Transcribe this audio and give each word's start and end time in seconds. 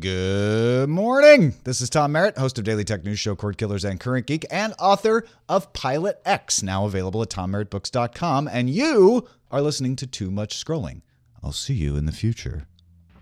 Good 0.00 0.88
morning. 0.88 1.54
This 1.64 1.82
is 1.82 1.90
Tom 1.90 2.12
Merritt, 2.12 2.38
host 2.38 2.58
of 2.58 2.64
Daily 2.64 2.84
Tech 2.84 3.04
News 3.04 3.18
Show, 3.20 3.36
Cord 3.36 3.58
Killers, 3.58 3.84
and 3.84 4.00
Current 4.00 4.26
Geek, 4.26 4.46
and 4.50 4.72
author 4.78 5.26
of 5.46 5.72
Pilot 5.74 6.20
X, 6.24 6.62
now 6.62 6.86
available 6.86 7.20
at 7.22 7.28
tommerrittbooks.com. 7.28 8.48
And 8.48 8.70
you 8.70 9.28
are 9.50 9.60
listening 9.60 9.94
to 9.96 10.06
Too 10.06 10.30
Much 10.30 10.62
Scrolling. 10.62 11.02
I'll 11.42 11.52
see 11.52 11.74
you 11.74 11.96
in 11.96 12.06
the 12.06 12.12
future. 12.12 12.66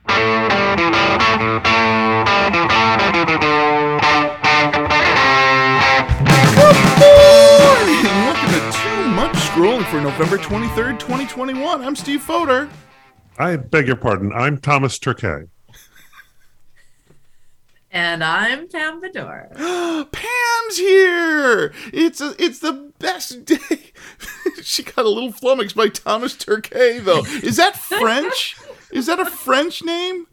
Good 0.06 0.14
morning. 7.00 8.04
Welcome 8.22 8.50
to 8.50 8.60
Too 8.78 9.08
Much 9.08 9.34
Scrolling 9.34 9.84
for 9.90 10.00
November 10.00 10.38
23rd, 10.38 10.98
2021. 11.00 11.82
I'm 11.82 11.96
Steve 11.96 12.20
Foder. 12.20 12.70
I 13.38 13.56
beg 13.56 13.88
your 13.88 13.96
pardon. 13.96 14.32
I'm 14.32 14.58
Thomas 14.58 14.98
Turkay. 14.98 15.48
And 17.94 18.24
I'm 18.24 18.68
Pam 18.68 19.02
Bedore. 19.02 19.54
Pam's 20.12 20.78
here. 20.78 21.74
It's 21.92 22.22
a, 22.22 22.34
it's 22.42 22.60
the 22.60 22.90
best 22.98 23.44
day. 23.44 23.92
she 24.62 24.82
got 24.82 25.04
a 25.04 25.10
little 25.10 25.30
flummoxed 25.30 25.76
by 25.76 25.88
Thomas 25.88 26.34
Turkay, 26.34 27.04
though. 27.04 27.22
Is 27.46 27.58
that 27.58 27.76
French? 27.76 28.56
Is 28.92 29.06
that 29.06 29.20
a 29.20 29.26
French 29.26 29.84
name? 29.84 30.26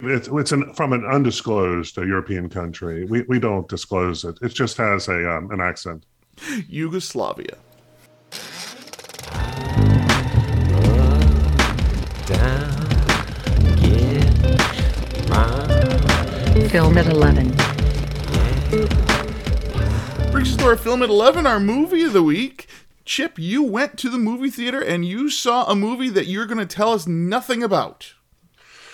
It's 0.00 0.28
it's 0.28 0.52
an, 0.52 0.72
from 0.74 0.92
an 0.94 1.04
undisclosed 1.04 1.98
uh, 1.98 2.02
European 2.02 2.48
country. 2.48 3.04
We 3.04 3.22
we 3.22 3.38
don't 3.38 3.68
disclose 3.68 4.24
it. 4.24 4.38
It 4.42 4.52
just 4.54 4.76
has 4.78 5.08
a 5.08 5.36
um, 5.36 5.50
an 5.50 5.60
accent. 5.60 6.04
Yugoslavia. 6.68 7.56
Film 16.76 16.98
at 16.98 17.06
11. 17.06 17.52
Brings 20.30 20.50
us 20.50 20.56
to 20.56 20.66
our 20.66 20.76
film 20.76 21.02
at 21.02 21.08
11, 21.08 21.46
our 21.46 21.58
movie 21.58 22.02
of 22.02 22.12
the 22.12 22.22
week. 22.22 22.68
Chip, 23.06 23.38
you 23.38 23.62
went 23.62 23.96
to 23.96 24.10
the 24.10 24.18
movie 24.18 24.50
theater 24.50 24.82
and 24.82 25.02
you 25.02 25.30
saw 25.30 25.64
a 25.64 25.74
movie 25.74 26.10
that 26.10 26.26
you're 26.26 26.44
going 26.44 26.58
to 26.58 26.66
tell 26.66 26.92
us 26.92 27.06
nothing 27.06 27.62
about. 27.62 28.12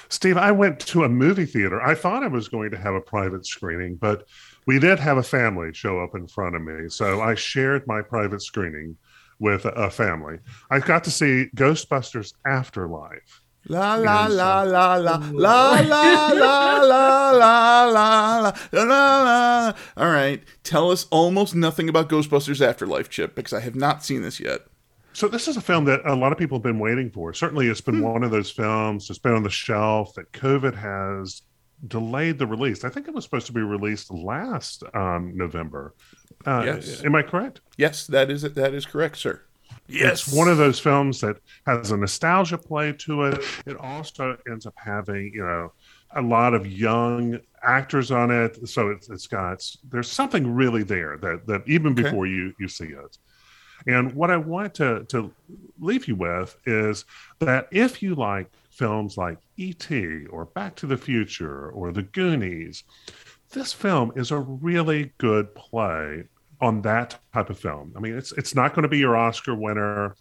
Steve, 0.09 0.37
I 0.37 0.53
went 0.53 0.79
to 0.79 1.03
a 1.03 1.09
movie 1.09 1.45
theater. 1.45 1.83
I 1.83 1.97
thought 1.97 2.23
I 2.23 2.29
was 2.29 2.47
going 2.47 2.71
to 2.71 2.79
have 2.79 2.95
a 2.95 3.01
private 3.01 3.47
screening, 3.47 3.97
but 3.97 4.29
we 4.65 4.79
did 4.79 5.01
have 5.01 5.17
a 5.17 5.25
family 5.25 5.75
show 5.75 5.99
up 5.99 6.15
in 6.15 6.29
front 6.29 6.55
of 6.55 6.63
me. 6.63 6.89
So 6.89 7.21
I 7.21 7.35
shared 7.35 7.89
my 7.89 8.01
private 8.01 8.43
screening 8.43 8.97
with 9.41 9.65
a, 9.65 9.71
a 9.71 9.91
family. 9.91 10.39
I 10.71 10.79
got 10.79 11.03
to 11.03 11.11
see 11.11 11.49
Ghostbusters 11.57 12.33
Afterlife. 12.47 13.42
La 13.69 13.95
la 13.95 14.27
la 14.27 14.63
la 14.63 14.95
la 14.95 15.17
la 15.33 15.81
la 15.81 15.81
la 15.81 16.33
la 16.33 17.31
la 17.31 17.31
la 17.31 18.39
la 18.41 18.53
la 18.73 19.23
la. 19.23 19.73
All 19.97 20.11
right, 20.11 20.43
tell 20.65 20.91
us 20.91 21.07
almost 21.11 21.55
nothing 21.55 21.89
about 21.89 22.09
Ghostbusters 22.09 22.61
Afterlife, 22.67 23.09
Chip, 23.09 23.35
because 23.35 23.53
I 23.53 23.61
have 23.61 23.77
not 23.77 24.05
seen 24.05 24.23
this 24.23 24.41
yet. 24.41 24.63
So 25.15 25.29
this 25.29 25.47
is 25.47 25.57
a 25.57 25.61
film 25.61 25.85
that 25.85 26.01
a 26.05 26.15
lot 26.17 26.33
of 26.33 26.39
people 26.39 26.57
have 26.59 26.63
been 26.63 26.79
waiting 26.79 27.11
for. 27.11 27.33
Certainly, 27.35 27.69
it's 27.69 27.81
been 27.81 28.01
one 28.03 28.25
of 28.25 28.31
those 28.31 28.51
films 28.51 29.07
that's 29.09 29.19
been 29.19 29.35
on 29.35 29.43
the 29.43 29.51
shelf 29.51 30.15
that 30.15 30.33
COVID 30.33 30.75
has 30.75 31.43
delayed 31.87 32.39
the 32.39 32.47
release. 32.47 32.83
I 32.85 32.89
think 32.89 33.07
it 33.09 33.15
was 33.15 33.25
supposed 33.25 33.47
to 33.47 33.53
be 33.53 33.61
released 33.61 34.11
last 34.11 34.83
um, 34.95 35.37
November. 35.37 35.95
Uh, 36.47 36.63
Yes. 36.65 37.05
Am 37.05 37.15
I 37.15 37.23
correct? 37.23 37.61
Yes, 37.77 38.07
that 38.09 38.31
is 38.31 38.43
that 38.43 38.75
is 38.75 38.87
correct, 38.87 39.19
sir. 39.19 39.43
It's 39.95 40.27
one 40.33 40.49
of 40.49 40.59
those 40.59 40.79
films 40.79 41.21
that 41.21 41.37
has 41.67 41.91
a 41.91 41.97
nostalgia 41.97 42.59
play 42.59 42.93
to 43.01 43.25
it. 43.25 43.43
It 43.67 43.77
also 43.77 44.37
ends 44.49 44.67
up 44.67 44.75
having, 44.77 45.33
you 45.35 45.45
know, 45.45 45.73
a 46.15 46.23
lot 46.23 46.55
of 46.55 46.67
young 46.67 47.39
actors 47.63 48.11
on 48.11 48.31
it. 48.31 48.69
So 48.69 48.91
it's, 48.91 49.09
it's 49.11 49.27
got 49.27 49.63
there's 49.89 50.11
something 50.11 50.53
really 50.55 50.83
there 50.83 51.19
that 51.19 51.47
that 51.47 51.63
even 51.67 51.95
Okay. 51.99 52.03
before 52.03 52.27
you 52.27 52.53
you 52.59 52.69
see 52.69 52.87
it. 52.87 53.19
And 53.87 54.15
what 54.15 54.31
I 54.31 54.37
want 54.37 54.75
to 54.75 55.05
to 55.09 55.35
leave 55.81 56.07
you 56.09 56.17
with 56.17 56.57
is 56.67 57.05
that 57.41 57.69
if 57.73 58.03
you 58.03 58.15
like 58.15 58.51
films 58.71 59.17
like 59.17 59.39
E.T. 59.57 60.27
or 60.27 60.47
Back 60.47 60.77
to 60.77 60.87
the 60.87 60.97
Future 60.97 61.71
or 61.71 61.93
The 61.93 62.03
Goonies, 62.03 62.85
this 63.53 63.73
film 63.73 64.13
is 64.17 64.31
a 64.31 64.39
really 64.39 65.13
good 65.19 65.55
play 65.55 66.25
on 66.63 66.81
that 66.83 67.19
type 67.35 67.51
of 67.51 67.59
film. 67.59 67.93
I 67.97 68.01
mean, 68.01 68.17
it's 68.17 68.33
it's 68.33 68.55
not 68.55 68.75
going 68.75 68.85
to 68.85 68.89
be 68.89 68.99
your 68.99 69.17
Oscar 69.17 69.55
winner. 69.55 70.17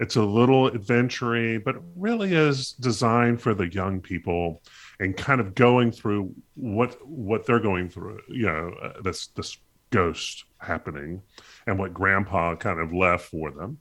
It's 0.00 0.16
a 0.16 0.22
little 0.22 0.66
adventure 0.66 1.60
but 1.60 1.76
really 1.94 2.34
is 2.34 2.72
designed 2.72 3.40
for 3.40 3.54
the 3.54 3.72
young 3.72 4.00
people 4.00 4.60
and 4.98 5.16
kind 5.16 5.40
of 5.40 5.54
going 5.54 5.92
through 5.92 6.34
what 6.54 6.98
what 7.06 7.46
they're 7.46 7.60
going 7.60 7.88
through. 7.88 8.20
You 8.28 8.46
know, 8.46 8.74
uh, 8.82 9.02
this 9.02 9.28
this 9.28 9.56
ghost 9.90 10.44
happening 10.58 11.22
and 11.68 11.78
what 11.78 11.94
Grandpa 11.94 12.56
kind 12.56 12.80
of 12.80 12.92
left 12.92 13.26
for 13.26 13.52
them. 13.52 13.78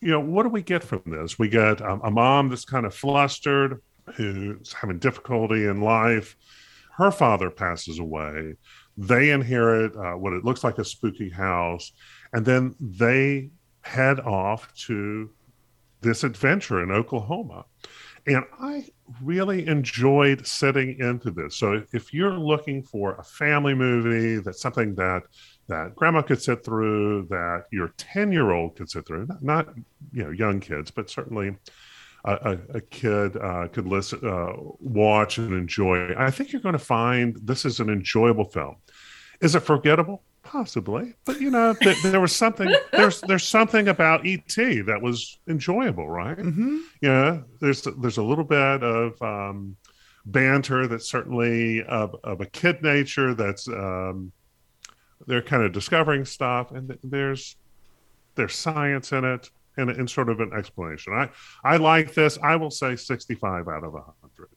You 0.00 0.12
know, 0.12 0.20
what 0.20 0.44
do 0.44 0.50
we 0.50 0.62
get 0.62 0.84
from 0.84 1.02
this? 1.06 1.40
We 1.40 1.48
get 1.48 1.82
um, 1.82 2.00
a 2.04 2.10
mom 2.10 2.50
that's 2.50 2.64
kind 2.64 2.86
of 2.86 2.94
flustered, 2.94 3.82
who's 4.14 4.72
having 4.72 5.00
difficulty 5.00 5.66
in 5.66 5.80
life. 5.80 6.36
Her 6.96 7.10
father 7.10 7.50
passes 7.50 7.98
away 7.98 8.54
they 8.98 9.30
inherit 9.30 9.96
uh, 9.96 10.14
what 10.14 10.32
it 10.32 10.44
looks 10.44 10.64
like 10.64 10.78
a 10.78 10.84
spooky 10.84 11.30
house 11.30 11.92
and 12.32 12.44
then 12.44 12.74
they 12.80 13.48
head 13.82 14.18
off 14.20 14.74
to 14.74 15.30
this 16.00 16.24
adventure 16.24 16.82
in 16.82 16.90
oklahoma. 16.90 17.64
And 18.26 18.44
i 18.60 18.84
really 19.22 19.66
enjoyed 19.66 20.46
sitting 20.46 20.98
into 20.98 21.30
this. 21.30 21.56
So 21.56 21.82
if 21.92 22.12
you're 22.12 22.38
looking 22.38 22.82
for 22.82 23.14
a 23.14 23.22
family 23.22 23.74
movie 23.74 24.42
that's 24.42 24.60
something 24.60 24.94
that 24.96 25.22
that 25.68 25.94
grandma 25.94 26.22
could 26.22 26.42
sit 26.42 26.64
through 26.64 27.26
that 27.30 27.64
your 27.70 27.94
10 27.96 28.32
year 28.32 28.50
old 28.50 28.76
could 28.76 28.90
sit 28.90 29.06
through 29.06 29.26
not, 29.26 29.42
not 29.42 29.68
you 30.12 30.24
know 30.24 30.30
young 30.30 30.60
kids 30.60 30.90
but 30.90 31.08
certainly 31.08 31.54
a, 32.24 32.58
a, 32.74 32.80
kid 32.80 33.36
uh, 33.36 33.68
could 33.68 33.86
listen, 33.86 34.20
uh, 34.26 34.52
watch, 34.80 35.38
and 35.38 35.52
enjoy. 35.52 36.14
I 36.16 36.30
think 36.30 36.52
you're 36.52 36.62
going 36.62 36.74
to 36.74 36.78
find 36.78 37.36
this 37.42 37.64
is 37.64 37.80
an 37.80 37.88
enjoyable 37.88 38.44
film. 38.44 38.76
Is 39.40 39.54
it 39.54 39.60
forgettable? 39.60 40.22
Possibly, 40.42 41.14
but 41.26 41.40
you 41.40 41.50
know, 41.50 41.74
th- 41.74 42.02
there 42.02 42.20
was 42.20 42.34
something. 42.34 42.72
There's 42.92 43.20
there's 43.20 43.46
something 43.46 43.88
about 43.88 44.26
ET 44.26 44.54
that 44.56 44.98
was 45.02 45.38
enjoyable, 45.46 46.08
right? 46.08 46.38
Mm-hmm. 46.38 46.78
Yeah, 47.02 47.40
there's 47.60 47.82
there's 47.82 48.16
a 48.16 48.22
little 48.22 48.44
bit 48.44 48.82
of 48.82 49.20
um, 49.20 49.76
banter 50.24 50.86
that's 50.86 51.10
certainly 51.10 51.82
of, 51.84 52.16
of 52.24 52.40
a 52.40 52.46
kid 52.46 52.82
nature. 52.82 53.34
That's 53.34 53.68
um, 53.68 54.32
they're 55.26 55.42
kind 55.42 55.64
of 55.64 55.72
discovering 55.72 56.24
stuff, 56.24 56.70
and 56.70 56.88
th- 56.88 57.00
there's 57.02 57.56
there's 58.34 58.54
science 58.54 59.12
in 59.12 59.24
it 59.24 59.50
and, 59.78 59.90
and 59.90 60.10
sort 60.10 60.28
of 60.28 60.40
an 60.40 60.52
explanation. 60.52 61.12
I 61.14 61.30
I 61.64 61.76
like 61.76 62.14
this. 62.14 62.38
I 62.42 62.56
will 62.56 62.70
say 62.70 62.96
65 62.96 63.68
out 63.68 63.84
of 63.84 63.92
100. 63.92 64.48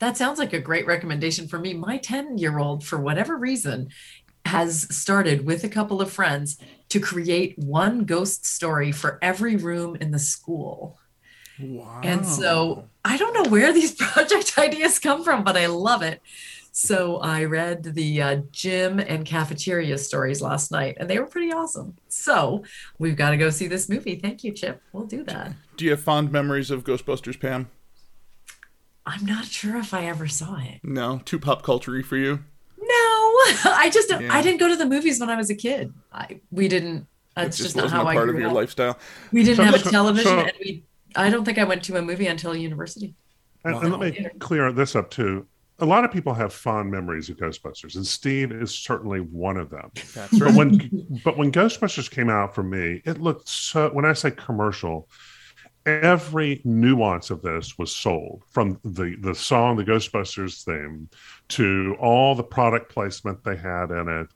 That 0.00 0.16
sounds 0.16 0.38
like 0.38 0.52
a 0.52 0.60
great 0.60 0.86
recommendation 0.86 1.46
for 1.46 1.58
me. 1.58 1.72
My 1.72 1.98
10 1.98 2.38
year 2.38 2.58
old, 2.58 2.84
for 2.84 2.98
whatever 2.98 3.36
reason, 3.36 3.90
has 4.46 4.94
started 4.94 5.46
with 5.46 5.64
a 5.64 5.68
couple 5.68 6.00
of 6.00 6.10
friends 6.10 6.58
to 6.88 7.00
create 7.00 7.58
one 7.58 8.04
ghost 8.04 8.44
story 8.44 8.92
for 8.92 9.18
every 9.22 9.56
room 9.56 9.96
in 9.96 10.10
the 10.10 10.18
school. 10.18 10.98
Wow. 11.58 12.00
And 12.02 12.26
so 12.26 12.88
I 13.04 13.16
don't 13.16 13.32
know 13.34 13.50
where 13.50 13.72
these 13.72 13.92
project 13.98 14.58
ideas 14.58 14.98
come 14.98 15.24
from, 15.24 15.44
but 15.44 15.56
I 15.56 15.66
love 15.66 16.02
it. 16.02 16.20
So 16.76 17.18
I 17.18 17.44
read 17.44 17.84
the 17.84 18.20
uh, 18.20 18.36
gym 18.50 18.98
and 18.98 19.24
cafeteria 19.24 19.96
stories 19.96 20.42
last 20.42 20.72
night, 20.72 20.96
and 20.98 21.08
they 21.08 21.20
were 21.20 21.26
pretty 21.26 21.52
awesome. 21.52 21.94
So 22.08 22.64
we've 22.98 23.14
got 23.16 23.30
to 23.30 23.36
go 23.36 23.48
see 23.50 23.68
this 23.68 23.88
movie. 23.88 24.16
Thank 24.16 24.42
you, 24.42 24.50
Chip. 24.50 24.82
We'll 24.92 25.06
do 25.06 25.22
that. 25.22 25.52
do 25.76 25.84
you 25.84 25.92
have 25.92 26.00
fond 26.02 26.32
memories 26.32 26.72
of 26.72 26.82
Ghostbusters, 26.82 27.38
Pam? 27.38 27.68
I'm 29.06 29.24
not 29.24 29.44
sure 29.44 29.76
if 29.76 29.94
I 29.94 30.06
ever 30.06 30.26
saw 30.26 30.56
it. 30.58 30.80
No, 30.82 31.20
too 31.24 31.38
pop 31.38 31.62
culture 31.62 32.02
for 32.02 32.16
you. 32.16 32.40
No, 32.76 32.86
I 32.90 33.88
just 33.92 34.10
Yeah. 34.10 34.26
I 34.34 34.42
didn't 34.42 34.58
go 34.58 34.66
to 34.66 34.74
the 34.76 34.86
movies 34.86 35.20
when 35.20 35.30
I 35.30 35.36
was 35.36 35.50
a 35.50 35.54
kid. 35.54 35.94
I 36.12 36.40
we 36.50 36.66
didn't. 36.66 37.06
That's 37.36 37.60
it 37.60 37.62
just 37.62 37.74
just, 37.74 37.76
not 37.76 37.82
wasn't 37.84 38.00
how 38.00 38.06
a 38.08 38.10
I 38.10 38.14
part 38.14 38.26
grew 38.26 38.34
of 38.34 38.40
your 38.40 38.48
up. 38.50 38.54
lifestyle. 38.56 38.98
We 39.30 39.44
didn't 39.44 39.58
So- 39.58 39.62
have 39.64 39.74
a 39.74 39.78
television, 39.90 40.24
so- 40.32 40.38
and 40.40 40.52
we. 40.58 40.82
I 41.14 41.30
don't 41.30 41.44
think 41.44 41.58
I 41.58 41.64
went 41.64 41.84
to 41.84 41.96
a 41.96 42.02
movie 42.02 42.26
until 42.26 42.56
university. 42.56 43.14
And, 43.62 43.76
and 43.76 43.90
let 43.92 44.00
me 44.00 44.28
clear 44.40 44.72
this 44.72 44.96
up 44.96 45.10
too. 45.12 45.46
A 45.84 45.86
lot 45.86 46.02
of 46.02 46.10
people 46.10 46.32
have 46.32 46.54
fond 46.54 46.90
memories 46.90 47.28
of 47.28 47.36
Ghostbusters, 47.36 47.96
and 47.96 48.06
Steve 48.06 48.52
is 48.52 48.74
certainly 48.74 49.20
one 49.20 49.58
of 49.58 49.68
them. 49.68 49.90
That's 50.14 50.38
But 50.38 50.54
when 50.54 51.20
but 51.24 51.36
when 51.36 51.52
Ghostbusters 51.52 52.10
came 52.10 52.30
out 52.30 52.54
for 52.54 52.62
me, 52.62 53.02
it 53.04 53.20
looked 53.20 53.46
so. 53.46 53.90
When 53.90 54.06
I 54.06 54.14
say 54.14 54.30
commercial, 54.30 55.10
every 55.84 56.62
nuance 56.64 57.28
of 57.28 57.42
this 57.42 57.76
was 57.76 57.94
sold 57.94 58.44
from 58.48 58.80
the 58.82 59.16
the 59.20 59.34
song, 59.34 59.76
the 59.76 59.84
Ghostbusters 59.84 60.64
theme, 60.64 61.10
to 61.48 61.94
all 62.00 62.34
the 62.34 62.42
product 62.42 62.90
placement 62.90 63.44
they 63.44 63.56
had 63.56 63.90
in 63.90 64.08
it, 64.08 64.28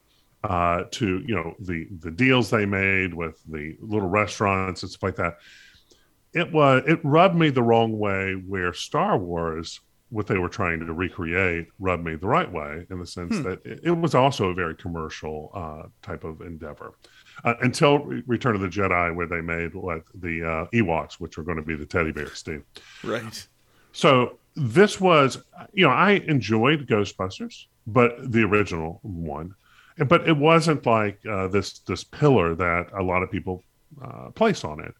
uh, 0.44 0.84
to 0.90 1.24
you 1.26 1.34
know 1.34 1.54
the 1.60 1.86
the 2.00 2.10
deals 2.10 2.50
they 2.50 2.66
made 2.66 3.14
with 3.14 3.42
the 3.48 3.74
little 3.80 4.10
restaurants 4.10 4.82
and 4.82 4.90
stuff 4.92 5.02
like 5.02 5.16
that. 5.16 5.38
It 6.34 6.52
was 6.52 6.82
it 6.86 7.00
rubbed 7.02 7.36
me 7.36 7.48
the 7.48 7.62
wrong 7.62 7.98
way 7.98 8.34
where 8.34 8.74
Star 8.74 9.16
Wars 9.16 9.80
what 10.10 10.26
they 10.26 10.38
were 10.38 10.48
trying 10.48 10.80
to 10.80 10.92
recreate 10.92 11.66
rubbed 11.78 12.04
me 12.04 12.16
the 12.16 12.26
right 12.26 12.50
way 12.50 12.86
in 12.90 12.98
the 12.98 13.06
sense 13.06 13.36
Hmm. 13.36 13.42
that 13.42 13.66
it, 13.66 13.80
it 13.84 13.90
was 13.90 14.14
also 14.14 14.48
a 14.48 14.54
very 14.54 14.74
commercial 14.74 15.50
uh, 15.54 15.88
type 16.02 16.24
of 16.24 16.40
endeavor. 16.40 16.94
Uh, 17.44 17.54
until 17.60 17.98
Re- 18.00 18.22
Return 18.26 18.54
of 18.54 18.60
the 18.62 18.68
Jedi, 18.68 19.14
where 19.14 19.26
they 19.26 19.40
made 19.40 19.74
what 19.74 20.02
the 20.14 20.42
uh, 20.42 20.66
Ewoks, 20.72 21.14
which 21.14 21.36
were 21.36 21.44
going 21.44 21.56
to 21.58 21.62
be 21.62 21.76
the 21.76 21.86
teddy 21.86 22.10
bears, 22.12 22.38
Steve. 22.38 22.62
Right. 23.04 23.46
So 23.92 24.38
this 24.56 25.00
was, 25.00 25.42
you 25.72 25.86
know, 25.86 25.92
I 25.92 26.12
enjoyed 26.26 26.86
Ghostbusters, 26.88 27.66
but 27.86 28.32
the 28.32 28.42
original 28.42 28.98
one, 29.02 29.54
but 30.08 30.26
it 30.28 30.36
wasn't 30.36 30.84
like 30.86 31.18
uh, 31.26 31.48
this 31.48 31.80
this 31.80 32.02
pillar 32.04 32.54
that 32.54 32.86
a 32.92 33.02
lot 33.02 33.22
of 33.22 33.30
people 33.30 33.62
uh, 34.02 34.30
place 34.30 34.64
on 34.64 34.80
it. 34.80 34.94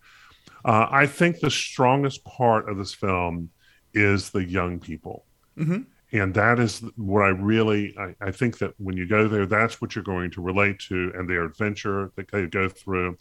Uh, 0.65 0.87
I 0.91 1.07
think 1.07 1.41
the 1.41 1.51
strongest 1.51 2.25
part 2.25 2.69
of 2.69 2.77
this 2.79 2.93
film 2.95 3.51
is 3.99 4.31
the 4.31 4.45
young 4.45 4.79
people, 4.79 5.25
Mhm. 5.59 5.87
and 6.13 6.35
that 6.35 6.59
is 6.59 6.83
what 6.97 7.23
I 7.23 7.29
really 7.29 7.95
I, 7.99 8.15
I 8.21 8.31
think 8.31 8.59
that 8.59 8.75
when 8.79 8.97
you 8.97 9.07
go 9.07 9.29
there, 9.29 9.47
that's 9.47 9.81
what 9.81 9.95
you're 9.95 10.05
going 10.05 10.31
to 10.33 10.41
relate 10.41 10.79
to, 10.89 11.13
and 11.15 11.29
their 11.29 11.45
adventure 11.45 12.11
that 12.17 12.31
they 12.31 12.47
go 12.47 12.69
through. 12.69 13.19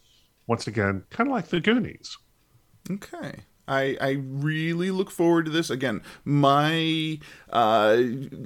Once 0.48 0.68
again, 0.68 1.04
kind 1.10 1.28
of 1.30 1.34
like 1.34 1.48
the 1.50 1.60
Goonies. 1.60 2.18
Okay. 2.90 3.34
I, 3.70 3.98
I 4.00 4.12
really 4.22 4.92
look 4.92 5.12
forward 5.12 5.44
to 5.48 5.52
this. 5.52 5.70
Again, 5.70 6.02
my 6.24 7.20
uh, 7.50 7.98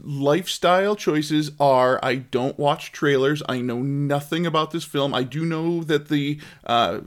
lifestyle 0.04 0.95
choices 0.95 1.51
are 1.60 2.00
I 2.01 2.16
don't 2.16 2.57
watch 2.57 2.92
trailers. 2.92 3.44
I 3.48 3.62
know 3.62 3.83
nothing 3.83 4.48
about 4.48 4.72
this 4.72 4.83
film. 4.83 5.13
I 5.13 5.22
do 5.22 5.45
know 5.45 5.83
that 5.83 6.07
the 6.10 6.39
uh, 6.66 7.01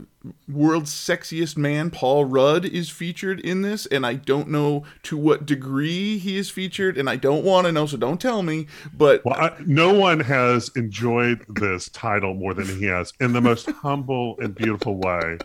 world's 0.47 0.91
sexiest 0.91 1.57
man, 1.57 1.89
Paul 1.91 2.25
Rudd, 2.25 2.65
is 2.65 2.89
featured 2.89 3.39
in 3.39 3.61
this, 3.61 3.85
and 3.85 4.05
I 4.05 4.13
don't 4.15 4.49
know 4.49 4.83
to 5.03 5.17
what 5.17 5.45
degree 5.45 6.17
he 6.17 6.37
is 6.37 6.49
featured, 6.49 6.97
and 6.97 7.09
I 7.09 7.15
don't 7.15 7.43
want 7.43 7.65
to 7.65 7.71
know, 7.71 7.85
so 7.85 7.97
don't 7.97 8.19
tell 8.19 8.43
me. 8.43 8.67
But 8.93 9.23
Well, 9.25 9.35
I, 9.35 9.53
no 9.65 9.93
one 9.93 10.19
has 10.21 10.69
enjoyed 10.75 11.45
this 11.49 11.89
title 11.89 12.33
more 12.33 12.53
than 12.53 12.67
he 12.67 12.85
has 12.85 13.13
in 13.19 13.33
the 13.33 13.41
most 13.41 13.69
humble 13.69 14.37
and 14.39 14.55
beautiful 14.55 14.97
way. 14.97 15.37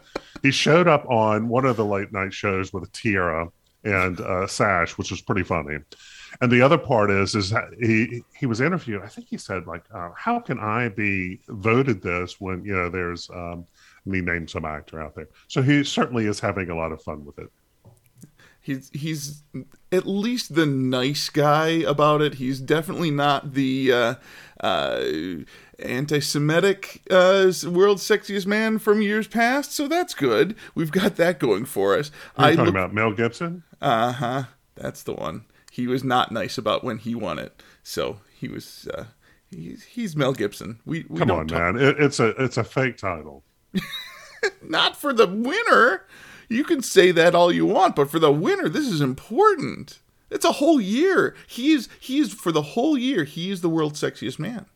He 0.43 0.51
showed 0.51 0.89
up 0.89 1.09
on 1.09 1.49
one 1.49 1.65
of 1.65 1.77
the 1.77 1.85
late 1.85 2.13
night 2.13 2.33
shows 2.33 2.73
with 2.73 2.85
a 2.85 2.91
tiara 2.93 3.51
and 3.85 4.21
a 4.21 4.49
sash, 4.49 4.97
which 4.99 5.11
was 5.11 5.21
pretty 5.21 5.43
funny. 5.43 5.79
And 6.41 6.51
the 6.51 6.63
other 6.63 6.79
part 6.79 7.11
is, 7.11 7.35
is 7.35 7.53
he 7.81 8.23
he 8.35 8.47
was 8.47 8.61
interviewed. 8.61 9.03
I 9.03 9.09
think 9.09 9.29
he 9.29 9.37
said 9.37 9.67
like, 9.67 9.83
uh, 9.93 10.11
"How 10.17 10.39
can 10.39 10.59
I 10.61 10.89
be 10.89 11.41
voted 11.49 12.03
this 12.03 12.41
when 12.41 12.65
you 12.65 12.73
know 12.73 12.89
there's 12.89 13.29
um, 13.31 13.67
me 14.07 14.21
name 14.21 14.49
some 14.49 14.65
actor 14.65 15.01
out 15.01 15.15
there?" 15.15 15.29
So 15.49 15.63
he 15.63 15.85
certainly 15.85 16.27
is 16.27 16.41
having 16.41 16.71
a 16.71 16.77
lot 16.77 16.93
of 16.93 17.03
fun 17.03 17.25
with 17.25 17.39
it. 17.39 17.51
he's 18.61 18.91
he's 18.93 19.43
at 19.93 20.07
least 20.07 20.55
the 20.55 20.67
nice 20.67 21.29
guy 21.31 21.69
about 21.69 22.21
it. 22.23 22.35
He's 22.35 22.61
definitely 22.61 23.11
not 23.11 23.55
the 23.55 23.93
uh, 23.93 24.15
uh, 24.61 25.05
anti-Semitic 25.79 27.03
uh, 27.11 27.53
world's 27.69 28.03
sexiest 28.07 28.47
man 28.47 28.79
from 28.79 29.03
years 29.03 29.27
past. 29.27 29.73
So 29.73 29.89
that's 29.89 30.15
good. 30.15 30.55
We've 30.75 30.91
got 30.93 31.17
that 31.17 31.39
going 31.39 31.65
for 31.65 31.97
us. 31.99 32.11
Are 32.37 32.47
you 32.49 32.53
I 32.53 32.57
talking 32.57 32.67
look- 32.67 32.75
about 32.75 32.95
Mel 32.95 33.13
Gibson? 33.13 33.63
Uh 33.81 34.13
huh. 34.13 34.43
That's 34.77 35.03
the 35.03 35.15
one. 35.15 35.45
He 35.73 35.87
was 35.87 36.03
not 36.05 36.33
nice 36.33 36.59
about 36.59 36.85
when 36.85 36.99
he 36.99 37.15
won 37.15 37.39
it. 37.39 37.63
So 37.83 38.21
he 38.39 38.49
was. 38.49 38.89
Uh, 38.93 39.05
he's, 39.51 39.85
he's 39.85 40.17
Mel 40.17 40.33
Gibson. 40.33 40.79
We, 40.85 41.05
we 41.09 41.19
Come 41.19 41.31
on, 41.31 41.47
talk- 41.49 41.59
man! 41.75 41.77
It, 41.77 41.97
it's 42.01 42.21
a 42.21 42.29
it's 42.43 42.57
a 42.57 42.65
fake 42.65 42.97
title. 42.99 43.43
Not 44.63 44.97
for 44.97 45.13
the 45.13 45.27
winner. 45.27 46.05
You 46.49 46.65
can 46.65 46.83
say 46.83 47.13
that 47.13 47.35
all 47.35 47.53
you 47.53 47.67
want, 47.67 47.95
but 47.95 48.11
for 48.11 48.19
the 48.19 48.33
winner, 48.33 48.69
this 48.69 48.87
is 48.87 49.01
important. 49.01 50.01
It's 50.31 50.45
a 50.45 50.53
whole 50.53 50.81
year. 50.81 51.35
He 51.47 51.73
is. 51.73 51.89
He 52.01 52.19
is 52.19 52.33
for 52.33 52.53
the 52.53 52.63
whole 52.63 52.97
year. 52.97 53.25
He 53.25 53.51
is 53.51 53.61
the 53.61 53.69
world's 53.69 54.01
sexiest 54.01 54.39
man. 54.39 54.67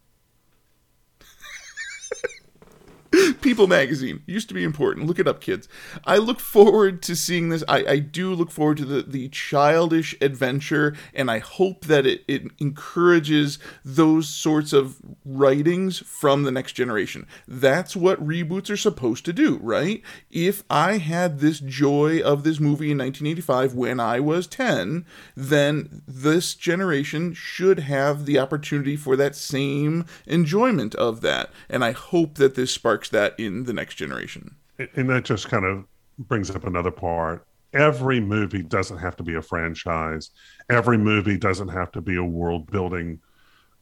People 3.40 3.66
magazine 3.66 4.22
used 4.26 4.48
to 4.48 4.54
be 4.54 4.64
important. 4.64 5.06
Look 5.06 5.18
it 5.18 5.28
up, 5.28 5.40
kids. 5.40 5.68
I 6.04 6.18
look 6.18 6.40
forward 6.40 7.02
to 7.02 7.16
seeing 7.16 7.48
this. 7.48 7.64
I, 7.68 7.84
I 7.84 7.98
do 7.98 8.34
look 8.34 8.50
forward 8.50 8.78
to 8.78 8.84
the, 8.84 9.02
the 9.02 9.28
childish 9.28 10.14
adventure, 10.20 10.96
and 11.14 11.30
I 11.30 11.38
hope 11.38 11.84
that 11.86 12.06
it, 12.06 12.24
it 12.26 12.50
encourages 12.58 13.58
those 13.84 14.28
sorts 14.28 14.72
of 14.72 14.96
writings 15.24 15.98
from 15.98 16.42
the 16.42 16.52
next 16.52 16.72
generation. 16.72 17.26
That's 17.46 17.96
what 17.96 18.24
reboots 18.24 18.70
are 18.70 18.76
supposed 18.76 19.24
to 19.26 19.32
do, 19.32 19.58
right? 19.62 20.02
If 20.30 20.64
I 20.70 20.98
had 20.98 21.40
this 21.40 21.60
joy 21.60 22.20
of 22.20 22.44
this 22.44 22.60
movie 22.60 22.90
in 22.90 22.98
1985 22.98 23.74
when 23.74 24.00
I 24.00 24.20
was 24.20 24.46
10, 24.46 25.04
then 25.36 26.02
this 26.06 26.54
generation 26.54 27.34
should 27.34 27.80
have 27.80 28.26
the 28.26 28.38
opportunity 28.38 28.96
for 28.96 29.16
that 29.16 29.36
same 29.36 30.04
enjoyment 30.26 30.94
of 30.94 31.20
that. 31.20 31.50
And 31.68 31.84
I 31.84 31.92
hope 31.92 32.36
that 32.36 32.54
this 32.54 32.72
sparks 32.72 33.03
that 33.10 33.38
in 33.38 33.64
the 33.64 33.72
next 33.72 33.94
generation. 33.94 34.56
and 34.78 35.08
that 35.10 35.24
just 35.24 35.48
kind 35.48 35.64
of 35.64 35.84
brings 36.18 36.50
up 36.50 36.64
another 36.64 36.90
part. 36.90 37.46
Every 37.72 38.20
movie 38.20 38.62
doesn't 38.62 38.98
have 38.98 39.16
to 39.16 39.22
be 39.22 39.34
a 39.34 39.42
franchise. 39.42 40.30
Every 40.70 40.96
movie 40.96 41.36
doesn't 41.36 41.68
have 41.68 41.90
to 41.92 42.00
be 42.00 42.16
a 42.16 42.24
world 42.24 42.70
building 42.70 43.20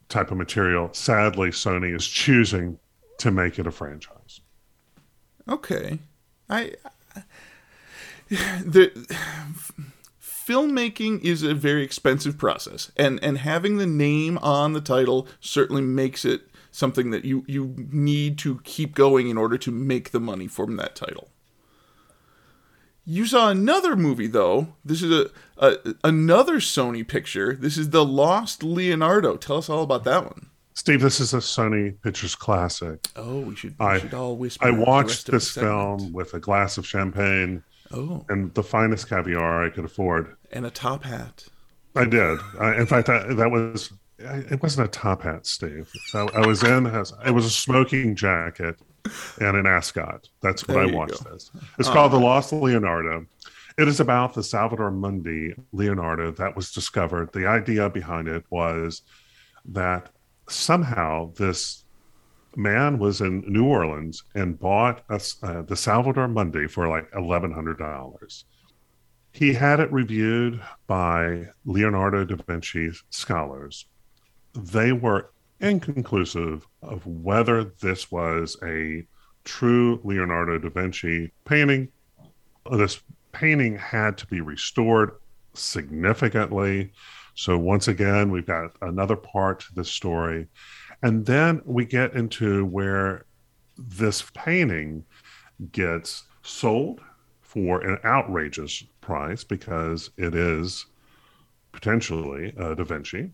type 0.09 0.31
of 0.31 0.39
material. 0.39 0.91
Sadly, 0.93 1.51
Sony 1.51 1.95
is 1.95 2.07
choosing 2.07 2.79
to 3.19 3.31
make 3.31 3.59
it 3.59 3.67
a 3.67 3.71
franchise. 3.71 4.41
Okay. 5.49 5.99
I 6.49 6.73
the 8.31 8.93
filmmaking 10.21 11.21
is 11.23 11.43
a 11.43 11.55
very 11.55 11.83
expensive 11.85 12.37
process 12.37 12.91
and 12.97 13.23
and 13.23 13.39
having 13.39 13.77
the 13.77 13.87
name 13.87 14.39
on 14.39 14.73
the 14.73 14.81
title 14.81 15.29
certainly 15.41 15.83
makes 15.83 16.25
it 16.25 16.49
something 16.73 17.11
that 17.11 17.25
you 17.25 17.45
you 17.47 17.75
need 17.93 18.39
to 18.39 18.61
keep 18.65 18.97
going 18.97 19.29
in 19.29 19.39
order 19.39 19.57
to 19.59 19.71
make 19.71 20.11
the 20.11 20.19
money 20.21 20.49
from 20.49 20.75
that 20.79 20.97
title. 20.97 21.29
You 23.05 23.27
saw 23.27 23.49
another 23.51 23.97
movie 23.97 24.29
though. 24.29 24.75
This 24.85 25.03
is 25.03 25.11
a, 25.11 25.31
a 25.59 25.95
another 26.05 26.57
Sony 26.57 27.07
picture. 27.07 27.55
This 27.55 27.77
is 27.77 27.91
The 27.91 28.05
Lost 28.05 28.63
Leonardo. 28.63 29.37
Tell 29.37 29.59
us 29.59 29.69
all 29.69 29.83
about 29.83 30.05
that 30.05 30.25
one. 30.25 30.49
Steve, 30.75 31.03
this 31.03 31.21
is 31.21 31.35
a 31.35 31.39
Sony 31.39 32.01
Pictures 32.01 32.35
classic. 32.35 33.07
Oh, 33.17 33.41
we 33.41 33.55
should 33.57 33.75
we 33.79 33.85
I- 33.87 33.99
should 33.99 34.15
all 34.15 34.37
whisper. 34.37 34.67
I 34.67 34.71
watched 34.71 35.09
rest 35.09 35.29
of 35.29 35.33
the 35.33 35.39
this 35.39 35.51
film 35.51 36.13
with 36.13 36.33
a 36.35 36.41
glass 36.41 36.79
of 36.79 36.87
champagne 36.87 37.63
Oh, 37.95 38.25
and 38.31 38.55
the 38.55 38.63
finest 38.63 39.09
caviar 39.11 39.67
I 39.67 39.69
could 39.69 39.85
afford. 39.85 40.35
and 40.51 40.65
a 40.65 40.71
top 40.71 41.05
hat. 41.05 41.45
I 41.95 42.07
did. 42.07 42.39
I, 42.59 42.77
in 42.77 42.87
fact, 42.87 43.07
that, 43.09 43.37
that 43.37 43.51
was 43.51 43.93
it 44.25 44.63
wasn't 44.63 44.87
a 44.87 44.91
top 44.91 45.23
hat, 45.23 45.47
Steve. 45.47 45.91
I, 46.14 46.21
I 46.35 46.47
was 46.47 46.62
in. 46.62 46.87
It 46.87 47.31
was 47.31 47.45
a 47.45 47.50
smoking 47.50 48.14
jacket 48.14 48.76
and 49.41 49.57
an 49.57 49.67
ascot. 49.67 50.29
That's 50.41 50.67
what 50.67 50.75
There 50.75 50.83
I 50.85 50.93
watched. 50.95 51.25
go. 51.25 51.31
This. 51.33 51.50
It's 51.79 51.88
called 51.88 52.12
The 52.12 52.19
Lost 52.19 52.52
Leonardo. 52.52 53.26
It 53.79 53.88
is 53.88 54.00
about 54.00 54.35
the 54.35 54.43
Salvator 54.43 54.91
Mundi 54.91 55.55
Leonardo 55.73 56.31
that 56.33 56.55
was 56.55 56.73
discovered. 56.73 57.33
The 57.33 57.47
idea 57.47 57.88
behind 57.88 58.29
it 58.29 58.45
was 58.50 59.02
that 59.64 60.11
somehow 60.49 61.33
this 61.35 61.85
man 62.55 62.99
was 62.99 63.23
in 63.23 63.43
New 63.47 63.64
Orleans 63.64 64.25
and 64.35 64.59
bought 64.61 65.02
a, 65.09 65.21
uh, 65.43 65.62
the 65.62 65.76
Salvator 65.76 66.29
Mundi 66.29 66.67
for 66.69 66.87
like 66.88 67.09
eleven 67.17 67.50
hundred 67.50 67.79
dollars. 67.79 68.45
He 69.33 69.55
had 69.55 69.81
it 69.81 69.91
reviewed 69.91 70.61
by 70.87 71.47
Leonardo 71.64 72.25
da 72.26 72.37
Vinci 72.37 72.91
scholars. 73.09 73.87
They 74.54 74.92
were 74.92 75.30
inconclusive 75.61 76.66
of 76.82 77.06
whether 77.06 77.64
this 77.64 78.11
was 78.11 78.56
a 78.62 79.06
true 79.44 80.00
Leonardo 80.04 80.59
da 80.59 80.68
Vinci 80.68 81.32
painting. 81.44 81.88
This 82.71 83.00
painting 83.32 83.78
had 83.78 84.18
to 84.18 84.26
be 84.26 84.40
restored 84.40 85.12
significantly. 85.54 86.92
So, 87.35 87.59
once 87.59 87.88
again, 87.88 88.30
we've 88.30 88.47
got 88.47 88.76
another 88.82 89.16
part 89.16 89.61
to 89.61 89.75
this 89.75 89.90
story. 89.90 90.49
And 91.02 91.25
then 91.25 91.62
we 91.64 91.85
get 91.85 92.14
into 92.14 92.64
where 92.66 93.25
this 93.76 94.23
painting 94.35 95.04
gets 95.73 96.25
sold 96.42 97.00
for 97.40 97.80
an 97.80 97.99
outrageous 98.04 98.82
price 99.00 99.44
because 99.44 100.11
it 100.16 100.35
is 100.35 100.87
potentially 101.73 102.52
uh, 102.59 102.75
Da 102.75 102.85
Vinci, 102.85 103.30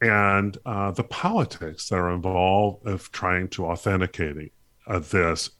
and 0.00 0.56
uh, 0.66 0.90
the 0.90 1.04
politics 1.04 1.88
that 1.88 1.96
are 1.96 2.12
involved 2.12 2.86
of 2.86 3.10
trying 3.12 3.48
to 3.48 3.66
authenticate 3.66 4.52
uh, 4.86 4.98
this. 4.98 5.50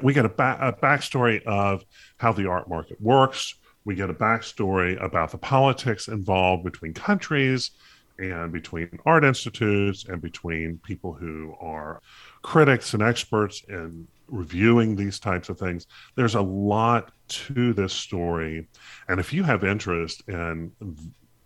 We 0.00 0.14
get 0.14 0.24
a, 0.24 0.30
ba- 0.30 0.58
a 0.60 0.72
backstory 0.72 1.42
of 1.44 1.84
how 2.18 2.32
the 2.32 2.48
art 2.48 2.68
market 2.68 3.00
works. 3.00 3.54
We 3.84 3.94
get 3.94 4.10
a 4.10 4.14
backstory 4.14 5.02
about 5.02 5.30
the 5.32 5.38
politics 5.38 6.08
involved 6.08 6.64
between 6.64 6.94
countries 6.94 7.72
and 8.18 8.52
between 8.52 8.98
art 9.06 9.24
institutes 9.24 10.04
and 10.06 10.20
between 10.20 10.78
people 10.84 11.12
who 11.12 11.54
are 11.60 12.00
critics 12.42 12.94
and 12.94 13.02
experts 13.02 13.62
in 13.68 14.06
reviewing 14.28 14.94
these 14.94 15.18
types 15.18 15.48
of 15.48 15.58
things. 15.58 15.86
There's 16.14 16.34
a 16.34 16.42
lot 16.42 17.12
to 17.28 17.72
this 17.72 17.92
story. 17.92 18.68
And 19.08 19.18
if 19.18 19.32
you 19.32 19.42
have 19.42 19.64
interest 19.64 20.22
in 20.28 20.72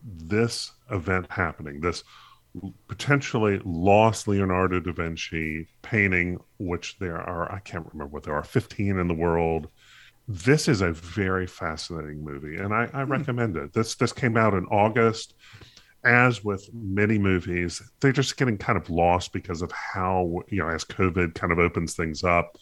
this 0.04 0.72
event 0.90 1.26
happening, 1.30 1.80
this 1.80 2.02
potentially 2.88 3.60
lost 3.64 4.28
Leonardo 4.28 4.80
da 4.80 4.92
Vinci 4.92 5.66
painting, 5.82 6.38
which 6.58 6.98
there 6.98 7.20
are, 7.20 7.50
I 7.52 7.58
can't 7.60 7.86
remember 7.92 8.14
what 8.14 8.22
there 8.22 8.34
are, 8.34 8.44
15 8.44 8.98
in 8.98 9.08
the 9.08 9.14
world. 9.14 9.68
This 10.28 10.68
is 10.68 10.80
a 10.80 10.92
very 10.92 11.46
fascinating 11.46 12.24
movie, 12.24 12.56
and 12.56 12.72
I, 12.72 12.88
I 12.92 13.04
hmm. 13.04 13.12
recommend 13.12 13.56
it. 13.56 13.72
This 13.74 13.94
this 13.96 14.12
came 14.12 14.36
out 14.36 14.54
in 14.54 14.64
August. 14.66 15.34
As 16.02 16.44
with 16.44 16.68
many 16.74 17.18
movies, 17.18 17.82
they're 18.00 18.12
just 18.12 18.36
getting 18.36 18.58
kind 18.58 18.76
of 18.76 18.90
lost 18.90 19.32
because 19.32 19.62
of 19.62 19.72
how 19.72 20.40
you 20.48 20.58
know 20.58 20.68
as 20.68 20.84
COVID 20.84 21.34
kind 21.34 21.52
of 21.52 21.58
opens 21.58 21.94
things 21.94 22.24
up. 22.24 22.56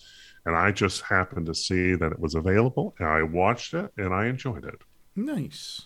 And 0.45 0.57
I 0.57 0.73
just 0.73 1.03
happened 1.03 1.47
to 1.47 1.55
see 1.55 1.95
that 1.95 2.11
it 2.11 2.19
was 2.19 2.35
available, 2.35 2.97
and 2.99 3.09
I 3.09 3.23
watched 3.23 3.75
it, 3.75 3.93
and 3.97 4.13
I 4.13 4.27
enjoyed 4.27 4.65
it. 4.65 4.81
Nice. 5.15 5.83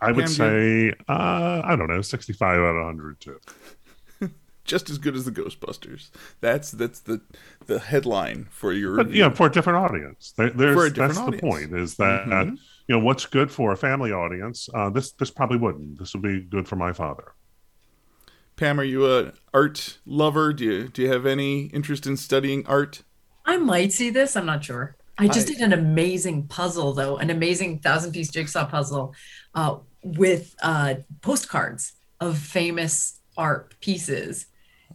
I 0.00 0.12
would 0.12 0.28
say, 0.28 0.92
uh, 1.08 1.62
I 1.64 1.74
don't 1.76 1.88
know, 1.88 2.02
65 2.02 2.58
out 2.58 2.58
of 2.58 2.76
100 2.76 3.20
too. 3.20 3.40
Just 4.64 4.90
as 4.90 4.98
good 4.98 5.16
as 5.16 5.24
the 5.24 5.30
Ghostbusters. 5.30 6.10
That's 6.40 6.72
that's 6.72 7.00
the 7.00 7.20
the 7.66 7.78
headline 7.78 8.48
for 8.50 8.72
your. 8.72 8.96
But, 8.96 9.12
yeah, 9.12 9.30
for 9.30 9.46
a 9.46 9.52
different 9.52 9.78
audience. 9.78 10.34
There, 10.36 10.50
there's, 10.50 10.92
that's 10.92 11.16
audience. 11.16 11.40
the 11.40 11.48
point. 11.48 11.72
Is 11.72 11.94
that 11.96 12.26
mm-hmm. 12.26 12.56
you 12.88 12.98
know 12.98 12.98
what's 12.98 13.26
good 13.26 13.50
for 13.50 13.72
a 13.72 13.76
family 13.76 14.10
audience? 14.10 14.68
Uh, 14.74 14.90
this 14.90 15.12
this 15.12 15.30
probably 15.30 15.58
wouldn't. 15.58 15.98
This 15.98 16.14
would 16.14 16.22
be 16.22 16.40
good 16.40 16.66
for 16.66 16.76
my 16.76 16.92
father. 16.92 17.32
Pam, 18.56 18.80
are 18.80 18.84
you 18.84 19.06
a 19.06 19.32
art 19.54 19.98
lover? 20.04 20.52
Do 20.52 20.64
you 20.64 20.88
do 20.88 21.02
you 21.02 21.12
have 21.12 21.26
any 21.26 21.66
interest 21.66 22.06
in 22.06 22.16
studying 22.16 22.66
art? 22.66 23.02
I 23.44 23.58
might 23.58 23.92
see 23.92 24.10
this. 24.10 24.34
I'm 24.36 24.46
not 24.46 24.64
sure. 24.64 24.95
I 25.18 25.28
just 25.28 25.46
did 25.46 25.60
an 25.60 25.72
amazing 25.72 26.46
puzzle, 26.46 26.92
though, 26.92 27.16
an 27.16 27.30
amazing 27.30 27.78
thousand 27.78 28.12
piece 28.12 28.30
jigsaw 28.30 28.66
puzzle 28.66 29.14
uh, 29.54 29.78
with 30.02 30.54
uh, 30.62 30.96
postcards 31.22 31.92
of 32.20 32.38
famous 32.38 33.20
art 33.36 33.74
pieces. 33.80 34.46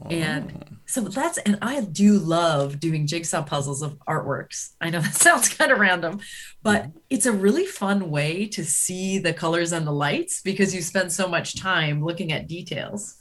Oh. 0.03 0.09
And 0.09 0.79
so 0.85 1.01
that's, 1.01 1.37
and 1.39 1.57
I 1.61 1.81
do 1.81 2.13
love 2.17 2.79
doing 2.79 3.07
jigsaw 3.07 3.43
puzzles 3.43 3.81
of 3.81 3.97
artworks. 4.07 4.71
I 4.79 4.89
know 4.89 5.01
that 5.01 5.15
sounds 5.15 5.49
kind 5.49 5.71
of 5.71 5.79
random, 5.79 6.19
but 6.61 6.83
mm-hmm. 6.83 6.97
it's 7.09 7.25
a 7.25 7.31
really 7.31 7.65
fun 7.65 8.09
way 8.09 8.47
to 8.47 8.63
see 8.63 9.17
the 9.17 9.33
colors 9.33 9.71
and 9.71 9.85
the 9.85 9.91
lights 9.91 10.41
because 10.41 10.73
you 10.73 10.81
spend 10.81 11.11
so 11.11 11.27
much 11.27 11.59
time 11.59 12.03
looking 12.03 12.31
at 12.31 12.47
details. 12.47 13.15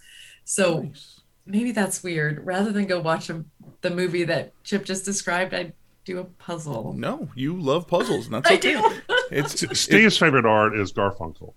So 0.45 0.80
nice. 0.80 1.21
maybe 1.47 1.73
that's 1.73 2.02
weird. 2.02 2.45
Rather 2.45 2.73
than 2.73 2.87
go 2.87 3.00
watch 3.00 3.30
a, 3.30 3.45
the 3.80 3.90
movie 3.90 4.25
that 4.25 4.52
Chip 4.64 4.85
just 4.85 5.04
described, 5.04 5.54
I 5.54 5.73
do 6.04 6.19
a 6.19 6.25
puzzle. 6.25 6.92
No, 6.95 7.28
you 7.35 7.61
love 7.61 7.87
puzzles, 7.87 8.26
and 8.26 8.35
that's 8.35 8.50
okay. 8.50 8.80
It's 9.30 9.78
Steve's 9.80 10.16
favorite 10.16 10.47
art 10.47 10.76
is 10.76 10.92
Garfunkel. 10.92 11.54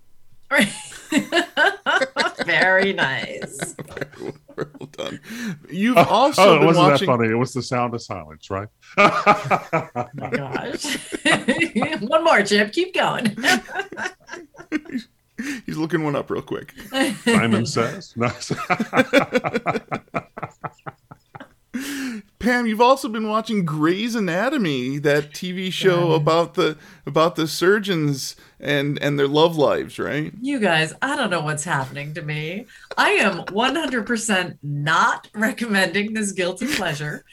Very 2.46 2.92
nice. 2.92 3.74
well, 4.56 4.88
done. 4.92 5.20
You've 5.70 5.96
oh, 5.96 6.04
also 6.04 6.42
oh, 6.42 6.58
been 6.58 6.66
wasn't 6.66 6.86
watching... 6.86 7.06
that 7.06 7.16
funny? 7.16 7.30
It 7.30 7.34
was 7.34 7.52
the 7.52 7.62
sound 7.62 7.94
of 7.94 8.02
silence, 8.02 8.50
right? 8.50 8.68
oh 8.98 10.08
my 10.14 10.30
gosh! 10.30 10.96
one 12.00 12.24
more, 12.24 12.42
Chip. 12.42 12.72
Keep 12.72 12.94
going. 12.94 13.36
He's 15.66 15.76
looking 15.76 16.04
one 16.04 16.14
up 16.14 16.30
real 16.30 16.42
quick. 16.42 16.72
Simon 17.24 17.66
says. 17.66 18.14
Pam, 22.44 22.66
you've 22.66 22.80
also 22.80 23.08
been 23.08 23.26
watching 23.26 23.64
Grey's 23.64 24.14
Anatomy, 24.14 24.98
that 24.98 25.30
TV 25.30 25.72
show 25.72 26.10
yeah. 26.10 26.16
about 26.16 26.52
the 26.54 26.76
about 27.06 27.36
the 27.36 27.48
surgeons 27.48 28.36
and 28.60 28.98
and 29.02 29.18
their 29.18 29.26
love 29.26 29.56
lives, 29.56 29.98
right? 29.98 30.30
You 30.42 30.58
guys, 30.60 30.92
I 31.00 31.16
don't 31.16 31.30
know 31.30 31.40
what's 31.40 31.64
happening 31.64 32.12
to 32.12 32.20
me. 32.20 32.66
I 32.98 33.12
am 33.12 33.44
100% 33.46 34.58
not 34.62 35.28
recommending 35.34 36.12
this 36.12 36.32
guilty 36.32 36.66
pleasure, 36.66 37.24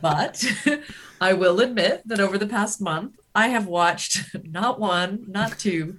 but 0.00 0.44
I 1.20 1.32
will 1.32 1.60
admit 1.60 2.02
that 2.06 2.20
over 2.20 2.38
the 2.38 2.46
past 2.46 2.80
month, 2.80 3.18
I 3.34 3.48
have 3.48 3.66
watched 3.66 4.36
not 4.44 4.78
one, 4.78 5.24
not 5.26 5.58
two, 5.58 5.98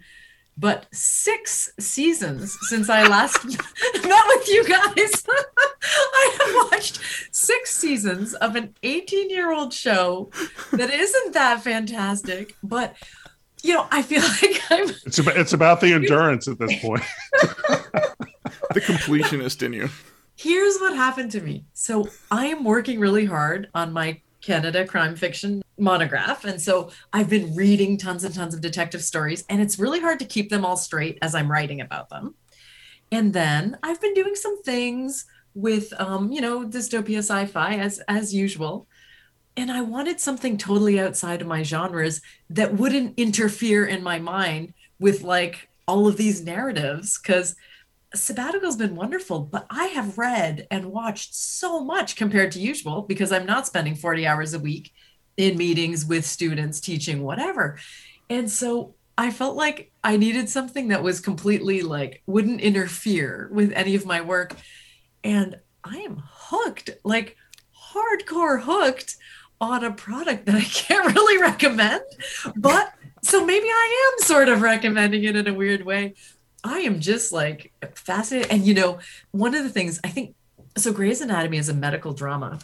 but 0.61 0.85
six 0.93 1.73
seasons 1.79 2.55
since 2.69 2.87
I 2.87 3.07
last 3.07 3.43
met 3.45 4.23
with 4.27 4.47
you 4.47 4.63
guys. 4.63 5.23
I 5.83 6.37
have 6.39 6.71
watched 6.71 6.99
six 7.31 7.75
seasons 7.75 8.35
of 8.35 8.55
an 8.55 8.75
18 8.83 9.31
year 9.31 9.51
old 9.51 9.73
show 9.73 10.29
that 10.71 10.91
isn't 10.91 11.33
that 11.33 11.63
fantastic, 11.63 12.55
but 12.61 12.95
you 13.63 13.73
know, 13.73 13.87
I 13.91 14.03
feel 14.03 14.21
like 14.41 14.61
I'm. 14.69 14.95
It's 15.05 15.17
about, 15.17 15.37
it's 15.37 15.53
about 15.53 15.81
the 15.81 15.93
endurance 15.93 16.47
at 16.47 16.59
this 16.59 16.79
point. 16.79 17.03
the 18.73 18.81
completionist 18.81 19.63
in 19.63 19.73
you. 19.73 19.89
Here's 20.35 20.77
what 20.77 20.95
happened 20.95 21.31
to 21.31 21.41
me. 21.41 21.65
So 21.73 22.07
I 22.29 22.47
am 22.47 22.63
working 22.63 22.99
really 22.99 23.25
hard 23.25 23.69
on 23.73 23.93
my 23.93 24.21
Canada 24.41 24.85
crime 24.85 25.15
fiction 25.15 25.61
monograph. 25.77 26.45
And 26.45 26.61
so 26.61 26.91
I've 27.13 27.29
been 27.29 27.55
reading 27.55 27.97
tons 27.97 28.23
and 28.23 28.33
tons 28.33 28.53
of 28.53 28.61
detective 28.61 29.03
stories, 29.03 29.43
and 29.49 29.61
it's 29.61 29.79
really 29.79 29.99
hard 29.99 30.19
to 30.19 30.25
keep 30.25 30.49
them 30.49 30.65
all 30.65 30.77
straight 30.77 31.17
as 31.21 31.35
I'm 31.35 31.51
writing 31.51 31.81
about 31.81 32.09
them. 32.09 32.35
And 33.11 33.33
then 33.33 33.77
I've 33.83 33.99
been 33.99 34.13
doing 34.13 34.35
some 34.35 34.61
things 34.63 35.25
with, 35.53 35.93
um, 35.99 36.31
you 36.31 36.39
know, 36.41 36.65
dystopia 36.65 37.17
sci 37.17 37.45
fi 37.47 37.75
as, 37.75 37.99
as 38.07 38.33
usual. 38.33 38.87
And 39.57 39.69
I 39.69 39.81
wanted 39.81 40.19
something 40.19 40.57
totally 40.57 40.99
outside 40.99 41.41
of 41.41 41.47
my 41.47 41.61
genres 41.61 42.21
that 42.49 42.73
wouldn't 42.73 43.19
interfere 43.19 43.85
in 43.85 44.01
my 44.01 44.17
mind 44.17 44.73
with 44.99 45.23
like 45.23 45.67
all 45.87 46.07
of 46.07 46.15
these 46.15 46.41
narratives. 46.41 47.19
Because 47.19 47.55
sabbatical's 48.13 48.75
been 48.75 48.95
wonderful, 48.95 49.39
but 49.39 49.65
I 49.69 49.85
have 49.87 50.17
read 50.17 50.67
and 50.69 50.91
watched 50.91 51.33
so 51.33 51.83
much 51.83 52.15
compared 52.15 52.51
to 52.53 52.59
usual 52.59 53.03
because 53.03 53.31
I'm 53.31 53.45
not 53.45 53.67
spending 53.67 53.95
40 53.95 54.27
hours 54.27 54.53
a 54.53 54.59
week 54.59 54.91
in 55.37 55.57
meetings 55.57 56.05
with 56.05 56.25
students 56.25 56.79
teaching 56.79 57.23
whatever. 57.23 57.77
And 58.29 58.49
so 58.49 58.95
I 59.17 59.31
felt 59.31 59.55
like 59.55 59.91
I 60.03 60.17
needed 60.17 60.49
something 60.49 60.89
that 60.89 61.03
was 61.03 61.19
completely 61.19 61.81
like 61.81 62.21
wouldn't 62.25 62.61
interfere 62.61 63.49
with 63.51 63.71
any 63.73 63.95
of 63.95 64.05
my 64.05 64.21
work. 64.21 64.55
And 65.23 65.59
I 65.83 65.97
am 65.99 66.21
hooked, 66.25 66.89
like 67.03 67.37
hardcore 67.93 68.61
hooked 68.61 69.15
on 69.59 69.83
a 69.83 69.91
product 69.91 70.45
that 70.47 70.55
I 70.55 70.61
can't 70.63 71.15
really 71.15 71.41
recommend. 71.41 72.03
But 72.55 72.93
so 73.23 73.45
maybe 73.45 73.67
I 73.67 74.11
am 74.13 74.25
sort 74.25 74.49
of 74.49 74.61
recommending 74.61 75.23
it 75.23 75.35
in 75.35 75.47
a 75.47 75.53
weird 75.53 75.85
way. 75.85 76.15
I 76.63 76.79
am 76.79 76.99
just 76.99 77.31
like 77.31 77.71
fascinated. 77.95 78.51
And 78.51 78.65
you 78.65 78.73
know, 78.73 78.99
one 79.31 79.55
of 79.55 79.63
the 79.63 79.69
things 79.69 79.99
I 80.03 80.09
think 80.09 80.35
so 80.77 80.93
Grey's 80.93 81.21
Anatomy 81.21 81.57
is 81.57 81.69
a 81.69 81.73
medical 81.73 82.13
drama. 82.13 82.59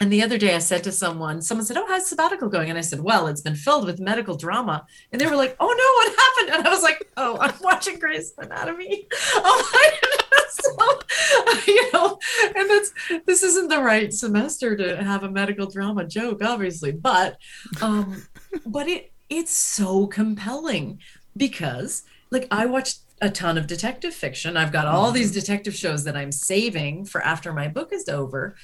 And 0.00 0.12
the 0.12 0.22
other 0.22 0.38
day 0.38 0.54
I 0.54 0.58
said 0.58 0.84
to 0.84 0.92
someone, 0.92 1.42
someone 1.42 1.66
said, 1.66 1.76
Oh, 1.76 1.86
how's 1.88 2.06
sabbatical 2.06 2.48
going? 2.48 2.68
And 2.68 2.78
I 2.78 2.82
said, 2.82 3.00
Well, 3.00 3.26
it's 3.26 3.40
been 3.40 3.56
filled 3.56 3.86
with 3.86 3.98
medical 3.98 4.36
drama. 4.36 4.86
And 5.10 5.20
they 5.20 5.26
were 5.26 5.36
like, 5.36 5.56
Oh 5.58 5.66
no, 5.66 6.12
what 6.12 6.18
happened? 6.18 6.58
And 6.58 6.66
I 6.66 6.70
was 6.70 6.82
like, 6.82 7.08
Oh, 7.16 7.36
I'm 7.40 7.54
watching 7.60 7.98
Grey's 7.98 8.32
Anatomy. 8.38 9.08
Oh 9.34 9.70
my 9.72 10.08
so, 10.50 11.62
you 11.66 11.92
know, 11.92 12.18
and 12.56 12.70
that's 12.70 12.92
this 13.26 13.42
isn't 13.42 13.68
the 13.68 13.80
right 13.80 14.12
semester 14.12 14.76
to 14.76 15.02
have 15.02 15.22
a 15.22 15.30
medical 15.30 15.66
drama 15.66 16.04
joke, 16.04 16.42
obviously, 16.42 16.92
but 16.92 17.38
um, 17.80 18.24
but 18.66 18.88
it 18.88 19.12
it's 19.28 19.52
so 19.52 20.06
compelling 20.06 21.00
because 21.36 22.02
like 22.30 22.48
I 22.50 22.66
watched 22.66 23.00
a 23.20 23.30
ton 23.30 23.58
of 23.58 23.66
detective 23.66 24.14
fiction. 24.14 24.56
I've 24.56 24.72
got 24.72 24.86
all 24.86 25.10
these 25.10 25.30
mm-hmm. 25.30 25.40
detective 25.40 25.74
shows 25.74 26.04
that 26.04 26.16
I'm 26.16 26.32
saving 26.32 27.04
for 27.04 27.20
after 27.22 27.52
my 27.52 27.68
book 27.68 27.92
is 27.92 28.08
over. 28.08 28.56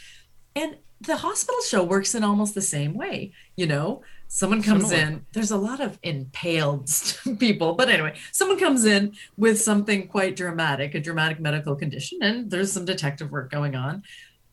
And 0.54 0.76
the 1.00 1.16
hospital 1.16 1.60
show 1.62 1.82
works 1.82 2.14
in 2.14 2.24
almost 2.24 2.54
the 2.54 2.62
same 2.62 2.94
way. 2.94 3.32
You 3.56 3.66
know, 3.66 4.02
someone 4.28 4.62
comes 4.62 4.88
Similar. 4.88 5.08
in, 5.08 5.26
there's 5.32 5.50
a 5.50 5.56
lot 5.56 5.80
of 5.80 5.98
impaled 6.02 6.90
people, 7.38 7.74
but 7.74 7.88
anyway, 7.88 8.14
someone 8.32 8.58
comes 8.58 8.84
in 8.84 9.14
with 9.36 9.60
something 9.60 10.08
quite 10.08 10.36
dramatic, 10.36 10.94
a 10.94 11.00
dramatic 11.00 11.40
medical 11.40 11.74
condition, 11.74 12.18
and 12.22 12.50
there's 12.50 12.72
some 12.72 12.84
detective 12.84 13.30
work 13.30 13.50
going 13.50 13.74
on. 13.74 14.02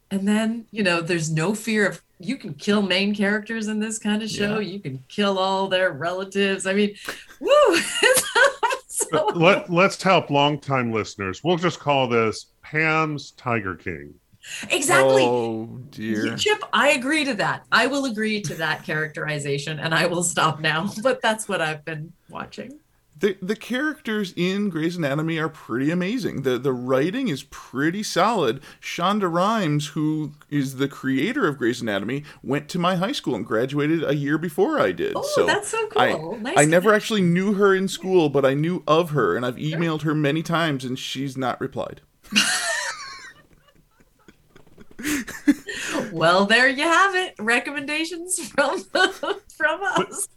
And 0.10 0.28
then, 0.28 0.66
you 0.72 0.84
know, 0.84 1.00
there's 1.00 1.32
no 1.32 1.56
fear 1.56 1.88
of 1.88 2.02
you 2.20 2.38
can 2.38 2.54
kill 2.54 2.82
main 2.82 3.16
characters 3.16 3.68
in 3.68 3.80
this 3.80 3.98
kind 3.98 4.22
of 4.22 4.30
show. 4.30 4.60
Yeah. 4.60 4.74
You 4.74 4.80
can 4.80 5.04
kill 5.08 5.40
all 5.40 5.68
their 5.70 5.92
relatives. 5.92 6.68
I 6.68 6.74
mean, 6.74 6.96
woo! 7.40 7.50
so... 9.18 9.28
Let, 9.36 9.70
let's 9.70 10.02
help 10.02 10.30
longtime 10.30 10.92
listeners. 10.92 11.44
We'll 11.44 11.58
just 11.58 11.80
call 11.80 12.08
this 12.08 12.48
Pam's 12.62 13.32
Tiger 13.32 13.76
King. 13.76 14.14
Exactly. 14.72 15.24
Oh 15.24 15.68
dear. 15.92 16.36
Chip, 16.36 16.64
I 16.74 16.92
agree 16.92 17.26
to 17.26 17.36
that. 17.36 17.64
I 17.72 17.88
will 17.88 18.06
agree 18.06 18.42
to 18.42 18.56
that 18.56 18.84
characterization 18.84 19.80
and 19.80 19.94
I 19.94 20.08
will 20.08 20.24
stop 20.24 20.60
now. 20.60 20.90
But 21.04 21.22
that's 21.22 21.48
what 21.48 21.62
I've 21.62 21.86
been 21.86 22.14
watching. 22.30 22.80
The 23.22 23.38
the 23.42 23.56
characters 23.56 24.34
in 24.36 24.70
Grey's 24.70 24.98
Anatomy 24.98 25.40
are 25.40 25.50
pretty 25.50 25.90
amazing. 25.90 26.42
The 26.42 26.58
the 26.58 26.74
writing 26.74 27.30
is 27.30 27.44
pretty 27.44 28.04
solid. 28.04 28.62
Shonda 28.82 29.32
Rhimes, 29.32 29.88
who 29.90 30.34
is 30.50 30.76
the 30.76 30.88
creator 30.88 31.48
of 31.48 31.58
Grey's 31.58 31.82
Anatomy, 31.82 32.24
went 32.44 32.68
to 32.70 32.80
my 32.80 32.96
high 32.96 33.12
school 33.14 33.36
and 33.36 33.46
graduated 33.46 34.04
a 34.04 34.16
year 34.16 34.38
before 34.38 34.80
I 34.80 34.92
did. 34.92 35.14
Oh, 35.16 35.46
that's 35.46 35.70
so 35.70 35.88
I, 35.96 36.14
cool. 36.14 36.38
Nice 36.38 36.58
I 36.58 36.66
never 36.66 36.94
actually 36.94 37.22
knew 37.22 37.54
her 37.54 37.74
in 37.76 37.88
school, 37.88 38.30
but 38.30 38.44
I 38.44 38.54
knew 38.54 38.84
of 38.88 39.12
her, 39.12 39.36
and 39.36 39.46
I've 39.46 39.56
emailed 39.56 40.02
her 40.02 40.14
many 40.14 40.44
times, 40.44 40.84
and 40.84 40.98
she's 40.98 41.38
not 41.38 41.62
replied. 41.62 42.02
Well, 46.12 46.46
there 46.46 46.68
you 46.68 46.84
have 46.84 47.16
it. 47.16 47.36
Recommendations 47.40 48.40
from 48.50 48.80
from 48.84 49.84
us. 49.84 50.28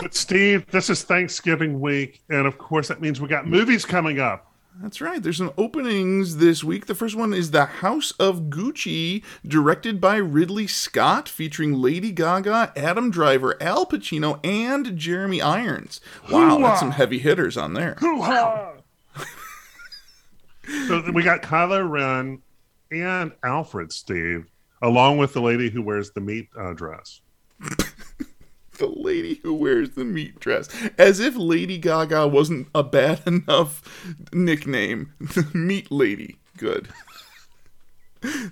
But 0.00 0.14
Steve, 0.14 0.66
this 0.70 0.90
is 0.90 1.02
Thanksgiving 1.02 1.80
week, 1.80 2.22
and 2.28 2.46
of 2.46 2.58
course 2.58 2.88
that 2.88 3.00
means 3.00 3.20
we 3.20 3.28
got 3.28 3.46
movies 3.46 3.84
coming 3.84 4.20
up. 4.20 4.50
That's 4.80 5.00
right. 5.00 5.22
There's 5.22 5.36
some 5.36 5.52
openings 5.56 6.38
this 6.38 6.64
week. 6.64 6.86
The 6.86 6.96
first 6.96 7.14
one 7.14 7.32
is 7.32 7.52
The 7.52 7.64
House 7.64 8.10
of 8.12 8.44
Gucci, 8.44 9.22
directed 9.46 10.00
by 10.00 10.16
Ridley 10.16 10.66
Scott, 10.66 11.28
featuring 11.28 11.74
Lady 11.74 12.10
Gaga, 12.10 12.72
Adam 12.76 13.10
Driver, 13.10 13.60
Al 13.62 13.86
Pacino, 13.86 14.44
and 14.44 14.96
Jeremy 14.96 15.40
Irons. 15.40 16.00
Wow, 16.30 16.58
that's 16.58 16.80
some 16.80 16.90
heavy 16.90 17.18
hitters 17.18 17.56
on 17.56 17.74
there. 17.74 17.96
so 18.00 18.74
we 21.12 21.22
got 21.22 21.42
Kylo 21.42 21.88
Ren 21.88 22.42
and 22.90 23.32
Alfred, 23.42 23.92
Steve, 23.92 24.46
along 24.82 25.18
with 25.18 25.32
the 25.32 25.40
lady 25.42 25.70
who 25.70 25.82
wears 25.82 26.10
the 26.12 26.20
meat 26.20 26.48
uh, 26.58 26.72
dress. 26.72 27.20
The 28.76 28.88
lady 28.88 29.34
who 29.44 29.54
wears 29.54 29.90
the 29.90 30.04
meat 30.04 30.40
dress. 30.40 30.68
As 30.98 31.20
if 31.20 31.36
Lady 31.36 31.78
Gaga 31.78 32.26
wasn't 32.26 32.66
a 32.74 32.82
bad 32.82 33.22
enough 33.26 33.82
nickname. 34.32 35.12
meat 35.54 35.92
Lady. 35.92 36.38
Good. 36.58 36.88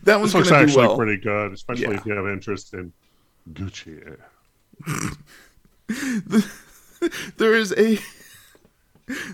That 0.05 0.21
one's 0.21 0.33
This 0.33 0.53
actually 0.53 0.77
well. 0.87 0.97
pretty 0.97 1.21
good, 1.21 1.53
especially 1.53 1.87
Yeah. 1.89 1.95
if 1.99 2.07
you 2.07 2.13
have 2.13 2.29
interest 2.29 2.73
in 2.73 2.93
Gucci. 3.53 4.17
there 7.37 7.55
is 7.55 7.73
a 7.77 7.99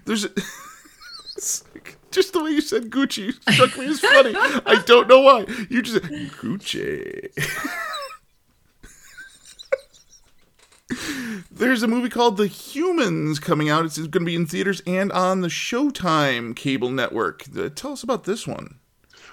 there's 0.07 0.25
a, 0.25 0.31
just 2.11 2.33
the 2.33 2.43
way 2.43 2.51
you 2.51 2.61
said 2.61 2.91
Gucci 2.91 3.33
struck 3.53 3.77
me 3.79 3.87
as 3.87 4.01
funny. 4.01 4.33
I 4.37 4.83
don't 4.87 5.09
know 5.09 5.21
why. 5.21 5.41
You 5.69 5.83
just 5.83 6.03
Gucci. 6.03 7.29
There's 11.51 11.83
a 11.83 11.89
movie 11.89 12.09
called 12.09 12.37
The 12.39 12.47
Humans 12.47 13.41
coming 13.41 13.69
out. 13.69 13.85
It's 13.85 13.99
going 13.99 14.11
to 14.11 14.21
be 14.21 14.35
in 14.35 14.47
theaters 14.47 14.81
and 14.87 15.13
on 15.13 15.43
the 15.43 15.49
Showtime 15.49 16.57
cable 16.57 16.91
network. 16.91 17.45
Uh, 17.57 17.69
Tell 17.69 17.93
us 17.93 18.03
about 18.03 18.25
this 18.25 18.47
one. 18.47 18.79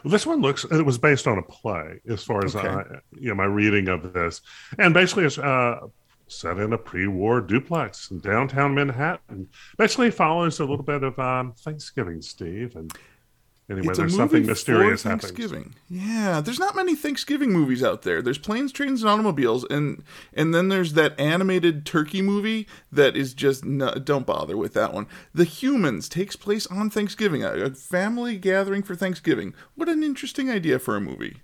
Well, 0.03 0.11
this 0.11 0.25
one 0.25 0.41
looks. 0.41 0.65
It 0.65 0.85
was 0.85 0.97
based 0.97 1.27
on 1.27 1.37
a 1.37 1.41
play, 1.41 2.01
as 2.09 2.23
far 2.23 2.43
as 2.43 2.55
Okay. 2.55 2.67
I, 2.67 2.83
you 3.17 3.29
know, 3.29 3.35
my 3.35 3.45
reading 3.45 3.87
of 3.87 4.11
this, 4.13 4.41
and 4.77 4.93
basically 4.93 5.23
it's 5.25 5.37
uh, 5.37 5.79
set 6.27 6.57
in 6.57 6.73
a 6.73 6.77
pre-war 6.77 7.41
duplex 7.41 8.09
in 8.09 8.19
downtown 8.19 8.73
Manhattan. 8.73 9.49
Basically 9.77 10.11
follows 10.11 10.59
a 10.59 10.65
little 10.65 10.85
bit 10.85 11.03
of 11.03 11.17
um, 11.19 11.53
Thanksgiving, 11.53 12.21
Steve, 12.21 12.75
and 12.75 12.91
anyway, 13.69 13.89
It's 13.89 13.97
there's 13.97 14.15
something 14.15 14.45
mysterious 14.45 15.03
happening. 15.03 15.35
Thanksgiving. 15.35 15.75
Yeah, 15.89 16.41
there's 16.41 16.59
not 16.59 16.75
many 16.75 16.95
Thanksgiving 16.95 17.51
movies 17.51 17.83
out 17.83 18.01
there. 18.01 18.21
There's 18.21 18.37
Planes, 18.37 18.71
Trains, 18.71 19.01
and 19.01 19.09
Automobiles, 19.09 19.65
and 19.69 20.03
and 20.33 20.53
then 20.53 20.69
there's 20.69 20.93
that 20.93 21.19
animated 21.19 21.85
turkey 21.85 22.21
movie 22.21 22.67
that 22.91 23.15
is 23.15 23.33
just 23.33 23.63
no, 23.63 23.93
don't 23.93 24.25
bother 24.25 24.57
with 24.57 24.73
that 24.73 24.93
one. 24.93 25.07
The 25.33 25.45
Humans 25.45 26.09
takes 26.09 26.35
place 26.35 26.67
on 26.67 26.89
Thanksgiving, 26.89 27.43
a, 27.43 27.51
a 27.53 27.69
family 27.71 28.37
gathering 28.37 28.83
for 28.83 28.95
Thanksgiving. 28.95 29.53
What 29.75 29.89
an 29.89 30.03
interesting 30.03 30.49
idea 30.49 30.79
for 30.79 30.95
a 30.95 31.01
movie. 31.01 31.37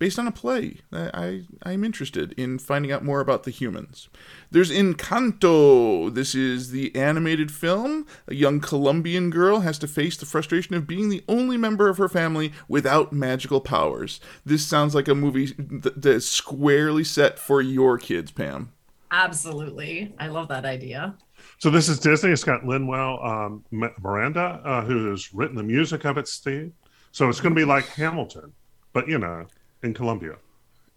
Based 0.00 0.18
on 0.18 0.26
a 0.26 0.32
play, 0.32 0.78
I, 0.90 1.10
I 1.12 1.42
I'm 1.62 1.84
interested 1.84 2.32
in 2.38 2.58
finding 2.58 2.90
out 2.90 3.04
more 3.04 3.20
about 3.20 3.42
the 3.42 3.50
humans. 3.50 4.08
There's 4.50 4.70
Encanto. 4.70 6.12
This 6.14 6.34
is 6.34 6.70
the 6.70 6.96
animated 6.96 7.52
film. 7.52 8.06
A 8.26 8.34
young 8.34 8.60
Colombian 8.60 9.28
girl 9.28 9.60
has 9.60 9.78
to 9.80 9.86
face 9.86 10.16
the 10.16 10.24
frustration 10.24 10.74
of 10.74 10.86
being 10.86 11.10
the 11.10 11.22
only 11.28 11.58
member 11.58 11.90
of 11.90 11.98
her 11.98 12.08
family 12.08 12.50
without 12.66 13.12
magical 13.12 13.60
powers. 13.60 14.20
This 14.42 14.66
sounds 14.66 14.94
like 14.94 15.06
a 15.06 15.14
movie 15.14 15.48
th- 15.48 15.94
that's 15.94 16.24
squarely 16.24 17.04
set 17.04 17.38
for 17.38 17.60
your 17.60 17.98
kids, 17.98 18.30
Pam. 18.30 18.72
Absolutely. 19.10 20.14
I 20.18 20.28
love 20.28 20.48
that 20.48 20.64
idea. 20.64 21.14
So 21.58 21.68
this 21.68 21.90
is 21.90 21.98
Disney. 21.98 22.30
It's 22.30 22.42
got 22.42 22.64
Lin-Manuel 22.64 23.22
um, 23.22 23.64
Miranda, 24.00 24.62
uh, 24.64 24.82
who 24.82 25.10
has 25.10 25.34
written 25.34 25.56
the 25.56 25.62
music 25.62 26.06
of 26.06 26.16
it, 26.16 26.26
Steve. 26.26 26.72
So 27.12 27.28
it's 27.28 27.42
going 27.42 27.54
to 27.54 27.60
be 27.60 27.66
like 27.66 27.86
Hamilton, 27.88 28.54
but 28.94 29.06
you 29.06 29.18
know, 29.18 29.44
in 29.82 29.94
Colombia, 29.94 30.36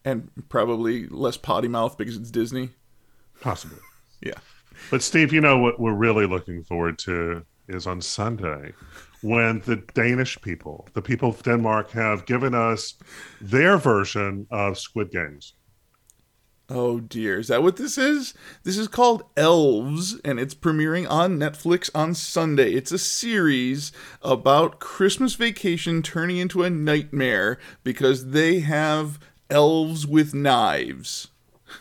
And 0.05 0.29
probably 0.49 1.07
less 1.07 1.37
potty 1.37 1.67
mouth 1.67 1.97
because 1.97 2.17
it's 2.17 2.31
Disney. 2.31 2.69
possibly. 3.41 3.79
Yeah. 4.21 4.39
But 4.89 5.01
Steve, 5.01 5.33
you 5.33 5.41
know 5.41 5.57
what 5.57 5.81
we're 5.81 5.93
really 6.07 6.25
looking 6.25 6.63
forward 6.63 6.97
to 6.99 7.43
is 7.67 7.85
on 7.87 7.99
Sunday 8.01 8.71
when 9.21 9.59
the 9.65 9.75
Danish 9.93 10.41
people, 10.41 10.87
the 10.93 11.01
people 11.01 11.29
of 11.29 11.43
Denmark, 11.43 11.91
have 11.91 12.25
given 12.25 12.53
us 12.53 12.95
their 13.41 13.77
version 13.77 14.47
of 14.49 14.77
Squid 14.77 15.11
Games. 15.11 15.55
Oh 16.69 17.01
dear, 17.01 17.39
is 17.39 17.49
that 17.49 17.61
what 17.61 17.75
this 17.75 17.97
is? 17.97 18.33
This 18.63 18.77
is 18.77 18.87
called 18.87 19.23
Elves, 19.35 20.19
and 20.23 20.39
it's 20.39 20.55
premiering 20.55 21.09
on 21.09 21.37
Netflix 21.37 21.89
on 21.93 22.15
Sunday. 22.15 22.73
It's 22.73 22.91
a 22.91 22.97
series 22.97 23.91
about 24.21 24.79
Christmas 24.79 25.35
vacation 25.35 26.01
turning 26.01 26.37
into 26.37 26.63
a 26.63 26.69
nightmare 26.69 27.59
because 27.83 28.27
they 28.29 28.61
have 28.61 29.19
elves 29.49 30.07
with 30.07 30.33
knives. 30.33 31.27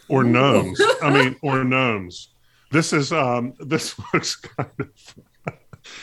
or 0.08 0.24
gnomes. 0.24 0.80
I 1.00 1.10
mean, 1.10 1.36
or 1.42 1.62
gnomes. 1.62 2.30
This 2.72 2.92
is 2.92 3.12
um 3.12 3.54
this 3.60 3.94
looks 4.12 4.34
kind 4.36 4.70
of 4.80 4.90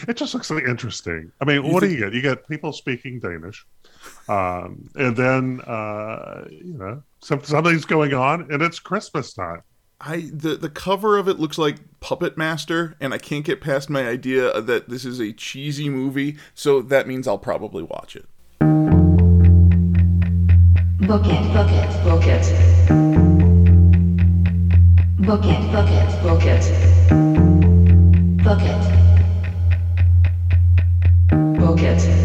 it 0.08 0.16
just 0.18 0.34
looks 0.34 0.50
really 0.50 0.70
interesting. 0.70 1.32
I 1.42 1.46
mean, 1.46 1.70
what 1.70 1.82
do 1.82 1.90
you 1.90 1.98
get? 1.98 2.14
You 2.14 2.22
get 2.22 2.48
people 2.48 2.72
speaking 2.74 3.20
Danish. 3.20 3.66
Um, 4.28 4.90
and 4.96 5.16
then 5.16 5.62
uh, 5.62 6.46
you 6.50 6.78
know, 6.78 7.04
some, 7.22 7.44
something's 7.44 7.86
going 7.86 8.14
on 8.14 8.52
and 8.52 8.62
it's 8.62 8.80
Christmas 8.80 9.34
time. 9.34 9.64
I 10.02 10.30
the 10.32 10.56
the 10.56 10.70
cover 10.70 11.18
of 11.18 11.28
it 11.28 11.40
looks 11.40 11.58
like 11.58 12.00
Puppet 12.00 12.38
Master, 12.38 12.96
and 13.02 13.14
I 13.14 13.18
can't 13.18 13.44
get 13.44 13.60
past 13.60 13.90
my 13.90 14.08
idea 14.08 14.62
that 14.62 14.88
this 14.88 15.04
is 15.04 15.20
a 15.20 15.34
cheesy 15.34 15.90
movie, 15.90 16.38
so 16.56 16.82
that 16.82 17.06
means 17.06 17.28
I'll 17.28 17.38
probably 17.38 17.84
watch 17.84 18.16
it. 18.16 18.26
Book 21.06 21.26
it, 21.26 21.54
book 21.54 21.70
it, 21.70 22.04
book 22.06 22.26
it. 22.26 22.46
Book 25.26 25.44
it, 25.44 25.72
book 25.72 25.90
it, 25.90 26.24
book 26.24 26.46
it. 26.46 26.64
Book 28.42 28.62
it. 28.62 29.00
Book 31.60 31.82
it. 31.82 32.19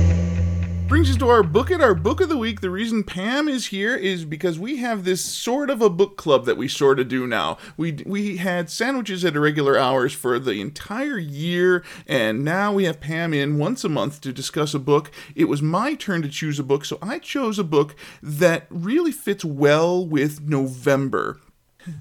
Brings 0.95 1.11
us 1.11 1.17
to 1.17 1.29
our 1.29 1.43
book 1.43 1.73
it 1.73 1.81
our 1.81 1.93
book 1.93 2.21
of 2.21 2.29
the 2.29 2.37
week. 2.37 2.61
The 2.61 2.71
reason 2.71 3.03
pam 3.03 3.49
is 3.49 3.67
here 3.67 3.97
is 3.97 4.25
because 4.25 4.61
we 4.61 4.77
have 4.77 5.03
this 5.03 5.25
sort 5.25 5.69
of 5.69 5.83
a 5.83 5.91
book 5.91 6.17
club 6.17 6.45
that 6.45 6.57
we 6.57 6.69
sort 6.69 7.01
of 7.01 7.09
do 7.09 7.27
now. 7.27 7.59
We 7.77 7.99
we 8.07 8.37
had 8.37 8.71
sandwiches 8.71 9.25
at 9.25 9.35
irregular 9.35 9.77
hours 9.77 10.13
for 10.13 10.39
the 10.39 10.61
entire 10.61 11.19
year 11.19 11.83
and 12.07 12.45
now 12.45 12.73
we 12.73 12.85
have 12.85 13.01
pam 13.01 13.35
in 13.35 13.59
once 13.59 13.83
a 13.83 13.89
month 13.89 14.21
to 14.21 14.33
discuss 14.33 14.73
a 14.73 14.79
book. 14.79 15.11
It 15.35 15.47
was 15.47 15.61
my 15.61 15.95
turn 15.95 16.23
to 16.23 16.29
choose 16.29 16.61
a 16.61 16.63
book 16.63 16.85
so 16.85 16.99
i 17.03 17.19
chose 17.19 17.59
a 17.59 17.65
book 17.65 17.97
that 18.23 18.67
really 18.71 19.11
fits 19.11 19.45
well 19.45 20.07
with 20.07 20.43
november 20.43 21.41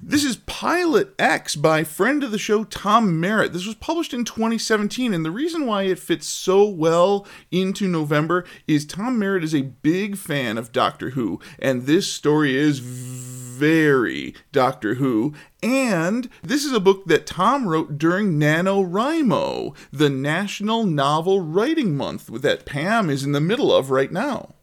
this 0.02 0.24
is 0.24 0.36
Pilot 0.36 1.14
X 1.18 1.56
by 1.56 1.84
friend 1.84 2.24
of 2.24 2.30
the 2.30 2.38
show 2.38 2.64
Tom 2.64 3.20
Merritt. 3.20 3.52
This 3.52 3.66
was 3.66 3.74
published 3.74 4.14
in 4.14 4.24
2017, 4.24 5.12
and 5.12 5.24
the 5.24 5.30
reason 5.30 5.66
why 5.66 5.82
it 5.82 5.98
fits 5.98 6.26
so 6.26 6.66
well 6.66 7.26
into 7.50 7.86
November 7.86 8.44
is 8.66 8.86
Tom 8.86 9.18
Merritt 9.18 9.44
is 9.44 9.54
a 9.54 9.62
big 9.62 10.16
fan 10.16 10.56
of 10.56 10.72
Doctor 10.72 11.10
Who, 11.10 11.40
and 11.58 11.82
this 11.82 12.10
story 12.10 12.56
is 12.56 12.78
very 12.78 14.34
Doctor 14.52 14.94
Who. 14.94 15.34
And 15.62 16.28
this 16.42 16.64
is 16.64 16.72
a 16.72 16.80
book 16.80 17.04
that 17.06 17.26
Tom 17.26 17.68
wrote 17.68 17.98
during 17.98 18.38
NaNoWriMo, 18.38 19.76
the 19.92 20.10
National 20.10 20.84
Novel 20.84 21.40
Writing 21.40 21.96
Month 21.96 22.42
that 22.42 22.66
Pam 22.66 23.08
is 23.08 23.24
in 23.24 23.32
the 23.32 23.40
middle 23.40 23.72
of 23.72 23.90
right 23.90 24.12
now. 24.12 24.54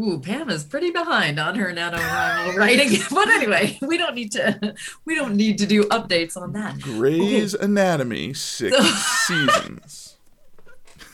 Ooh, 0.00 0.18
Pam 0.18 0.50
is 0.50 0.64
pretty 0.64 0.90
behind 0.90 1.38
on 1.38 1.54
her 1.54 1.72
NaNoWriMo 1.72 2.56
writing. 2.56 2.98
But 3.10 3.28
anyway, 3.28 3.78
we 3.80 3.96
don't 3.96 4.14
need 4.14 4.32
to 4.32 4.74
we 5.04 5.14
don't 5.14 5.36
need 5.36 5.58
to 5.58 5.66
do 5.66 5.84
updates 5.84 6.36
on 6.36 6.52
that. 6.54 6.80
Grey's 6.80 7.54
Anatomy, 7.54 8.34
six 8.34 8.76
seasons. 9.26 10.16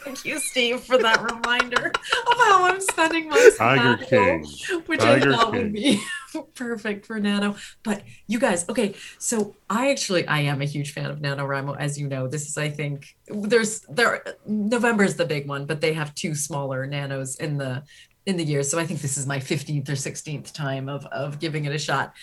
Thank 0.02 0.24
you, 0.24 0.38
Steve, 0.40 0.80
for 0.80 0.96
that 0.96 1.20
reminder 1.22 1.88
of 1.88 2.36
how 2.38 2.64
I'm 2.64 2.80
spending 2.80 3.28
my 3.28 3.50
Tiger 3.58 4.02
King. 4.02 4.46
which 4.86 5.00
Tiger 5.00 5.32
I 5.34 5.36
thought 5.36 5.52
King. 5.52 5.62
would 5.62 5.72
be 5.74 6.02
perfect 6.54 7.04
for 7.06 7.20
Nano. 7.20 7.54
But 7.82 8.02
you 8.26 8.38
guys, 8.38 8.66
okay, 8.70 8.94
so 9.18 9.56
I 9.68 9.90
actually 9.90 10.26
I 10.26 10.40
am 10.40 10.62
a 10.62 10.64
huge 10.64 10.94
fan 10.94 11.10
of 11.10 11.18
NaNoWriMo, 11.18 11.76
as 11.78 11.98
you 11.98 12.08
know. 12.08 12.26
This 12.28 12.48
is, 12.48 12.56
I 12.56 12.70
think, 12.70 13.14
there's 13.28 13.80
there 13.90 14.24
November 14.46 15.04
is 15.04 15.16
the 15.16 15.26
big 15.26 15.46
one, 15.46 15.66
but 15.66 15.82
they 15.82 15.92
have 15.92 16.14
two 16.14 16.34
smaller 16.34 16.86
nanos 16.86 17.36
in 17.36 17.58
the 17.58 17.82
in 18.30 18.36
the 18.38 18.44
year. 18.44 18.62
So 18.62 18.78
I 18.78 18.86
think 18.86 19.00
this 19.00 19.18
is 19.18 19.26
my 19.26 19.38
15th 19.38 19.88
or 19.88 19.92
16th 19.92 20.52
time 20.52 20.88
of 20.88 21.04
of 21.06 21.38
giving 21.38 21.66
it 21.66 21.74
a 21.74 21.78
shot. 21.78 22.14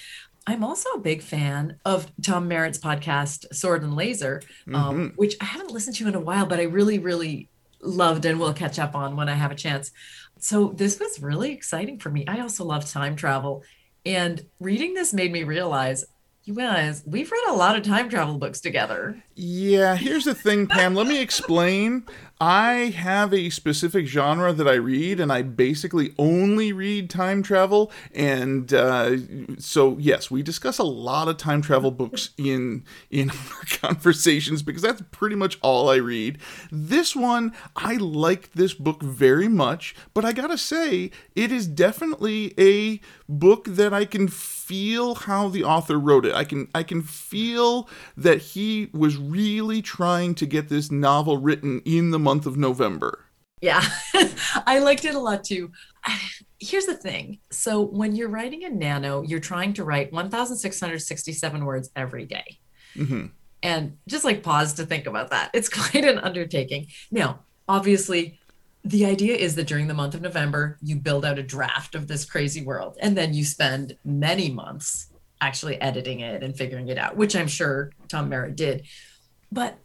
I'm 0.47 0.63
also 0.63 0.89
a 0.91 0.99
big 0.99 1.21
fan 1.21 1.77
of 1.83 2.09
Tom 2.21 2.47
Merritt's 2.47 2.79
podcast, 2.79 3.53
Sword 3.53 3.83
and 3.83 3.95
Laser, 3.95 4.41
um, 4.73 5.11
which 5.17 5.35
I 5.41 5.45
haven't 5.45 5.71
listened 5.71 5.97
to 5.97 6.07
in 6.07 6.15
a 6.15 6.21
while, 6.21 6.45
but 6.45 6.57
I 6.59 6.63
really, 6.63 6.99
really 6.99 7.49
loved 7.81 8.23
and 8.23 8.39
will 8.39 8.53
catch 8.53 8.79
up 8.79 8.95
on 8.95 9.17
when 9.17 9.27
I 9.27 9.33
have 9.33 9.51
a 9.51 9.55
chance. 9.55 9.91
So 10.39 10.69
this 10.69 10.99
was 11.01 11.21
really 11.21 11.51
exciting 11.51 11.99
for 11.99 12.09
me. 12.09 12.25
I 12.27 12.39
also 12.39 12.63
love 12.63 12.89
time 12.89 13.17
travel. 13.17 13.63
And 14.05 14.45
reading 14.61 14.93
this 14.93 15.13
made 15.13 15.33
me 15.33 15.43
realize, 15.43 16.05
you 16.45 16.53
guys, 16.53 17.03
we've 17.05 17.29
read 17.29 17.49
a 17.49 17.53
lot 17.53 17.75
of 17.75 17.83
time 17.83 18.07
travel 18.07 18.37
books 18.37 18.61
together. 18.61 19.21
Yeah, 19.35 19.97
here's 19.97 20.23
the 20.23 20.33
thing, 20.33 20.65
Pam. 20.65 20.95
Let 20.95 21.07
me 21.07 21.19
explain. 21.19 22.05
I 22.39 22.93
have 22.95 23.33
a 23.33 23.49
specific 23.49 24.05
genre 24.05 24.53
that 24.53 24.67
I 24.67 24.75
read, 24.75 25.19
and 25.19 25.31
I 25.31 25.41
basically 25.41 26.13
only 26.19 26.71
read 26.71 27.09
time 27.09 27.41
travel. 27.41 27.91
And 28.13 28.71
uh, 28.71 29.17
so, 29.57 29.97
yes, 29.97 30.29
we 30.29 30.43
discuss 30.43 30.77
a 30.77 30.83
lot 30.83 31.27
of 31.27 31.37
time 31.37 31.61
travel 31.63 31.89
books 31.89 32.29
in 32.37 32.83
in 33.09 33.29
our 33.31 33.65
conversations 33.81 34.61
because 34.61 34.83
that's 34.83 35.01
pretty 35.11 35.35
much 35.35 35.57
all 35.61 35.89
I 35.89 35.95
read. 35.95 36.37
This 36.71 37.15
one, 37.15 37.53
I 37.75 37.95
liked 37.95 38.55
this 38.55 38.73
book 38.73 39.01
very 39.01 39.47
much, 39.47 39.95
but 40.13 40.23
I 40.23 40.31
gotta 40.31 40.57
say, 40.57 41.11
it 41.35 41.51
is 41.51 41.67
definitely 41.67 42.53
a 42.59 42.99
book 43.27 43.65
that 43.65 43.93
I 43.93 44.05
can 44.05 44.27
feel 44.67 45.15
how 45.15 45.47
the 45.47 45.63
author 45.63 45.97
wrote 45.97 46.25
it. 46.25 46.33
I 46.35 46.43
can 46.43 46.67
I 46.75 46.83
can 46.83 47.01
feel 47.01 47.89
that 48.17 48.41
he 48.41 48.89
was 48.93 49.15
really 49.17 49.81
trying 49.81 50.35
to 50.35 50.45
get 50.45 50.67
this 50.69 50.91
novel 50.91 51.37
written 51.37 51.81
in 51.85 52.11
the 52.11 52.19
month 52.19 52.45
of 52.45 52.57
November. 52.57 53.25
Yeah, 53.61 53.83
I 54.67 54.79
liked 54.79 55.05
it 55.05 55.15
a 55.15 55.19
lot 55.19 55.43
too. 55.43 55.71
Here's 56.59 56.85
the 56.85 56.95
thing. 56.95 57.39
So 57.51 57.81
when 57.81 58.15
you're 58.15 58.29
writing 58.29 58.65
a 58.65 58.69
nano, 58.69 59.23
you're 59.23 59.39
trying 59.39 59.73
to 59.73 59.83
write 59.83 60.11
1,667 60.11 61.65
words 61.65 61.89
every 61.95 62.25
day. 62.25 62.59
Mhm. 62.95 63.31
And 63.63 63.97
just 64.07 64.23
like 64.23 64.43
pause 64.43 64.73
to 64.73 64.85
think 64.85 65.07
about 65.07 65.31
that. 65.31 65.49
It's 65.53 65.69
quite 65.91 66.05
an 66.05 66.19
undertaking. 66.19 66.87
Now, 67.09 67.39
obviously, 67.67 68.39
the 68.87 69.05
idea 69.05 69.35
is 69.35 69.55
that 69.55 69.67
during 69.67 69.87
the 69.87 69.93
month 69.93 70.15
of 70.15 70.21
November, 70.21 70.77
you 70.81 70.95
build 70.95 71.25
out 71.25 71.37
a 71.37 71.43
draft 71.43 71.93
of 71.93 72.07
this 72.07 72.23
crazy 72.23 72.63
world, 72.63 72.97
and 73.01 73.17
then 73.17 73.33
you 73.33 73.43
spend 73.43 73.97
many 74.05 74.49
months 74.49 75.07
actually 75.41 75.79
editing 75.81 76.21
it 76.21 76.41
and 76.41 76.57
figuring 76.57 76.87
it 76.87 76.97
out, 76.97 77.17
which 77.17 77.35
I'm 77.35 77.47
sure 77.47 77.91
Tom 78.07 78.29
Merritt 78.29 78.55
did. 78.55 78.87
But 79.51 79.77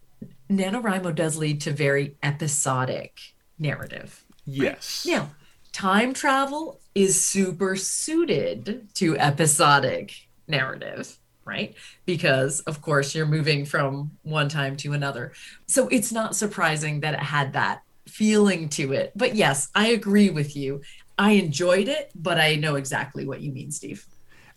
NaNoWriMo 0.48 1.14
does 1.14 1.36
lead 1.36 1.60
to 1.62 1.72
very 1.72 2.16
episodic 2.22 3.18
narrative. 3.58 4.24
Yes. 4.44 5.04
Now, 5.06 5.30
time 5.72 6.14
travel 6.14 6.80
is 6.94 7.22
super 7.22 7.74
suited 7.74 8.88
to 8.94 9.18
episodic 9.18 10.14
narrative, 10.46 11.18
right? 11.44 11.74
Because, 12.06 12.60
of 12.60 12.80
course, 12.80 13.14
you're 13.14 13.26
moving 13.26 13.64
from 13.64 14.12
one 14.22 14.48
time 14.48 14.76
to 14.78 14.92
another. 14.92 15.32
So 15.66 15.88
it's 15.88 16.12
not 16.12 16.36
surprising 16.36 17.00
that 17.00 17.14
it 17.14 17.20
had 17.20 17.52
that 17.54 17.82
feeling 18.12 18.68
to 18.68 18.92
it. 18.92 19.12
But 19.16 19.34
yes, 19.34 19.70
I 19.74 19.88
agree 19.88 20.30
with 20.30 20.54
you. 20.54 20.82
I 21.18 21.32
enjoyed 21.32 21.88
it, 21.88 22.10
but 22.14 22.38
I 22.38 22.56
know 22.56 22.74
exactly 22.76 23.26
what 23.26 23.40
you 23.40 23.52
mean, 23.52 23.70
Steve. 23.70 24.06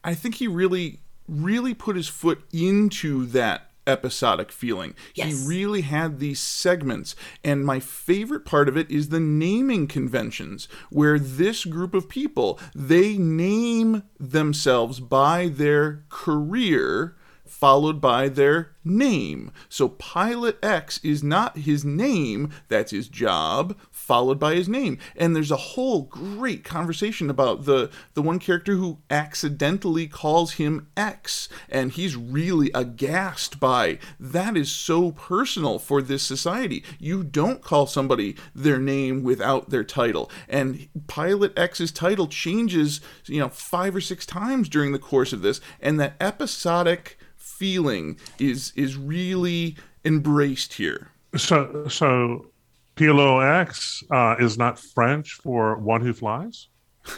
I 0.03 0.13
think 0.13 0.35
he 0.35 0.47
really, 0.47 0.99
really 1.27 1.73
put 1.73 1.95
his 1.95 2.07
foot 2.07 2.43
into 2.51 3.25
that 3.27 3.71
episodic 3.87 4.51
feeling. 4.51 4.95
Yes. 5.13 5.27
He 5.27 5.47
really 5.47 5.81
had 5.81 6.19
these 6.19 6.39
segments. 6.39 7.15
And 7.43 7.65
my 7.65 7.79
favorite 7.79 8.45
part 8.45 8.67
of 8.67 8.75
it 8.75 8.89
is 8.89 9.09
the 9.09 9.19
naming 9.19 9.87
conventions, 9.87 10.67
where 10.89 11.17
this 11.19 11.65
group 11.65 11.93
of 11.93 12.09
people, 12.09 12.59
they 12.73 13.17
name 13.17 14.03
themselves 14.19 14.99
by 14.99 15.47
their 15.47 16.03
career 16.09 17.15
followed 17.59 18.01
by 18.01 18.27
their 18.27 18.75
name. 18.83 19.49
So 19.69 19.87
Pilot 19.87 20.59
X 20.61 20.99
is 21.03 21.23
not 21.23 21.57
his 21.57 21.85
name, 21.85 22.51
that's 22.67 22.91
his 22.91 23.07
job, 23.07 23.77
followed 23.89 24.39
by 24.39 24.55
his 24.55 24.67
name. 24.67 24.99
And 25.15 25.33
there's 25.33 25.51
a 25.51 25.55
whole 25.55 26.03
great 26.03 26.63
conversation 26.65 27.29
about 27.29 27.63
the 27.63 27.89
the 28.13 28.21
one 28.21 28.39
character 28.39 28.73
who 28.73 28.99
accidentally 29.09 30.05
calls 30.05 30.53
him 30.53 30.87
X 30.97 31.47
and 31.69 31.93
he's 31.93 32.15
really 32.15 32.71
aghast 32.73 33.59
by 33.59 33.99
that 34.19 34.57
is 34.57 34.69
so 34.69 35.11
personal 35.11 35.79
for 35.79 36.01
this 36.01 36.23
society. 36.23 36.83
You 36.99 37.23
don't 37.23 37.63
call 37.63 37.87
somebody 37.87 38.35
their 38.53 38.79
name 38.79 39.23
without 39.23 39.69
their 39.69 39.85
title. 39.85 40.29
And 40.49 40.89
Pilot 41.07 41.57
X's 41.57 41.91
title 41.91 42.27
changes, 42.27 42.99
you 43.25 43.39
know, 43.39 43.49
5 43.49 43.95
or 43.95 44.01
6 44.01 44.25
times 44.25 44.67
during 44.67 44.91
the 44.91 44.99
course 44.99 45.31
of 45.31 45.41
this 45.41 45.61
and 45.79 45.99
that 46.01 46.15
episodic 46.19 47.17
feeling 47.57 48.19
is 48.39 48.73
is 48.75 48.97
really 48.97 49.75
embraced 50.03 50.73
here. 50.73 51.09
So, 51.35 51.87
so 51.89 52.47
PLOX 52.95 54.03
uh, 54.09 54.41
is 54.43 54.57
not 54.57 54.79
French 54.79 55.33
for 55.33 55.77
one 55.77 56.01
who 56.01 56.13
flies. 56.13 56.67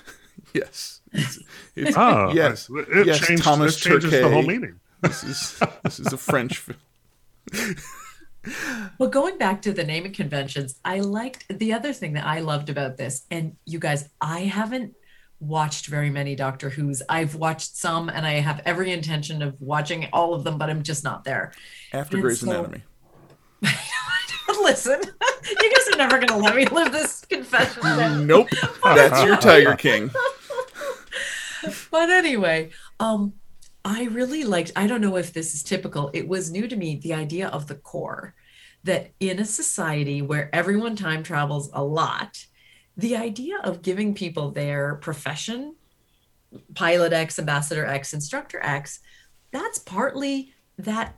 Yes. 0.54 1.02
It's, 1.12 1.39
it's, 1.76 1.97
Oh, 1.97 2.32
yes. 2.34 2.69
It 2.69 3.08
yes, 3.08 3.19
changed, 3.19 3.43
Thomas 3.43 3.78
it 3.78 3.89
changes 3.89 4.12
the 4.12 4.30
whole 4.30 4.43
meaning. 4.43 4.80
This 5.02 5.23
is 5.23 5.60
this 5.84 6.00
is 6.00 6.13
a 6.13 6.17
French 6.17 6.58
film. 7.54 7.76
Well, 8.97 9.10
going 9.10 9.38
back 9.38 9.62
to 9.63 9.73
the 9.73 9.84
naming 9.84 10.13
conventions, 10.13 10.80
I 10.86 11.02
liked 11.02 11.45
the 11.50 11.73
other 11.73 11.93
thing 11.93 12.13
that 12.13 12.26
I 12.26 12.39
loved 12.39 12.69
about 12.69 12.97
this. 12.97 13.26
And 13.30 13.56
you 13.65 13.78
guys, 13.80 14.10
I 14.21 14.41
haven't 14.41 14.95
watched 15.39 15.88
very 15.88 16.10
many 16.10 16.36
Doctor 16.36 16.69
Who's. 16.69 17.02
I've 17.10 17.36
watched 17.36 17.76
some 17.76 18.10
and 18.10 18.26
I 18.26 18.34
have 18.34 18.62
every 18.65 18.91
intention 18.91 19.41
of 19.41 19.56
watching 19.60 20.08
all 20.13 20.34
of 20.34 20.43
them, 20.43 20.58
but 20.58 20.69
I'm 20.69 20.84
just 20.84 21.04
not 21.04 21.23
there. 21.23 21.52
After 21.93 22.17
And 22.17 22.23
Grey's 22.23 22.39
so- 22.39 22.50
Anatomy. 22.52 22.84
Listen, 24.62 25.00
you 25.50 25.71
guys 25.76 25.93
are 25.93 25.97
never 25.97 26.17
going 26.17 26.28
to 26.30 26.38
let 26.38 26.56
me 26.56 26.65
live 26.65 26.91
this 26.91 27.26
confession. 27.26 28.26
Nope. 28.26 28.47
That's 28.84 29.23
your 29.23 29.38
Tiger 29.38 29.76
King. 29.76 30.10
but 31.91 32.10
anyway, 32.10 32.69
um, 33.00 33.34
I 33.84 34.06
really 34.06 34.43
liked, 34.43 34.71
I 34.76 34.88
don't 34.88 35.02
know 35.02 35.17
if 35.17 35.34
this 35.34 35.54
is 35.54 35.63
typical, 35.63 36.10
it 36.13 36.28
was 36.28 36.52
new 36.52 36.67
to 36.67 36.76
me, 36.76 36.97
the 36.97 37.13
idea 37.13 37.47
of 37.50 37.67
the 37.67 37.76
core. 37.76 38.36
That 38.84 39.12
in 39.19 39.39
a 39.39 39.45
society 39.45 40.21
where 40.21 40.54
everyone 40.56 40.95
time 40.95 41.23
travels 41.23 41.69
a 41.73 41.84
lot, 41.84 42.45
the 42.98 43.16
idea 43.16 43.60
of 43.64 43.84
giving 43.84 44.14
people 44.16 44.52
their 44.52 44.96
profession, 44.96 45.76
pilot 46.74 47.14
X, 47.14 47.38
ambassador 47.38 47.86
X, 47.86 48.14
instructor 48.14 48.60
X, 48.62 49.00
that's 49.52 49.80
partly 49.80 50.54
that 50.80 51.16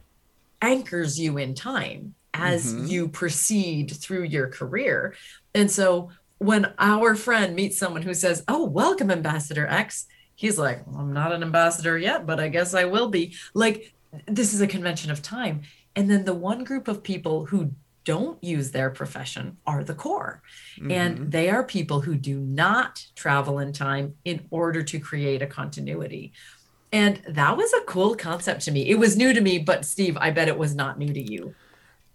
anchors 0.62 1.18
you 1.18 1.38
in 1.38 1.56
time 1.56 2.15
as 2.34 2.74
mm-hmm. 2.74 2.86
you 2.86 3.08
proceed 3.08 3.92
through 3.92 4.24
your 4.24 4.48
career. 4.48 5.15
And 5.56 5.72
so 5.72 6.12
when 6.38 6.74
our 6.78 7.15
friend 7.15 7.56
meets 7.56 7.78
someone 7.78 8.02
who 8.02 8.13
says, 8.13 8.44
Oh, 8.48 8.65
welcome, 8.65 9.10
Ambassador 9.10 9.68
X, 9.68 10.06
he's 10.36 10.58
like, 10.58 10.84
I'm 10.96 11.13
not 11.13 11.32
an 11.32 11.44
ambassador 11.44 11.98
yet, 11.98 12.26
but 12.26 12.39
I 12.39 12.50
guess 12.50 12.74
I 12.74 12.86
will 12.86 13.10
be. 13.10 13.36
Like, 13.54 13.94
this 14.26 14.54
is 14.54 14.62
a 14.62 14.68
convention 14.68 15.12
of 15.12 15.22
time. 15.22 15.62
And 15.96 16.10
then 16.10 16.26
the 16.26 16.34
one 16.34 16.63
group 16.63 16.88
of 16.88 17.04
people 17.04 17.46
who 17.46 17.72
don't 18.06 18.44
use 18.44 18.72
their 18.72 18.90
profession 18.90 19.58
are 19.68 19.84
the 19.84 19.94
core. 19.94 20.42
And 20.90 21.32
they 21.32 21.50
are 21.50 21.64
people 21.64 22.02
who 22.02 22.16
do 22.16 22.40
not 22.40 23.06
travel 23.16 23.60
in 23.60 23.74
time 23.74 24.16
in 24.26 24.48
order 24.50 24.82
to 24.84 25.00
create 25.00 25.42
a 25.42 25.48
continuity. 25.48 26.32
And 26.92 27.22
that 27.28 27.56
was 27.56 27.72
a 27.74 27.82
cool 27.82 28.16
concept 28.16 28.62
to 28.62 28.72
me. 28.72 28.90
It 28.90 28.98
was 28.98 29.16
new 29.16 29.34
to 29.34 29.42
me, 29.42 29.60
but 29.60 29.86
Steve, 29.86 30.18
I 30.18 30.32
bet 30.32 30.48
it 30.48 30.58
was 30.58 30.74
not 30.74 30.98
new 30.98 31.14
to 31.14 31.22
you. 31.22 31.54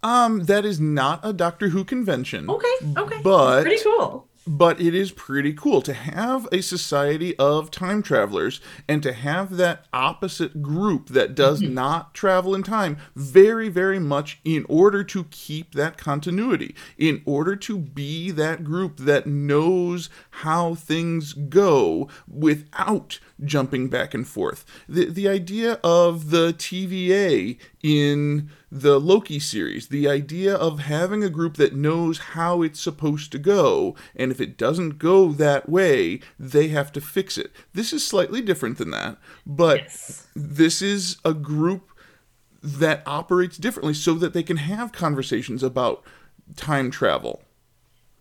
Um, 0.03 0.43
that 0.45 0.65
is 0.65 0.79
not 0.79 1.21
a 1.23 1.33
Doctor 1.33 1.69
Who 1.69 1.83
convention. 1.83 2.49
Okay, 2.49 2.75
okay. 2.97 3.21
But 3.23 3.63
pretty 3.63 3.81
cool. 3.83 4.27
But 4.47 4.79
it 4.79 4.93
is 4.93 5.11
pretty 5.11 5.53
cool 5.53 5.81
to 5.81 5.93
have 5.93 6.47
a 6.51 6.61
society 6.61 7.35
of 7.37 7.71
time 7.71 8.03
travelers 8.03 8.61
and 8.87 9.01
to 9.01 9.11
have 9.13 9.57
that 9.57 9.85
opposite 9.93 10.61
group 10.61 11.09
that 11.09 11.33
does 11.35 11.61
Mm-hmm. 11.61 11.73
not 11.73 12.13
travel 12.13 12.53
in 12.53 12.63
time 12.63 12.97
very 13.15 13.69
very 13.69 13.99
much 13.99 14.39
in 14.43 14.65
order 14.67 15.03
to 15.03 15.23
keep 15.25 15.73
that 15.73 15.97
continuity 15.97 16.75
in 16.97 17.21
order 17.25 17.55
to 17.55 17.77
be 17.77 18.29
that 18.31 18.63
group 18.63 18.97
that 18.97 19.25
knows 19.25 20.09
how 20.31 20.75
things 20.75 21.33
go 21.33 22.07
without 22.27 23.19
jumping 23.43 23.89
back 23.89 24.13
and 24.13 24.27
forth. 24.27 24.65
The 24.87 25.05
the 25.05 25.27
idea 25.27 25.73
of 25.83 26.29
the 26.29 26.53
TVA 26.53 27.57
in 27.83 28.49
the 28.71 28.99
Loki 28.99 29.39
series, 29.39 29.87
the 29.87 30.07
idea 30.07 30.55
of 30.55 30.79
having 30.79 31.23
a 31.23 31.29
group 31.29 31.57
that 31.57 31.75
knows 31.75 32.17
how 32.17 32.61
it's 32.61 32.79
supposed 32.79 33.31
to 33.33 33.39
go, 33.39 33.95
and 34.15 34.31
if 34.31 34.39
it 34.39 34.57
doesn't 34.57 34.97
go 34.97 35.31
that 35.33 35.67
way, 35.69 36.19
they 36.39 36.69
have 36.69 36.91
to 36.93 37.01
fix 37.01 37.37
it. 37.37 37.51
This 37.73 37.91
is 37.93 38.05
slightly 38.05 38.41
different 38.41 38.77
than 38.77 38.91
that, 38.91 39.17
but 39.45 39.77
Yes. 39.81 40.27
this 40.35 40.81
is 40.81 41.17
a 41.25 41.33
group 41.33 41.89
that 42.63 43.03
operates 43.05 43.57
differently 43.57 43.93
so 43.93 44.13
that 44.15 44.33
they 44.33 44.43
can 44.43 44.57
have 44.57 44.91
conversations 44.91 45.61
about 45.61 46.03
time 46.55 46.89
travel. 46.89 47.43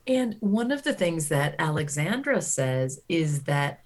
And 0.06 0.36
one 0.40 0.70
of 0.70 0.82
the 0.82 0.92
things 0.92 1.28
that 1.30 1.54
Alexandra 1.58 2.42
says 2.42 3.00
is 3.08 3.44
that 3.44 3.83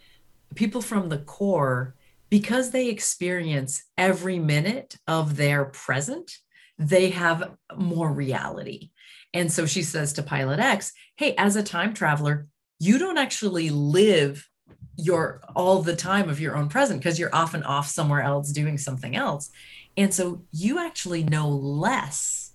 people 0.54 0.82
from 0.82 1.08
the 1.08 1.18
core, 1.18 1.94
because 2.30 2.70
they 2.70 2.88
experience 2.88 3.84
every 3.96 4.38
minute 4.38 4.96
of 5.06 5.36
their 5.36 5.66
present, 5.66 6.38
they 6.78 7.10
have 7.10 7.52
more 7.76 8.12
reality. 8.12 8.90
And 9.34 9.50
so 9.52 9.66
she 9.66 9.82
says 9.82 10.12
to 10.14 10.22
Pilot 10.22 10.58
X, 10.58 10.92
hey, 11.16 11.34
as 11.36 11.56
a 11.56 11.62
time 11.62 11.94
traveler, 11.94 12.46
you 12.78 12.98
don't 12.98 13.18
actually 13.18 13.70
live 13.70 14.48
your 14.96 15.40
all 15.54 15.82
the 15.82 15.96
time 15.96 16.28
of 16.28 16.40
your 16.40 16.56
own 16.56 16.68
present 16.68 17.00
because 17.00 17.18
you're 17.18 17.34
often 17.34 17.62
off 17.62 17.88
somewhere 17.88 18.22
else 18.22 18.50
doing 18.52 18.78
something 18.78 19.16
else. 19.16 19.50
And 19.96 20.12
so 20.12 20.42
you 20.52 20.78
actually 20.78 21.24
know 21.24 21.48
less 21.48 22.52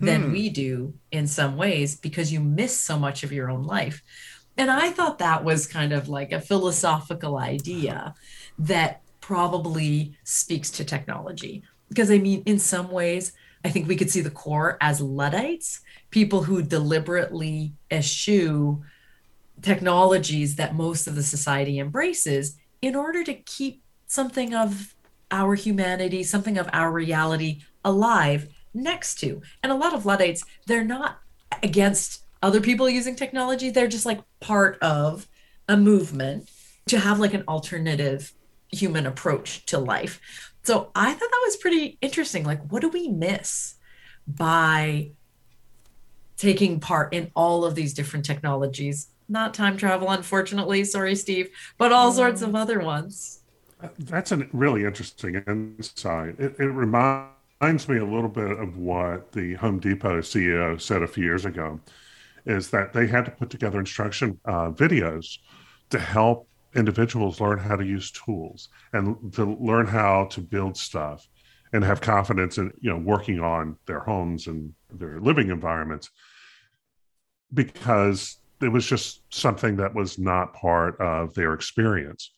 than 0.00 0.24
Hmm. 0.24 0.32
we 0.32 0.48
do 0.48 0.94
in 1.10 1.26
some 1.26 1.56
ways 1.56 1.96
because 1.96 2.32
you 2.32 2.40
miss 2.40 2.78
so 2.78 2.98
much 2.98 3.22
of 3.22 3.32
your 3.32 3.50
own 3.50 3.62
life. 3.62 4.02
And 4.56 4.70
I 4.70 4.90
thought 4.90 5.18
that 5.18 5.44
was 5.44 5.66
kind 5.66 5.92
of 5.92 6.08
like 6.08 6.32
a 6.32 6.40
philosophical 6.40 7.38
idea 7.38 8.14
that 8.58 9.00
probably 9.20 10.16
speaks 10.24 10.70
to 10.72 10.84
technology. 10.84 11.62
Because 11.88 12.10
I 12.10 12.18
mean, 12.18 12.42
in 12.46 12.58
some 12.58 12.90
ways, 12.90 13.32
I 13.64 13.70
think 13.70 13.88
we 13.88 13.96
could 13.96 14.10
see 14.10 14.20
the 14.20 14.30
core 14.30 14.76
as 14.80 15.00
Luddites, 15.00 15.80
people 16.10 16.42
who 16.42 16.62
deliberately 16.62 17.74
eschew 17.90 18.82
technologies 19.60 20.56
that 20.56 20.74
most 20.74 21.06
of 21.06 21.14
the 21.14 21.22
society 21.22 21.78
embraces 21.78 22.56
in 22.80 22.96
order 22.96 23.22
to 23.24 23.34
keep 23.34 23.82
something 24.06 24.54
of 24.54 24.94
our 25.30 25.54
humanity, 25.54 26.22
something 26.22 26.58
of 26.58 26.68
our 26.72 26.90
reality 26.90 27.62
alive 27.84 28.48
next 28.74 29.20
to. 29.20 29.40
And 29.62 29.70
a 29.70 29.76
lot 29.76 29.94
of 29.94 30.04
Luddites, 30.04 30.44
they're 30.66 30.84
not 30.84 31.18
against 31.62 32.21
other 32.42 32.60
people 32.60 32.88
using 32.88 33.16
technology, 33.16 33.70
they're 33.70 33.88
just 33.88 34.06
like 34.06 34.20
part 34.40 34.78
of 34.82 35.28
a 35.68 35.76
movement 35.76 36.50
to 36.86 36.98
have 36.98 37.20
like 37.20 37.34
an 37.34 37.44
alternative 37.48 38.32
human 38.70 39.06
approach 39.06 39.64
to 39.66 39.78
life. 39.78 40.20
So 40.64 40.90
I 40.94 41.12
thought 41.12 41.30
that 41.30 41.42
was 41.44 41.56
pretty 41.56 41.98
interesting. 42.00 42.44
Like, 42.44 42.70
what 42.70 42.82
do 42.82 42.88
we 42.88 43.08
miss 43.08 43.74
by 44.26 45.12
taking 46.36 46.80
part 46.80 47.12
in 47.12 47.30
all 47.34 47.64
of 47.64 47.74
these 47.74 47.94
different 47.94 48.24
technologies? 48.24 49.08
Not 49.28 49.54
time 49.54 49.76
travel, 49.76 50.10
unfortunately. 50.10 50.84
Sorry, 50.84 51.14
Steve, 51.14 51.50
but 51.78 51.92
all 51.92 52.08
mm-hmm. 52.08 52.16
sorts 52.16 52.42
of 52.42 52.54
other 52.54 52.80
ones. 52.80 53.40
That's 53.98 54.30
a 54.30 54.46
really 54.52 54.84
interesting 54.84 55.42
insight. 55.46 56.38
It, 56.38 56.54
it 56.58 56.66
reminds 56.66 57.88
me 57.88 57.98
a 57.98 58.04
little 58.04 58.28
bit 58.28 58.50
of 58.50 58.76
what 58.76 59.32
the 59.32 59.54
Home 59.54 59.80
Depot 59.80 60.20
CEO 60.20 60.80
said 60.80 61.02
a 61.02 61.08
few 61.08 61.24
years 61.24 61.44
ago, 61.44 61.80
is 62.46 62.70
that 62.70 62.92
they 62.92 63.06
had 63.06 63.24
to 63.24 63.30
put 63.30 63.50
together 63.50 63.78
instruction 63.78 64.38
uh, 64.44 64.70
videos 64.70 65.38
to 65.90 65.98
help 65.98 66.48
individuals 66.74 67.40
learn 67.40 67.58
how 67.58 67.76
to 67.76 67.84
use 67.84 68.10
tools 68.10 68.68
and 68.92 69.32
to 69.34 69.56
learn 69.60 69.86
how 69.86 70.24
to 70.26 70.40
build 70.40 70.76
stuff 70.76 71.28
and 71.72 71.84
have 71.84 72.00
confidence 72.00 72.58
in 72.58 72.72
you 72.80 72.90
know 72.90 72.98
working 72.98 73.40
on 73.40 73.76
their 73.86 74.00
homes 74.00 74.46
and 74.46 74.72
their 74.90 75.20
living 75.20 75.50
environments 75.50 76.10
because 77.54 78.38
it 78.62 78.68
was 78.68 78.86
just 78.86 79.22
something 79.30 79.76
that 79.76 79.94
was 79.94 80.18
not 80.18 80.54
part 80.54 80.98
of 81.00 81.34
their 81.34 81.52
experience. 81.52 82.30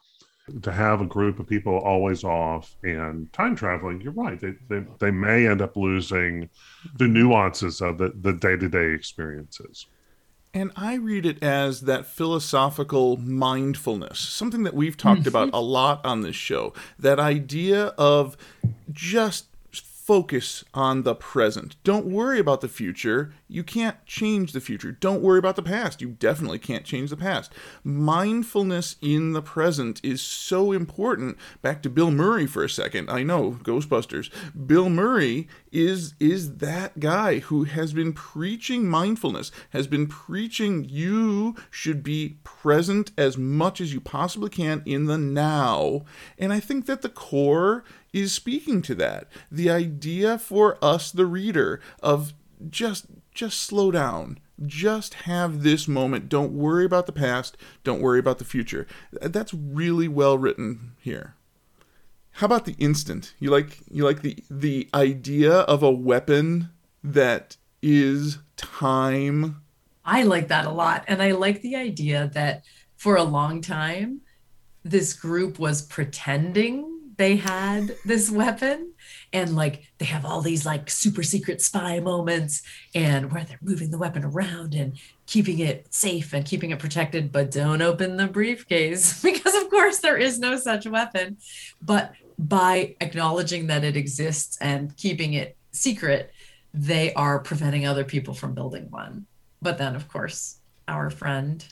To 0.63 0.73
have 0.73 1.01
a 1.01 1.07
group 1.07 1.39
of 1.39 1.47
people 1.47 1.79
always 1.79 2.23
off 2.23 2.77
and 2.83 3.33
time 3.33 3.57
traveling 3.57 4.03
you're 4.03 4.13
right 4.13 4.39
they, 4.39 4.53
they, 4.69 4.85
they 5.01 5.11
may 5.11 5.49
end 5.49 5.63
up 5.63 5.75
losing 5.75 6.51
the 6.99 7.09
nuances 7.09 7.81
of 7.81 7.97
the, 7.97 8.13
the 8.21 8.35
day-to-day 8.35 8.93
experiences 8.93 9.87
And 10.55 10.71
I 10.77 10.95
read 10.95 11.27
it 11.27 11.43
as 11.43 11.81
that 11.83 12.07
philosophical 12.07 13.17
mindfulness, 13.17 14.21
something 14.21 14.63
that 14.63 14.73
we've 14.73 14.97
talked 14.97 15.23
mm-hmm. 15.23 15.29
about 15.29 15.51
a 15.53 15.61
lot 15.61 16.07
on 16.07 16.21
this 16.21 16.37
show. 16.37 16.73
That 16.97 17.19
idea 17.19 17.87
of 17.99 18.37
just 18.93 19.47
focus 20.05 20.63
on 20.75 21.03
the 21.03 21.15
present. 21.15 21.77
Don't 21.83 22.05
worry 22.05 22.39
about 22.39 22.61
the 22.61 22.69
future. 22.69 23.33
You 23.49 23.65
can't 23.65 24.05
change 24.05 24.53
the 24.53 24.61
future. 24.61 24.93
Don't 24.93 25.23
worry 25.23 25.39
about 25.39 25.57
the 25.57 25.63
past. 25.63 26.03
You 26.03 26.09
definitely 26.09 26.59
can't 26.59 26.85
change 26.85 27.09
the 27.09 27.17
past. 27.17 27.55
Mindfulness 27.83 28.97
in 29.01 29.33
the 29.33 29.41
present 29.41 30.03
is 30.05 30.21
so 30.21 30.73
important. 30.73 31.39
Back 31.63 31.83
to 31.83 31.91
Bill 31.91 32.11
Murray 32.11 32.47
for 32.47 32.63
a 32.63 32.69
second. 32.69 33.09
I 33.09 33.23
know 33.23 33.53
Ghostbusters. 33.63 34.31
Bill 34.67 34.91
Murray 34.91 35.49
is 35.73 36.15
is 36.21 36.57
that 36.57 37.01
guy 37.01 37.39
who 37.39 37.65
has 37.65 37.95
been 37.95 38.13
preaching 38.13 38.87
mindfulness, 38.87 39.51
has 39.71 39.87
been 39.87 40.07
preaching 40.07 40.85
you 40.87 41.57
should 41.71 42.03
be 42.03 42.37
present 42.45 43.11
as 43.17 43.39
much 43.39 43.81
as 43.81 43.95
you 43.95 44.03
possibly 44.03 44.51
can 44.51 44.83
in 44.85 45.07
the 45.07 45.17
now. 45.17 46.03
And 46.39 46.53
I 46.53 46.61
think 46.61 46.85
that 46.85 47.01
the 47.01 47.09
core 47.09 47.85
is 48.15 48.33
speaking 48.33 48.81
to 48.81 48.95
that. 48.95 49.27
The 49.51 49.69
idea 49.69 50.39
for 50.39 50.79
us 50.83 51.11
the 51.11 51.27
reader 51.27 51.81
of 52.01 52.33
just 52.71 53.07
just 53.35 53.61
slow 53.61 53.91
down. 53.91 54.39
Just 54.65 55.15
have 55.15 55.65
this 55.65 55.89
moment. 55.89 56.29
Don't 56.29 56.53
worry 56.53 56.85
about 56.85 57.07
the 57.07 57.13
past. 57.13 57.57
Don't 57.83 58.01
worry 58.01 58.21
about 58.21 58.39
the 58.39 58.45
future. 58.45 58.87
That's 59.21 59.53
really 59.53 60.07
well 60.07 60.39
written 60.39 60.93
here. 61.01 61.35
How 62.39 62.47
about 62.47 62.65
the 62.65 62.77
instant? 62.79 63.35
You 63.41 63.51
like 63.51 63.81
you 63.91 64.05
like 64.05 64.23
the 64.23 64.39
the 64.49 64.89
idea 64.95 65.53
of 65.53 65.83
a 65.83 65.91
weapon 65.91 66.71
that 67.03 67.57
is 67.83 68.39
time. 68.57 69.61
I 70.05 70.23
like 70.23 70.49
that 70.49 70.67
a 70.67 70.71
lot. 70.71 71.05
And 71.09 71.21
I 71.21 71.33
like 71.33 71.63
the 71.63 71.75
idea 71.75 72.31
that 72.35 72.65
for 72.97 73.17
a 73.17 73.25
long 73.25 73.61
time, 73.61 74.21
this 74.85 75.15
group 75.15 75.59
was 75.59 75.83
pretending 75.83 76.94
they 77.17 77.37
had 77.37 77.97
this 78.05 78.31
weapon. 78.31 78.93
And 79.33 79.57
like 79.57 79.85
they 79.99 80.07
have 80.07 80.25
all 80.25 80.41
these 80.41 80.65
like 80.65 80.91
super 80.91 81.23
secret 81.23 81.61
spy 81.61 82.01
moments 82.01 82.63
and 82.95 83.33
where 83.33 83.45
they're 83.45 83.59
moving 83.63 83.91
the 83.91 83.99
weapon 83.99 84.25
around 84.25 84.75
and 84.75 84.99
keeping 85.27 85.59
it 85.59 85.93
safe 85.93 86.33
and 86.33 86.45
keeping 86.45 86.71
it 86.71 86.79
protected, 86.79 87.33
but 87.33 87.51
don't 87.51 87.83
open 87.83 88.17
the 88.17 88.27
briefcase 88.27 89.23
because, 89.23 89.55
of 89.55 89.71
course, 89.71 89.99
there 89.99 90.17
is 90.17 90.39
no 90.39 90.57
such 90.57 90.87
weapon. 90.87 91.37
But 91.81 92.13
by 92.39 92.97
acknowledging 93.01 93.69
that 93.69 93.85
it 93.85 93.97
exists 93.97 94.59
and 94.61 94.97
keeping 94.97 95.35
it 95.35 95.57
secret, 95.73 96.33
they 96.73 97.13
are 97.15 97.39
preventing 97.39 97.87
other 97.87 98.05
people 98.05 98.35
from 98.35 98.55
building 98.55 98.91
one. 98.91 99.27
But 99.63 99.79
then, 99.79 99.95
of 99.95 100.09
course, 100.09 100.59
our 100.89 101.11
friend 101.11 101.65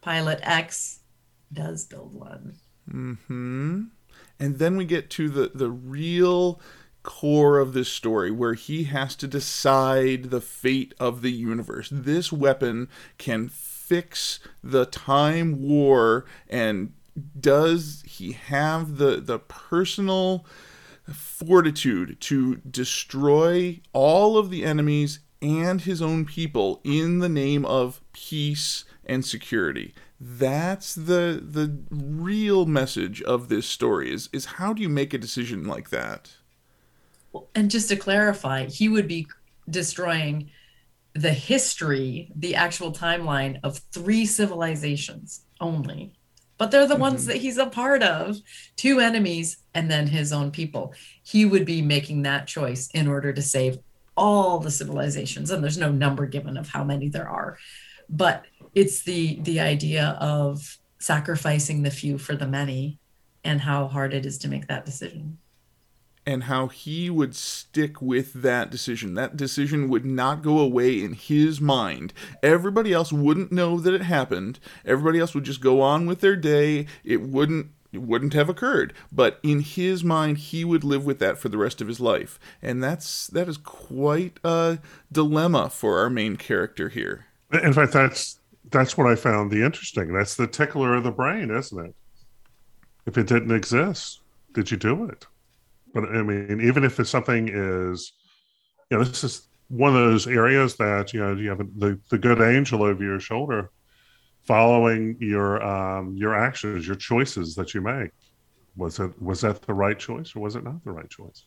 Pilot 0.00 0.40
X 0.42 1.00
does 1.52 1.84
build 1.84 2.14
one. 2.14 2.54
Hmm. 2.90 3.84
And 4.40 4.58
then 4.58 4.76
we 4.76 4.84
get 4.86 5.10
to 5.10 5.28
the 5.28 5.52
the 5.54 5.70
real 5.70 6.60
core 7.02 7.58
of 7.58 7.72
this 7.72 7.88
story 7.88 8.30
where 8.30 8.54
he 8.54 8.84
has 8.84 9.14
to 9.16 9.26
decide 9.26 10.24
the 10.24 10.40
fate 10.40 10.94
of 10.98 11.22
the 11.22 11.32
universe. 11.32 11.88
This 11.92 12.32
weapon 12.32 12.88
can 13.18 13.48
fix 13.48 14.40
the 14.62 14.86
time 14.86 15.62
war 15.62 16.24
and 16.48 16.92
does 17.38 18.02
he 18.06 18.32
have 18.32 18.96
the 18.96 19.20
the 19.20 19.38
personal 19.38 20.46
fortitude 21.12 22.20
to 22.20 22.56
destroy 22.56 23.80
all 23.92 24.38
of 24.38 24.50
the 24.50 24.64
enemies 24.64 25.20
and 25.42 25.82
his 25.82 26.02
own 26.02 26.24
people 26.24 26.80
in 26.84 27.18
the 27.18 27.28
name 27.28 27.64
of 27.64 28.00
peace 28.12 28.84
and 29.04 29.24
security. 29.24 29.94
That's 30.20 30.94
the 30.94 31.42
the 31.42 31.78
real 31.90 32.66
message 32.66 33.22
of 33.22 33.48
this 33.48 33.66
story 33.66 34.12
is 34.12 34.28
is 34.32 34.44
how 34.44 34.74
do 34.74 34.82
you 34.82 34.88
make 34.90 35.14
a 35.14 35.18
decision 35.18 35.64
like 35.64 35.88
that? 35.90 36.32
And 37.54 37.70
just 37.70 37.88
to 37.88 37.96
clarify, 37.96 38.66
he 38.66 38.88
would 38.88 39.08
be 39.08 39.26
destroying 39.68 40.50
the 41.14 41.32
history, 41.32 42.30
the 42.36 42.54
actual 42.54 42.92
timeline 42.92 43.60
of 43.62 43.78
three 43.92 44.26
civilizations 44.26 45.42
only. 45.60 46.12
But 46.58 46.70
they're 46.70 46.86
the 46.86 46.96
ones 46.96 47.22
mm-hmm. 47.22 47.30
that 47.30 47.38
he's 47.38 47.56
a 47.56 47.66
part 47.66 48.02
of 48.02 48.36
two 48.76 49.00
enemies 49.00 49.58
and 49.74 49.90
then 49.90 50.06
his 50.06 50.32
own 50.32 50.50
people. 50.50 50.92
He 51.22 51.46
would 51.46 51.64
be 51.64 51.80
making 51.80 52.22
that 52.22 52.46
choice 52.46 52.90
in 52.92 53.08
order 53.08 53.32
to 53.32 53.40
save 53.40 53.78
all 54.16 54.58
the 54.58 54.70
civilizations. 54.70 55.50
And 55.50 55.64
there's 55.64 55.78
no 55.78 55.90
number 55.90 56.26
given 56.26 56.58
of 56.58 56.68
how 56.68 56.84
many 56.84 57.08
there 57.08 57.28
are. 57.28 57.56
But 58.10 58.44
it's 58.74 59.02
the 59.04 59.40
the 59.42 59.60
idea 59.60 60.16
of 60.20 60.78
sacrificing 61.00 61.82
the 61.82 61.90
few 61.90 62.18
for 62.18 62.36
the 62.36 62.46
many 62.46 62.98
and 63.44 63.60
how 63.62 63.88
hard 63.88 64.12
it 64.14 64.26
is 64.26 64.38
to 64.38 64.48
make 64.48 64.66
that 64.68 64.84
decision. 64.84 65.38
and 66.26 66.44
how 66.44 66.68
he 66.68 67.08
would 67.10 67.34
stick 67.34 68.00
with 68.02 68.32
that 68.34 68.70
decision. 68.70 69.14
That 69.14 69.36
decision 69.36 69.88
would 69.88 70.04
not 70.04 70.42
go 70.42 70.58
away 70.58 71.02
in 71.02 71.14
his 71.14 71.60
mind. 71.60 72.12
Everybody 72.42 72.92
else 72.92 73.12
wouldn't 73.12 73.52
know 73.52 73.80
that 73.80 73.94
it 73.94 74.02
happened. 74.02 74.60
Everybody 74.84 75.18
else 75.18 75.34
would 75.34 75.44
just 75.44 75.60
go 75.62 75.80
on 75.80 76.06
with 76.06 76.20
their 76.20 76.36
day. 76.36 76.86
It 77.04 77.22
wouldn't 77.22 77.68
it 77.92 78.02
wouldn't 78.02 78.34
have 78.34 78.48
occurred. 78.48 78.92
But 79.10 79.40
in 79.42 79.60
his 79.60 80.04
mind, 80.04 80.38
he 80.38 80.64
would 80.64 80.84
live 80.84 81.04
with 81.04 81.18
that 81.20 81.38
for 81.38 81.48
the 81.48 81.58
rest 81.58 81.80
of 81.80 81.88
his 81.88 81.98
life. 82.00 82.38
And 82.62 82.82
that's 82.84 83.26
that 83.28 83.48
is 83.48 83.56
quite 83.56 84.38
a 84.44 84.78
dilemma 85.10 85.70
for 85.70 85.98
our 85.98 86.10
main 86.10 86.36
character 86.36 86.88
here. 86.90 87.26
In 87.52 87.72
fact, 87.72 87.92
that's 87.92 88.38
that's 88.70 88.96
what 88.96 89.06
I 89.06 89.16
found 89.16 89.50
the 89.50 89.64
interesting. 89.64 90.12
That's 90.12 90.36
the 90.36 90.46
tickler 90.46 90.94
of 90.94 91.04
the 91.04 91.10
brain, 91.10 91.50
isn't 91.50 91.86
it? 91.86 91.94
If 93.06 93.18
it 93.18 93.26
didn't 93.26 93.54
exist, 93.54 94.20
did 94.52 94.70
you 94.70 94.76
do 94.76 95.04
it? 95.04 95.26
But 95.92 96.04
I 96.04 96.22
mean, 96.22 96.60
even 96.60 96.84
if 96.84 97.04
something 97.06 97.48
is, 97.48 98.12
you 98.90 98.98
know, 98.98 99.04
this 99.04 99.24
is 99.24 99.48
one 99.68 99.94
of 99.94 100.02
those 100.10 100.26
areas 100.26 100.76
that 100.76 101.12
you 101.12 101.20
know 101.20 101.34
you 101.34 101.48
have 101.48 101.58
the 101.58 101.98
the 102.10 102.18
good 102.18 102.40
angel 102.40 102.82
over 102.82 103.02
your 103.02 103.20
shoulder, 103.20 103.70
following 104.42 105.16
your 105.20 105.62
um, 105.62 106.16
your 106.16 106.34
actions, 106.34 106.86
your 106.86 106.96
choices 106.96 107.54
that 107.54 107.74
you 107.74 107.80
make. 107.80 108.10
Was 108.76 109.00
it 109.00 109.20
was 109.20 109.40
that 109.40 109.62
the 109.62 109.74
right 109.74 109.98
choice 109.98 110.34
or 110.36 110.40
was 110.40 110.54
it 110.54 110.64
not 110.64 110.84
the 110.84 110.92
right 110.92 111.10
choice? 111.10 111.44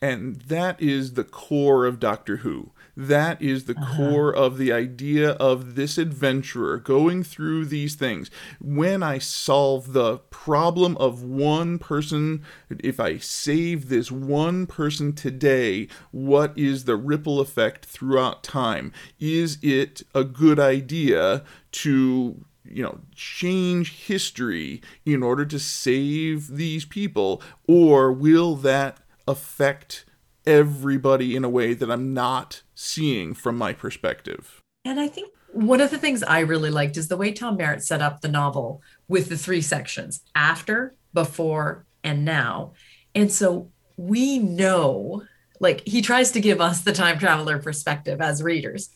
And 0.00 0.36
that 0.42 0.80
is 0.82 1.14
the 1.14 1.24
core 1.24 1.86
of 1.86 1.98
Doctor 1.98 2.36
Who. 2.36 2.72
That 2.96 3.42
is 3.42 3.64
the 3.64 3.76
uh-huh. 3.76 3.96
core 3.96 4.34
of 4.34 4.58
the 4.58 4.72
idea 4.72 5.30
of 5.32 5.74
this 5.74 5.98
adventurer 5.98 6.78
going 6.78 7.22
through 7.22 7.66
these 7.66 7.94
things. 7.94 8.30
When 8.60 9.02
I 9.02 9.18
solve 9.18 9.92
the 9.92 10.18
problem 10.18 10.96
of 10.98 11.22
one 11.22 11.78
person, 11.78 12.44
if 12.70 13.00
I 13.00 13.18
save 13.18 13.88
this 13.88 14.10
one 14.12 14.66
person 14.66 15.12
today, 15.12 15.88
what 16.12 16.56
is 16.56 16.84
the 16.84 16.96
ripple 16.96 17.40
effect 17.40 17.84
throughout 17.84 18.42
time? 18.42 18.92
Is 19.18 19.58
it 19.62 20.02
a 20.14 20.24
good 20.24 20.60
idea 20.60 21.42
to 21.72 22.44
you 22.66 22.82
know 22.82 23.00
change 23.14 23.92
history 24.06 24.80
in 25.04 25.22
order 25.22 25.44
to 25.44 25.58
save 25.58 26.56
these 26.56 26.84
people 26.84 27.42
or 27.68 28.10
will 28.10 28.56
that 28.56 28.98
affect 29.28 30.04
everybody 30.46 31.36
in 31.36 31.44
a 31.44 31.48
way 31.48 31.74
that 31.74 31.90
I'm 31.90 32.14
not 32.14 32.62
seeing 32.74 33.34
from 33.34 33.56
my 33.56 33.72
perspective. 33.72 34.60
And 34.84 35.00
I 35.00 35.08
think 35.08 35.32
one 35.52 35.80
of 35.80 35.90
the 35.90 35.98
things 35.98 36.22
I 36.22 36.40
really 36.40 36.70
liked 36.70 36.96
is 36.96 37.08
the 37.08 37.16
way 37.16 37.32
Tom 37.32 37.56
Merritt 37.56 37.82
set 37.82 38.02
up 38.02 38.20
the 38.20 38.28
novel 38.28 38.82
with 39.08 39.28
the 39.28 39.38
three 39.38 39.60
sections 39.60 40.22
after, 40.34 40.94
before, 41.12 41.86
and 42.02 42.24
now. 42.24 42.72
And 43.14 43.30
so 43.30 43.70
we 43.96 44.38
know, 44.38 45.22
like, 45.60 45.86
he 45.86 46.02
tries 46.02 46.32
to 46.32 46.40
give 46.40 46.60
us 46.60 46.82
the 46.82 46.92
time 46.92 47.18
traveler 47.18 47.58
perspective 47.58 48.20
as 48.20 48.42
readers. 48.42 48.90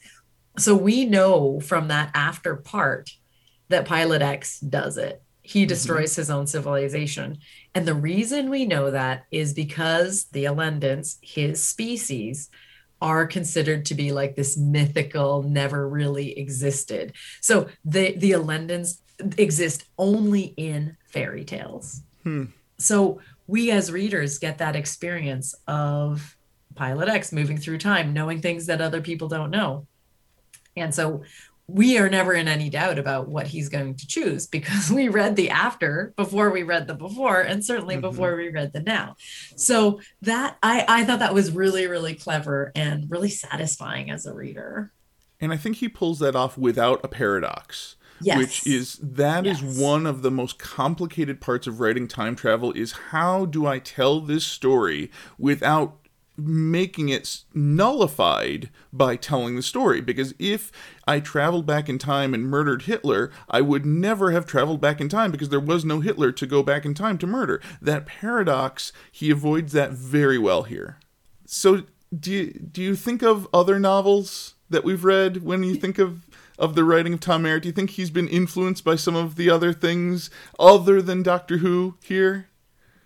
So 0.58 0.74
we 0.74 1.04
know 1.04 1.60
from 1.60 1.88
that 1.88 2.10
after 2.14 2.56
part 2.56 3.10
that 3.68 3.84
Pilot 3.84 4.22
X 4.22 4.58
does 4.60 4.98
it. 4.98 5.22
He 5.48 5.62
mm-hmm. 5.62 5.68
destroys 5.68 6.14
his 6.14 6.28
own 6.28 6.46
civilization. 6.46 7.38
And 7.74 7.88
the 7.88 7.94
reason 7.94 8.50
we 8.50 8.66
know 8.66 8.90
that 8.90 9.24
is 9.30 9.54
because 9.54 10.26
the 10.26 10.44
Elendans, 10.44 11.16
his 11.22 11.66
species, 11.66 12.50
are 13.00 13.26
considered 13.26 13.86
to 13.86 13.94
be 13.94 14.12
like 14.12 14.36
this 14.36 14.58
mythical, 14.58 15.42
never 15.42 15.88
really 15.88 16.38
existed. 16.38 17.14
So 17.40 17.68
the 17.84 18.14
the 18.18 18.32
Elendans 18.32 19.00
exist 19.38 19.86
only 19.96 20.52
in 20.58 20.96
fairy 21.06 21.44
tales. 21.44 22.02
Hmm. 22.24 22.46
So 22.76 23.20
we 23.46 23.70
as 23.70 23.90
readers 23.90 24.38
get 24.38 24.58
that 24.58 24.76
experience 24.76 25.54
of 25.66 26.36
Pilot 26.74 27.08
X 27.08 27.32
moving 27.32 27.56
through 27.56 27.78
time, 27.78 28.12
knowing 28.12 28.42
things 28.42 28.66
that 28.66 28.82
other 28.82 29.00
people 29.00 29.28
don't 29.28 29.50
know. 29.50 29.86
And 30.76 30.94
so 30.94 31.22
we 31.68 31.98
are 31.98 32.08
never 32.08 32.32
in 32.32 32.48
any 32.48 32.70
doubt 32.70 32.98
about 32.98 33.28
what 33.28 33.46
he's 33.46 33.68
going 33.68 33.94
to 33.94 34.06
choose 34.06 34.46
because 34.46 34.90
we 34.98 35.08
read 35.08 35.36
the 35.36 35.50
after 35.50 36.12
before 36.16 36.50
we 36.50 36.62
read 36.62 36.86
the 36.86 36.94
before 36.94 37.42
and 37.42 37.64
certainly 37.64 37.94
mm-hmm. 37.96 38.02
before 38.02 38.34
we 38.36 38.48
read 38.48 38.72
the 38.72 38.80
now 38.80 39.14
so 39.56 40.00
that 40.22 40.56
i 40.62 40.84
i 40.88 41.04
thought 41.04 41.18
that 41.20 41.34
was 41.34 41.50
really 41.52 41.86
really 41.86 42.14
clever 42.14 42.72
and 42.74 43.10
really 43.10 43.28
satisfying 43.30 44.10
as 44.10 44.26
a 44.26 44.34
reader 44.34 44.92
And 45.40 45.52
I 45.52 45.56
think 45.56 45.76
he 45.76 45.88
pulls 45.88 46.18
that 46.18 46.34
off 46.34 46.58
without 46.58 47.04
a 47.04 47.08
paradox. 47.08 47.94
Yes. 48.20 48.38
Which 48.38 48.66
is 48.66 48.98
that 49.00 49.46
is 49.46 49.62
Yes. 49.62 49.78
one 49.78 50.04
of 50.04 50.22
the 50.22 50.30
most 50.30 50.58
complicated 50.58 51.40
parts 51.40 51.68
of 51.68 51.78
writing 51.78 52.08
time 52.08 52.34
travel 52.34 52.72
is 52.72 52.92
how 53.12 53.44
do 53.46 53.64
I 53.66 53.78
tell 53.78 54.20
this 54.20 54.44
story 54.44 55.10
without 55.38 55.97
making 56.38 57.08
it 57.08 57.40
nullified 57.52 58.70
by 58.92 59.16
telling 59.16 59.56
the 59.56 59.62
story 59.62 60.00
because 60.00 60.34
if 60.38 60.70
I 61.06 61.20
traveled 61.20 61.66
back 61.66 61.88
in 61.88 61.98
time 61.98 62.32
and 62.32 62.44
murdered 62.44 62.82
Hitler, 62.82 63.30
I 63.50 63.60
would 63.60 63.84
never 63.84 64.30
have 64.30 64.46
traveled 64.46 64.80
back 64.80 65.00
in 65.00 65.08
time 65.08 65.32
because 65.32 65.48
there 65.48 65.60
was 65.60 65.84
no 65.84 66.00
Hitler 66.00 66.30
to 66.32 66.46
go 66.46 66.62
back 66.62 66.84
in 66.84 66.94
time 66.94 67.18
to 67.18 67.26
murder. 67.26 67.60
That 67.82 68.06
paradox, 68.06 68.92
he 69.10 69.30
avoids 69.30 69.72
that 69.72 69.90
very 69.90 70.38
well 70.38 70.62
here. 70.62 70.98
So 71.44 71.82
do 72.16 72.32
you, 72.32 72.52
do 72.52 72.82
you 72.82 72.94
think 72.94 73.22
of 73.22 73.48
other 73.52 73.78
novels 73.78 74.54
that 74.70 74.84
we've 74.84 75.04
read 75.04 75.42
when 75.42 75.62
you 75.64 75.74
think 75.74 75.98
of 75.98 76.24
of 76.58 76.74
the 76.74 76.84
writing 76.84 77.14
of 77.14 77.20
Tom 77.20 77.42
Merritt? 77.42 77.62
Do 77.62 77.68
you 77.68 77.72
think 77.72 77.90
he's 77.90 78.10
been 78.10 78.28
influenced 78.28 78.84
by 78.84 78.96
some 78.96 79.14
of 79.14 79.36
the 79.36 79.48
other 79.48 79.72
things 79.72 80.28
other 80.58 81.00
than 81.00 81.22
Doctor 81.22 81.58
Who 81.58 81.96
here? 82.02 82.47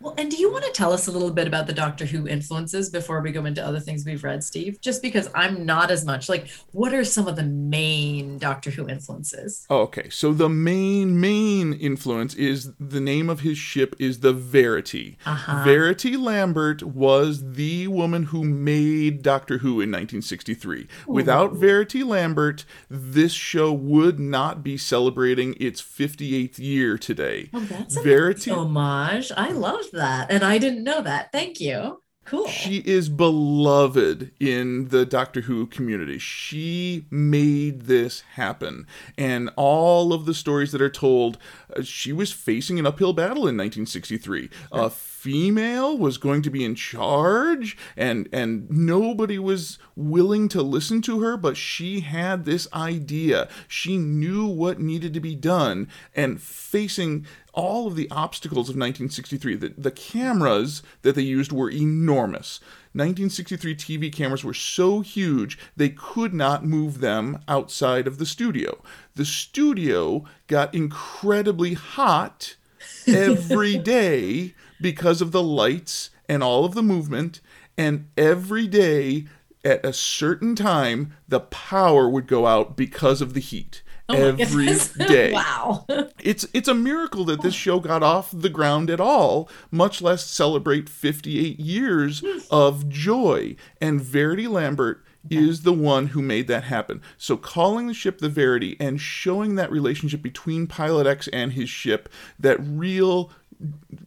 Well 0.03 0.13
and 0.17 0.29
do 0.29 0.37
you 0.37 0.51
want 0.51 0.63
to 0.65 0.71
tell 0.71 0.91
us 0.93 1.07
a 1.07 1.11
little 1.11 1.31
bit 1.31 1.47
about 1.47 1.65
the 1.67 1.73
doctor 1.73 2.05
who 2.05 2.27
influences 2.27 2.89
before 2.89 3.21
we 3.21 3.31
go 3.31 3.45
into 3.45 3.65
other 3.65 3.79
things 3.79 4.05
we've 4.05 4.23
read 4.23 4.43
steve 4.43 4.79
just 4.81 5.01
because 5.01 5.29
i'm 5.33 5.65
not 5.65 5.89
as 5.89 6.05
much 6.05 6.29
like 6.29 6.49
what 6.71 6.93
are 6.93 7.03
some 7.05 7.27
of 7.27 7.35
the 7.35 7.43
main 7.43 8.37
doctor 8.37 8.69
who 8.71 8.87
influences 8.87 9.65
Oh, 9.69 9.81
okay, 9.81 10.09
so 10.09 10.33
the 10.33 10.49
main 10.49 11.19
main 11.19 11.73
influence 11.73 12.33
is 12.35 12.73
the 12.79 12.99
name 12.99 13.29
of 13.29 13.39
his 13.41 13.57
ship 13.57 13.95
is 13.99 14.19
the 14.19 14.33
Verity. 14.33 15.17
Uh-huh. 15.25 15.63
Verity 15.63 16.17
Lambert 16.17 16.83
was 16.83 17.53
the 17.53 17.87
woman 17.87 18.23
who 18.23 18.43
made 18.43 19.21
Doctor 19.21 19.59
Who 19.59 19.81
in 19.81 19.89
1963. 19.91 20.87
Without 21.07 21.53
Verity 21.53 22.03
Lambert, 22.03 22.65
this 22.89 23.31
show 23.31 23.71
would 23.71 24.19
not 24.19 24.63
be 24.63 24.77
celebrating 24.77 25.55
its 25.59 25.81
58th 25.81 26.59
year 26.59 26.97
today. 26.97 27.49
oh 27.53 27.59
that's 27.61 27.95
a 27.97 28.01
Verity 28.01 28.51
homage 28.51 29.31
i 29.37 29.49
loved 29.49 29.91
that 29.93 30.29
and 30.29 30.43
i 30.43 30.57
didn't 30.57 30.83
know 30.83 31.01
that 31.01 31.31
thank 31.31 31.59
you 31.59 32.01
cool 32.25 32.47
She 32.47 32.77
is 32.77 33.09
beloved 33.09 34.31
in 34.39 34.87
the 34.87 35.05
Doctor 35.05 35.41
Who 35.41 35.67
community. 35.67 36.17
She 36.19 37.05
made 37.11 37.81
this 37.81 38.21
happen. 38.35 38.87
And 39.17 39.49
all 39.57 40.13
of 40.13 40.25
the 40.25 40.33
stories 40.33 40.71
that 40.71 40.81
are 40.81 40.89
told, 40.89 41.37
uh, 41.75 41.81
she 41.81 42.13
was 42.13 42.31
facing 42.31 42.79
an 42.79 42.85
uphill 42.85 43.11
battle 43.11 43.45
in 43.47 43.57
1963. 43.57 44.49
A 44.71 44.89
female 45.23 45.97
was 45.97 46.17
going 46.17 46.41
to 46.41 46.49
be 46.49 46.65
in 46.65 46.75
charge 46.75 47.77
and 47.95 48.27
and 48.33 48.69
nobody 48.69 49.39
was 49.39 49.79
willing 49.95 50.49
to 50.49 50.61
listen 50.61 51.01
to 51.01 51.21
her, 51.21 51.37
but 51.37 51.55
she 51.55 52.01
had 52.01 52.43
this 52.43 52.67
idea. 52.73 53.47
She 53.69 53.97
knew 53.97 54.45
what 54.45 54.81
needed 54.81 55.13
to 55.13 55.21
be 55.21 55.33
done 55.33 55.87
and 56.13 56.41
facing 56.41 57.25
all 57.53 57.87
of 57.87 57.95
the 57.95 58.11
obstacles 58.11 58.67
of 58.67 58.75
1963. 58.75 59.55
The, 59.55 59.73
the 59.77 59.91
cameras 59.91 60.83
that 61.03 61.15
they 61.15 61.21
used 61.21 61.53
were 61.53 61.71
enormous. 61.71 62.59
1963 62.91 63.75
TV 63.75 64.13
cameras 64.13 64.43
were 64.43 64.53
so 64.53 64.99
huge 64.99 65.57
they 65.77 65.89
could 65.89 66.33
not 66.33 66.65
move 66.65 66.99
them 66.99 67.39
outside 67.47 68.07
of 68.07 68.17
the 68.17 68.25
studio. 68.25 68.83
The 69.15 69.25
studio 69.25 70.25
got 70.47 70.75
incredibly 70.75 71.75
hot 71.75 72.57
every 73.07 73.77
day 73.77 74.53
because 74.83 75.21
of 75.21 75.31
the 75.31 75.41
lights 75.41 76.11
and 76.29 76.43
all 76.43 76.65
of 76.65 76.75
the 76.75 76.83
movement, 76.83 77.41
and 77.75 78.07
every 78.15 78.67
day 78.67 79.25
at 79.65 79.83
a 79.83 79.93
certain 79.93 80.55
time 80.55 81.13
the 81.27 81.39
power 81.39 82.07
would 82.07 82.27
go 82.27 82.45
out 82.45 82.77
because 82.77 83.21
of 83.21 83.33
the 83.33 83.39
heat. 83.39 83.81
Oh 84.09 84.35
every 84.35 84.67
day 85.07 85.31
wow 85.31 85.85
it's 86.19 86.45
it's 86.53 86.67
a 86.67 86.73
miracle 86.73 87.23
that 87.23 87.41
this 87.41 87.53
show 87.53 87.79
got 87.79 88.03
off 88.03 88.31
the 88.33 88.49
ground 88.49 88.89
at 88.89 88.99
all, 88.99 89.49
much 89.71 90.01
less 90.01 90.25
celebrate 90.25 90.89
58 90.89 91.59
years 91.59 92.21
hmm. 92.23 92.39
of 92.51 92.89
joy. 92.89 93.55
And 93.81 94.01
Verity 94.01 94.47
Lambert 94.47 95.03
is 95.29 95.61
the 95.61 95.73
one 95.73 96.07
who 96.07 96.21
made 96.21 96.47
that 96.47 96.65
happen. 96.65 97.01
So 97.17 97.37
calling 97.37 97.87
the 97.87 97.93
ship 97.93 98.19
the 98.19 98.29
Verity 98.29 98.75
and 98.79 98.99
showing 98.99 99.55
that 99.55 99.71
relationship 99.71 100.21
between 100.21 100.67
Pilot 100.67 101.07
X 101.07 101.27
and 101.29 101.53
his 101.53 101.69
ship, 101.69 102.09
that 102.39 102.57
real 102.59 103.31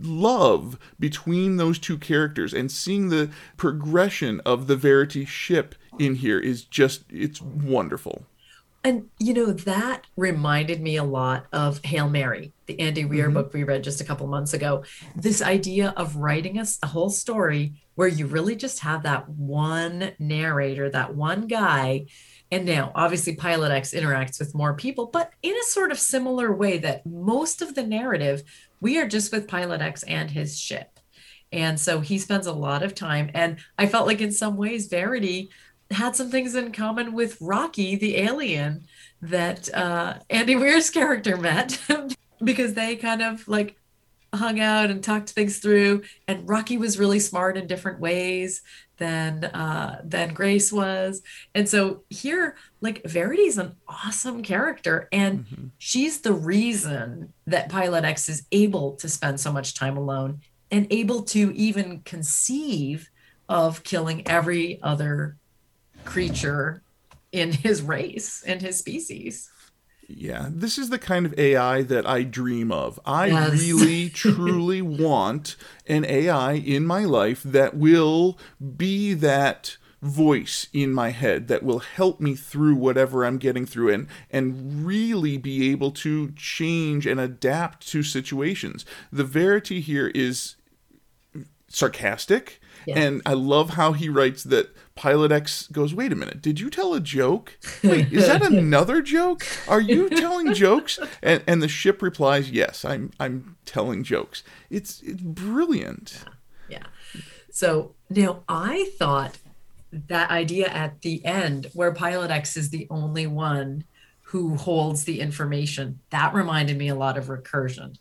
love 0.00 0.78
between 0.98 1.56
those 1.56 1.78
two 1.78 1.98
characters 1.98 2.52
and 2.54 2.70
seeing 2.70 3.08
the 3.08 3.30
progression 3.56 4.40
of 4.44 4.66
the 4.66 4.76
Verity 4.76 5.24
ship 5.24 5.74
in 5.98 6.16
here 6.16 6.38
is 6.38 6.64
just 6.64 7.04
it's 7.10 7.40
wonderful. 7.40 8.26
And 8.84 9.08
you 9.18 9.34
know, 9.34 9.52
that 9.52 10.06
reminded 10.16 10.80
me 10.80 10.96
a 10.96 11.02
lot 11.02 11.46
of 11.52 11.84
Hail 11.84 12.08
Mary, 12.08 12.52
the 12.66 12.78
Andy 12.78 13.04
Weir 13.04 13.30
Mhm. 13.30 13.34
book 13.34 13.52
we 13.52 13.64
read 13.64 13.82
just 13.82 14.00
a 14.00 14.04
couple 14.04 14.28
months 14.28 14.54
ago. 14.54 14.84
This 15.16 15.42
idea 15.42 15.92
of 15.96 16.16
writing 16.16 16.58
us 16.58 16.78
a 16.82 16.86
whole 16.86 17.10
story 17.10 17.72
where 17.96 18.06
you 18.06 18.26
really 18.26 18.54
just 18.54 18.80
have 18.80 19.02
that 19.02 19.28
one 19.28 20.12
narrator, 20.20 20.88
that 20.90 21.16
one 21.16 21.48
guy. 21.48 22.06
And 22.52 22.64
now, 22.64 22.92
obviously, 22.94 23.34
Pilot 23.34 23.72
X 23.72 23.92
interacts 23.92 24.38
with 24.38 24.54
more 24.54 24.74
people, 24.74 25.06
but 25.12 25.32
in 25.42 25.52
a 25.56 25.64
sort 25.64 25.90
of 25.90 25.98
similar 25.98 26.54
way 26.54 26.78
that 26.78 27.04
most 27.04 27.60
of 27.62 27.74
the 27.74 27.82
narrative, 27.82 28.44
we 28.80 28.98
are 28.98 29.08
just 29.08 29.32
with 29.32 29.48
Pilot 29.48 29.80
X 29.80 30.02
and 30.04 30.30
his 30.30 30.58
ship. 30.58 31.00
And 31.52 31.78
so 31.78 32.00
he 32.00 32.18
spends 32.18 32.46
a 32.46 32.52
lot 32.52 32.82
of 32.82 32.94
time. 32.94 33.30
And 33.34 33.58
I 33.78 33.86
felt 33.86 34.06
like, 34.06 34.20
in 34.20 34.32
some 34.32 34.56
ways, 34.56 34.88
Verity 34.88 35.50
had 35.90 36.16
some 36.16 36.30
things 36.30 36.54
in 36.54 36.72
common 36.72 37.12
with 37.12 37.40
Rocky, 37.40 37.96
the 37.96 38.16
alien 38.16 38.86
that 39.22 39.72
uh, 39.72 40.14
Andy 40.28 40.56
Weir's 40.56 40.90
character 40.90 41.36
met 41.36 41.80
because 42.44 42.74
they 42.74 42.96
kind 42.96 43.22
of 43.22 43.46
like 43.48 43.76
hung 44.34 44.60
out 44.60 44.90
and 44.90 45.02
talked 45.02 45.30
things 45.30 45.58
through. 45.58 46.02
And 46.26 46.48
Rocky 46.48 46.76
was 46.76 46.98
really 46.98 47.20
smart 47.20 47.56
in 47.56 47.66
different 47.66 48.00
ways 48.00 48.62
than 48.98 49.44
uh, 49.44 50.00
than 50.04 50.34
Grace 50.34 50.72
was. 50.72 51.22
And 51.54 51.68
so 51.68 52.04
here, 52.10 52.56
like 52.80 53.02
Verity's 53.04 53.58
an 53.58 53.76
awesome 53.88 54.42
character, 54.42 55.08
and 55.12 55.70
she's 55.78 56.20
the 56.20 56.32
reason 56.32 57.32
that 57.46 57.68
Pilot 57.68 58.04
X 58.04 58.28
is 58.28 58.46
able 58.52 58.92
to 58.96 59.08
spend 59.08 59.40
so 59.40 59.52
much 59.52 59.74
time 59.74 59.96
alone 59.96 60.40
and 60.70 60.86
able 60.90 61.22
to 61.22 61.52
even 61.54 62.00
conceive 62.00 63.10
of 63.48 63.82
killing 63.84 64.26
every 64.26 64.80
other 64.82 65.36
creature 66.04 66.82
in 67.32 67.52
his 67.52 67.82
race 67.82 68.42
and 68.46 68.60
his 68.62 68.78
species. 68.78 69.50
Yeah, 70.08 70.46
this 70.50 70.78
is 70.78 70.90
the 70.90 70.98
kind 70.98 71.26
of 71.26 71.36
AI 71.38 71.82
that 71.82 72.06
I 72.06 72.22
dream 72.22 72.70
of. 72.70 73.00
I 73.04 73.26
Yes. 73.26 73.58
really, 73.58 74.08
truly 74.08 74.80
want 74.82 75.56
an 75.86 76.04
AI 76.04 76.52
in 76.52 76.86
my 76.86 77.04
life 77.04 77.42
that 77.42 77.76
will 77.76 78.38
be 78.76 79.14
that 79.14 79.76
voice 80.02 80.68
in 80.72 80.92
my 80.92 81.08
head 81.10 81.48
that 81.48 81.62
will 81.64 81.80
help 81.80 82.20
me 82.20 82.36
through 82.36 82.76
whatever 82.76 83.24
I'm 83.24 83.38
getting 83.38 83.66
through 83.66 83.92
and 83.92 84.06
and 84.30 84.86
really 84.86 85.38
be 85.38 85.70
able 85.72 85.90
to 85.92 86.30
change 86.32 87.06
and 87.06 87.18
adapt 87.18 87.88
to 87.88 88.02
situations. 88.04 88.84
The 89.10 89.24
verity 89.24 89.80
here 89.80 90.08
is 90.14 90.54
sarcastic 91.68 92.60
Yeah. 92.86 92.98
and 92.98 93.22
I 93.26 93.32
love 93.32 93.70
how 93.70 93.92
he 93.92 94.08
writes 94.08 94.44
that 94.44 94.74
Pilot 94.94 95.32
X 95.32 95.66
goes, 95.68 95.92
"Wait 95.94 96.12
a 96.12 96.16
minute, 96.16 96.40
did 96.40 96.60
you 96.60 96.70
tell 96.70 96.94
a 96.94 97.00
joke? 97.00 97.58
Wait, 97.82 98.12
is 98.12 98.26
that 98.26 98.42
another 98.52 99.02
joke? 99.02 99.44
Are 99.68 99.80
you 99.80 100.08
telling 100.10 100.54
jokes?" 100.54 100.98
And 101.22 101.42
and 101.46 101.62
the 101.62 101.68
ship 101.68 102.00
replies, 102.00 102.50
"Yes, 102.50 102.84
I'm 102.84 103.10
I'm 103.18 103.56
telling 103.66 104.04
jokes." 104.04 104.42
It's 104.70 105.02
it's 105.02 105.20
brilliant. 105.20 106.24
Yeah. 106.68 106.84
So 107.50 107.94
now 108.08 108.44
I 108.48 108.90
thought 108.98 109.38
that 109.92 110.30
idea 110.30 110.68
at 110.68 111.02
the 111.02 111.24
end 111.24 111.68
where 111.74 111.92
Pilot 111.92 112.30
X 112.30 112.56
is 112.56 112.70
the 112.70 112.86
only 112.90 113.26
one 113.26 113.84
who 114.22 114.56
holds 114.56 115.04
the 115.04 115.20
information, 115.20 116.00
that 116.10 116.34
reminded 116.34 116.76
me 116.76 116.88
a 116.88 116.94
lot 116.96 117.16
of 117.16 117.26
recursion. 117.26 117.96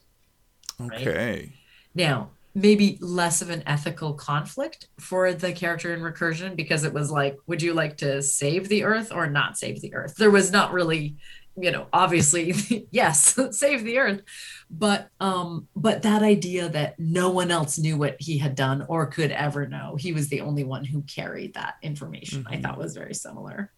Okay. 0.82 1.54
Now, 1.94 2.32
maybe 2.56 2.98
less 3.02 3.42
of 3.42 3.50
an 3.52 3.64
ethical 3.68 4.14
conflict 4.14 4.88
for 5.00 5.34
the 5.34 5.54
character 5.54 5.94
in 5.94 6.02
recursion 6.02 6.56
because 6.56 6.86
it 6.86 6.94
was 6.94 7.12
like, 7.12 7.38
would 7.48 7.62
you 7.62 7.74
like 7.74 7.98
to 7.98 8.22
save 8.24 8.70
the 8.70 8.84
earth 8.86 9.12
or 9.14 9.28
not 9.28 9.58
save 9.58 9.82
the 9.82 9.94
earth? 9.94 10.16
There 10.18 10.32
was 10.32 10.52
not 10.52 10.72
really, 10.74 11.18
you 11.58 11.72
know, 11.72 11.88
obviously, 11.94 12.88
yes, 12.92 13.38
save 13.52 13.84
the 13.84 13.98
earth. 14.00 14.22
But 14.70 15.10
um, 15.20 15.68
but 15.76 16.04
that 16.04 16.24
idea 16.24 16.70
that 16.70 16.98
no 17.00 17.30
one 17.30 17.52
else 17.52 17.78
knew 17.78 17.98
what 17.98 18.16
he 18.20 18.38
had 18.38 18.56
done 18.56 18.86
or 18.90 19.06
could 19.08 19.32
ever 19.32 19.68
know, 19.68 19.96
he 19.98 20.14
was 20.14 20.30
the 20.30 20.42
only 20.42 20.64
one 20.64 20.86
who 20.86 21.02
carried 21.04 21.54
that 21.56 21.76
information. 21.82 22.46
I 22.50 22.58
thought 22.58 22.78
was 22.80 22.96
very 22.96 23.14
similar. 23.14 23.72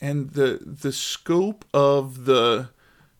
and 0.00 0.30
the 0.30 0.58
the 0.62 0.92
scope 0.92 1.64
of 1.74 2.24
the 2.24 2.70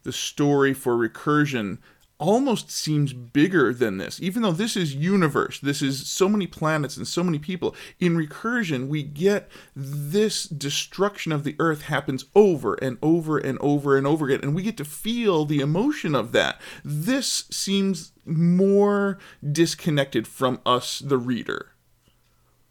the 0.03 0.13
story 0.13 0.73
for 0.75 0.97
recursion 0.97 1.79
almost 2.21 2.71
seems 2.71 3.13
bigger 3.13 3.73
than 3.73 3.97
this 3.97 4.21
even 4.21 4.43
though 4.43 4.53
this 4.53 4.77
is 4.77 4.95
universe 4.95 5.59
this 5.59 5.81
is 5.81 6.07
so 6.07 6.29
many 6.29 6.47
planets 6.47 6.97
and 6.97 7.09
so 7.09 7.25
many 7.25 7.39
people 7.39 7.75
in 7.99 8.15
recursion 8.17 8.89
we 8.89 9.03
get 9.03 9.49
this 9.75 10.45
destruction 10.45 11.33
of 11.33 11.43
the 11.43 11.57
earth 11.59 11.83
happens 11.83 12.27
over 12.35 12.75
and 12.75 12.99
over 13.03 13.39
and 13.39 13.59
over 13.61 13.97
and 13.97 14.07
over 14.07 14.27
again 14.27 14.41
and 14.43 14.55
we 14.55 14.63
get 14.63 14.77
to 14.77 14.85
feel 14.85 15.47
the 15.47 15.61
emotion 15.61 16.15
of 16.15 16.33
that 16.33 16.61
this 16.85 17.45
seems 17.51 18.13
more 18.27 19.19
disconnected 19.51 20.29
from 20.29 20.61
us 20.67 20.99
the 20.99 21.19
reader 21.19 21.73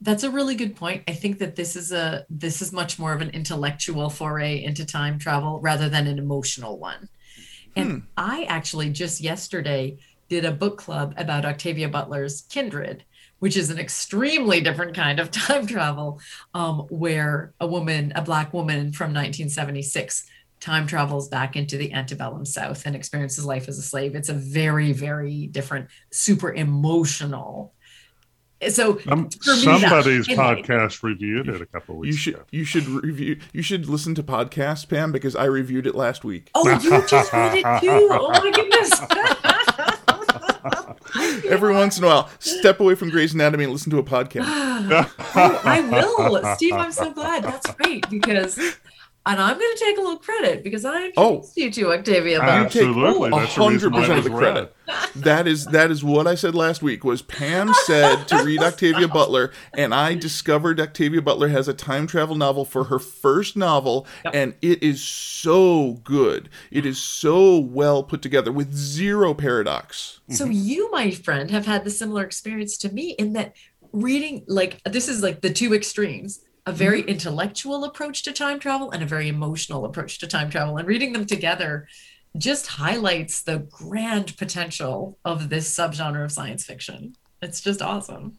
That's 0.01 0.23
a 0.23 0.31
really 0.31 0.55
good 0.55 0.77
point. 0.77 1.03
I 1.09 1.13
think 1.13 1.39
that 1.39 1.57
this 1.57 1.75
is 1.75 1.91
a 1.91 2.25
this 2.29 2.61
is 2.61 2.71
much 2.71 2.97
more 2.97 3.11
of 3.11 3.19
an 3.19 3.31
intellectual 3.31 4.09
foray 4.09 4.63
into 4.63 4.85
time 4.85 5.19
travel 5.19 5.59
rather 5.59 5.89
than 5.89 6.07
an 6.07 6.17
emotional 6.17 6.79
one. 6.79 7.09
And 7.75 8.03
I 8.17 8.43
actually 8.43 8.89
just 8.89 9.21
yesterday 9.21 9.97
did 10.29 10.45
a 10.45 10.51
book 10.51 10.77
club 10.77 11.13
about 11.17 11.45
Octavia 11.45 11.89
Butler's 11.89 12.41
Kindred, 12.41 13.03
which 13.39 13.57
is 13.57 13.69
an 13.69 13.79
extremely 13.79 14.61
different 14.61 14.95
kind 14.95 15.19
of 15.19 15.31
time 15.31 15.65
travel, 15.65 16.21
um, 16.53 16.81
where 16.89 17.53
a 17.59 17.67
woman, 17.67 18.13
a 18.15 18.21
black 18.21 18.53
woman 18.53 18.91
from 18.91 19.09
1976, 19.09 20.25
time 20.59 20.85
travels 20.87 21.29
back 21.29 21.55
into 21.55 21.77
the 21.77 21.93
antebellum 21.93 22.45
South 22.45 22.85
and 22.85 22.95
experiences 22.95 23.45
life 23.45 23.67
as 23.67 23.77
a 23.77 23.81
slave. 23.81 24.15
It's 24.15 24.29
a 24.29 24.33
very, 24.33 24.91
very 24.91 25.47
different, 25.47 25.87
super 26.11 26.53
emotional. 26.53 27.73
So 28.67 28.99
Um, 29.07 29.29
for 29.29 29.55
me, 29.55 29.63
that- 29.65 29.79
somebody's 29.81 30.27
I 30.27 30.33
it. 30.33 30.37
podcast 30.37 31.01
reviewed 31.01 31.47
it 31.47 31.61
a 31.61 31.65
couple 31.65 31.99
of 32.01 32.05
you 32.05 32.11
should 32.11 32.33
ago. 32.35 32.43
you 32.51 32.65
should 32.65 32.87
review 32.87 33.39
you 33.53 33.61
should 33.61 33.87
listen 33.87 34.13
to 34.15 34.23
podcasts 34.23 34.87
pam 34.87 35.13
because 35.13 35.33
i 35.35 35.45
reviewed 35.45 35.87
it 35.87 35.95
last 35.95 36.25
week 36.25 36.49
Oh, 36.55 36.67
you 36.69 37.07
just 37.07 37.31
read 37.31 37.57
it 37.57 37.79
too. 37.81 38.07
Oh 38.11 38.29
my 38.31 38.51
goodness. 38.51 38.91
Every 41.49 41.73
once 41.73 41.97
in 41.97 42.03
a 42.03 42.07
while, 42.07 42.29
step 42.39 42.79
away 42.79 42.95
from 42.95 43.09
Grey's 43.09 43.33
Anatomy 43.33 43.63
and 43.63 43.73
listen 43.73 43.89
to 43.91 43.97
a 43.97 44.03
podcast. 44.03 44.45
Oh, 45.35 45.61
I 45.63 45.81
will. 45.81 46.55
Steve, 46.55 46.73
I'm 46.73 46.91
so 46.91 47.11
glad. 47.11 47.43
That's 47.43 47.71
great 47.75 48.09
because, 48.09 48.59
and 49.25 49.39
I'm 49.39 49.57
going 49.59 49.75
to 49.75 49.83
take 49.83 49.97
a 49.97 50.01
little 50.01 50.17
credit 50.17 50.63
because 50.63 50.85
I 50.85 51.11
Oh. 51.17 51.35
introduced 51.35 51.57
you 51.57 51.71
to 51.71 51.93
Octavia. 51.93 52.35
You 52.35 52.39
Butler. 52.39 52.69
take 52.69 52.87
Absolutely, 52.87 53.29
that's 53.29 53.55
the 53.55 53.67
reason 53.67 53.91
100% 53.91 54.17
of 54.17 54.23
the 54.23 54.29
credit. 54.29 54.75
That 55.15 55.47
is 55.47 55.65
that 55.67 55.91
is 55.91 56.03
what 56.03 56.25
I 56.25 56.33
said 56.35 56.55
last 56.55 56.81
week. 56.81 57.03
Was 57.03 57.21
Pam 57.21 57.73
said 57.85 58.27
to 58.29 58.43
read 58.43 58.61
Octavia 58.61 59.07
Butler, 59.07 59.51
and 59.77 59.93
I 59.93 60.15
discovered 60.15 60.79
Octavia 60.79 61.21
Butler 61.21 61.49
has 61.49 61.67
a 61.67 61.73
time 61.73 62.07
travel 62.07 62.35
novel 62.35 62.65
for 62.65 62.85
her 62.85 62.97
first 62.97 63.55
novel, 63.55 64.07
and 64.33 64.55
it 64.61 64.81
is 64.81 65.03
so 65.03 65.99
good. 66.03 66.49
It 66.71 66.85
is 66.85 66.99
so 66.99 67.59
well 67.59 68.03
put 68.03 68.21
together 68.21 68.51
with 68.51 68.73
zero 68.73 69.33
paradox. 69.33 70.21
So 70.29 70.45
mm-hmm. 70.45 70.53
you, 70.53 70.91
my 70.91 71.11
friend, 71.11 71.51
have 71.51 71.65
had 71.65 71.83
the 71.83 71.91
similar 71.91 72.23
experience 72.23 72.77
to 72.79 72.91
me 72.91 73.11
in 73.11 73.33
that 73.33 73.55
reading, 73.91 74.43
like 74.47 74.81
this 74.83 75.07
is 75.07 75.21
like 75.21 75.41
the 75.41 75.51
two 75.51 75.73
extremes. 75.73 76.41
A 76.69 76.71
very 76.71 76.99
mm-hmm. 76.99 77.09
intellectual 77.09 77.83
approach 77.83 78.21
to 78.21 78.31
time 78.31 78.59
travel 78.59 78.91
and 78.91 79.01
a 79.01 79.05
very 79.07 79.27
emotional 79.27 79.85
approach 79.85 80.19
to 80.19 80.27
time 80.27 80.51
travel. 80.51 80.77
And 80.77 80.87
reading 80.87 81.13
them 81.13 81.25
together 81.25 81.87
just 82.37 82.67
highlights 82.67 83.41
the 83.41 83.57
grand 83.57 84.37
potential 84.37 85.17
of 85.25 85.49
this 85.49 85.75
subgenre 85.75 86.23
of 86.23 86.31
science 86.31 86.63
fiction. 86.63 87.15
It's 87.41 87.59
just 87.59 87.81
awesome. 87.81 88.37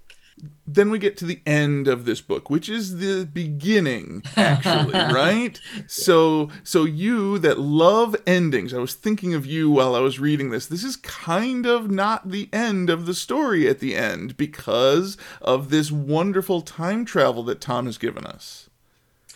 Then 0.66 0.90
we 0.90 0.98
get 0.98 1.16
to 1.18 1.24
the 1.24 1.40
end 1.46 1.88
of 1.88 2.04
this 2.04 2.20
book, 2.20 2.48
which 2.48 2.68
is 2.68 2.98
the 2.98 3.24
beginning, 3.26 4.22
actually, 4.36 4.92
right? 5.12 5.60
So, 5.86 6.50
so 6.62 6.84
you 6.84 7.38
that 7.38 7.58
love 7.58 8.14
endings, 8.26 8.72
I 8.72 8.78
was 8.78 8.94
thinking 8.94 9.34
of 9.34 9.46
you 9.46 9.70
while 9.70 9.94
I 9.94 10.00
was 10.00 10.20
reading 10.20 10.50
this. 10.50 10.66
This 10.66 10.84
is 10.84 10.96
kind 10.96 11.66
of 11.66 11.90
not 11.90 12.30
the 12.30 12.48
end 12.52 12.90
of 12.90 13.06
the 13.06 13.14
story 13.14 13.68
at 13.68 13.80
the 13.80 13.96
end 13.96 14.36
because 14.36 15.16
of 15.42 15.70
this 15.70 15.90
wonderful 15.90 16.60
time 16.60 17.04
travel 17.04 17.42
that 17.44 17.60
Tom 17.60 17.86
has 17.86 17.98
given 17.98 18.24
us. 18.24 18.70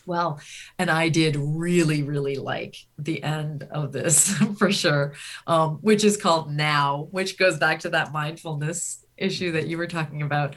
Well, 0.06 0.40
and 0.78 0.90
I 0.90 1.08
did 1.08 1.36
really, 1.36 2.02
really 2.02 2.36
like 2.36 2.76
the 2.98 3.22
end 3.22 3.66
of 3.70 3.92
this 3.92 4.28
for 4.58 4.70
sure, 4.70 5.14
um, 5.46 5.78
which 5.80 6.04
is 6.04 6.16
called 6.16 6.52
Now, 6.52 7.08
which 7.10 7.38
goes 7.38 7.58
back 7.58 7.80
to 7.80 7.90
that 7.90 8.12
mindfulness 8.12 9.04
issue 9.16 9.52
that 9.52 9.66
you 9.66 9.78
were 9.78 9.86
talking 9.86 10.22
about. 10.22 10.56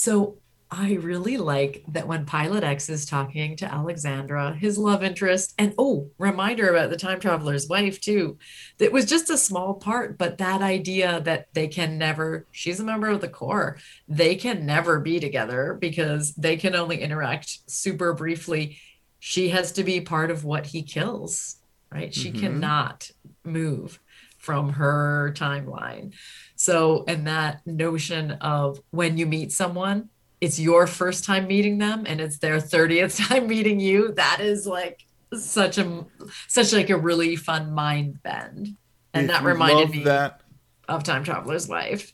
So 0.00 0.38
I 0.70 0.94
really 0.94 1.36
like 1.36 1.84
that 1.88 2.08
when 2.08 2.24
Pilot 2.24 2.64
X 2.64 2.88
is 2.88 3.04
talking 3.04 3.56
to 3.56 3.70
Alexandra, 3.70 4.54
his 4.54 4.78
love 4.78 5.02
interest, 5.02 5.52
and 5.58 5.74
oh, 5.76 6.08
reminder 6.16 6.70
about 6.70 6.88
the 6.88 6.96
time 6.96 7.20
traveler's 7.20 7.68
wife, 7.68 8.00
too. 8.00 8.38
That 8.78 8.92
was 8.92 9.04
just 9.04 9.28
a 9.28 9.36
small 9.36 9.74
part, 9.74 10.16
but 10.16 10.38
that 10.38 10.62
idea 10.62 11.20
that 11.22 11.48
they 11.52 11.68
can 11.68 11.98
never, 11.98 12.46
she's 12.50 12.80
a 12.80 12.84
member 12.84 13.08
of 13.08 13.20
the 13.20 13.28
core, 13.28 13.76
they 14.08 14.36
can 14.36 14.64
never 14.64 15.00
be 15.00 15.20
together 15.20 15.76
because 15.78 16.34
they 16.34 16.56
can 16.56 16.74
only 16.74 17.02
interact 17.02 17.58
super 17.70 18.14
briefly 18.14 18.78
she 19.20 19.50
has 19.50 19.72
to 19.72 19.84
be 19.84 20.00
part 20.00 20.30
of 20.30 20.44
what 20.44 20.66
he 20.66 20.82
kills, 20.82 21.56
right? 21.92 22.12
She 22.12 22.30
mm-hmm. 22.30 22.40
cannot 22.40 23.10
move 23.44 24.00
from 24.38 24.70
her 24.70 25.32
timeline. 25.36 26.14
So, 26.60 27.04
and 27.08 27.26
that 27.26 27.66
notion 27.66 28.32
of 28.32 28.82
when 28.90 29.16
you 29.16 29.24
meet 29.24 29.50
someone, 29.50 30.10
it's 30.42 30.60
your 30.60 30.86
first 30.86 31.24
time 31.24 31.46
meeting 31.46 31.78
them 31.78 32.04
and 32.06 32.20
it's 32.20 32.36
their 32.36 32.58
30th 32.58 33.28
time 33.28 33.46
meeting 33.46 33.80
you, 33.80 34.12
that 34.12 34.40
is 34.42 34.66
like 34.66 35.06
such 35.32 35.78
a 35.78 36.04
such 36.48 36.74
like 36.74 36.90
a 36.90 36.98
really 36.98 37.34
fun 37.34 37.72
mind 37.72 38.22
bend. 38.22 38.76
And 39.14 39.24
If 39.24 39.30
that 39.30 39.42
reminded 39.42 39.88
me 39.88 40.04
that. 40.04 40.42
of 40.86 41.02
Time 41.02 41.24
Traveler's 41.24 41.66
Wife. 41.66 42.12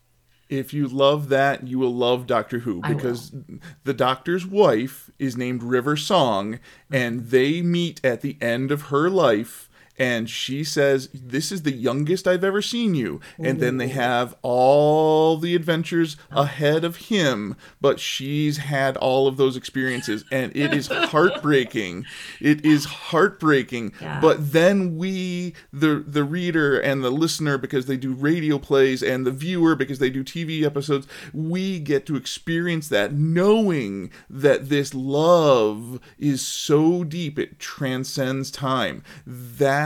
If 0.48 0.72
you 0.72 0.86
love 0.86 1.28
that, 1.30 1.66
you 1.66 1.80
will 1.80 1.94
love 1.94 2.28
Doctor 2.28 2.60
Who 2.60 2.82
because 2.82 3.34
the 3.82 3.94
Doctor's 3.94 4.46
wife 4.46 5.10
is 5.18 5.36
named 5.36 5.64
River 5.64 5.96
Song, 5.96 6.60
and 6.88 7.30
they 7.30 7.62
meet 7.62 8.00
at 8.04 8.20
the 8.20 8.40
end 8.40 8.70
of 8.70 8.82
her 8.82 9.10
life. 9.10 9.65
And 9.98 10.28
she 10.28 10.64
says, 10.64 11.08
This 11.12 11.50
is 11.50 11.62
the 11.62 11.72
youngest 11.72 12.28
I've 12.28 12.44
ever 12.44 12.60
seen 12.60 12.94
you. 12.94 13.20
And 13.38 13.60
then 13.60 13.78
they 13.78 13.88
have 13.88 14.34
all 14.42 15.36
the 15.36 15.54
adventures 15.54 16.16
ahead 16.30 16.84
of 16.84 16.96
him, 16.96 17.56
but 17.80 17.98
she's 17.98 18.58
had 18.58 18.96
all 18.98 19.26
of 19.26 19.36
those 19.36 19.56
experiences. 19.56 20.24
And 20.30 20.54
it 20.56 20.74
is 20.74 20.86
heartbreaking. 20.92 22.04
It 22.40 22.64
is 22.64 22.84
heartbreaking. 22.84 23.94
Yeah. 24.00 24.20
But 24.20 24.52
then 24.52 24.96
we, 24.96 25.54
the, 25.72 26.04
the 26.06 26.24
reader 26.24 26.78
and 26.78 27.02
the 27.02 27.10
listener, 27.10 27.58
because 27.58 27.86
they 27.86 27.96
do 27.96 28.12
radio 28.12 28.58
plays, 28.58 29.02
and 29.02 29.26
the 29.26 29.30
viewer, 29.30 29.74
because 29.74 29.98
they 29.98 30.10
do 30.10 30.22
TV 30.22 30.62
episodes, 30.64 31.06
we 31.32 31.78
get 31.78 32.06
to 32.06 32.16
experience 32.16 32.88
that 32.88 33.12
knowing 33.12 34.10
that 34.28 34.68
this 34.68 34.94
love 34.94 36.00
is 36.18 36.44
so 36.44 37.04
deep 37.04 37.38
it 37.38 37.58
transcends 37.58 38.50
time. 38.50 39.02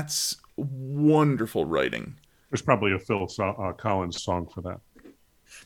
That's 0.00 0.38
wonderful 0.56 1.66
writing. 1.66 2.16
There's 2.50 2.62
probably 2.62 2.92
a 2.94 2.98
Phil 2.98 3.28
so- 3.28 3.50
uh, 3.50 3.72
Collins 3.74 4.22
song 4.22 4.48
for 4.48 4.62
that. 4.62 4.80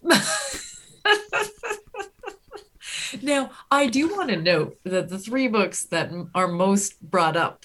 Now, 3.22 3.52
I 3.70 3.86
do 3.86 4.08
want 4.08 4.30
to 4.30 4.36
note 4.36 4.76
that 4.82 5.08
the 5.08 5.20
three 5.20 5.46
books 5.46 5.84
that 5.84 6.10
are 6.34 6.48
most 6.48 7.00
brought 7.00 7.36
up 7.36 7.64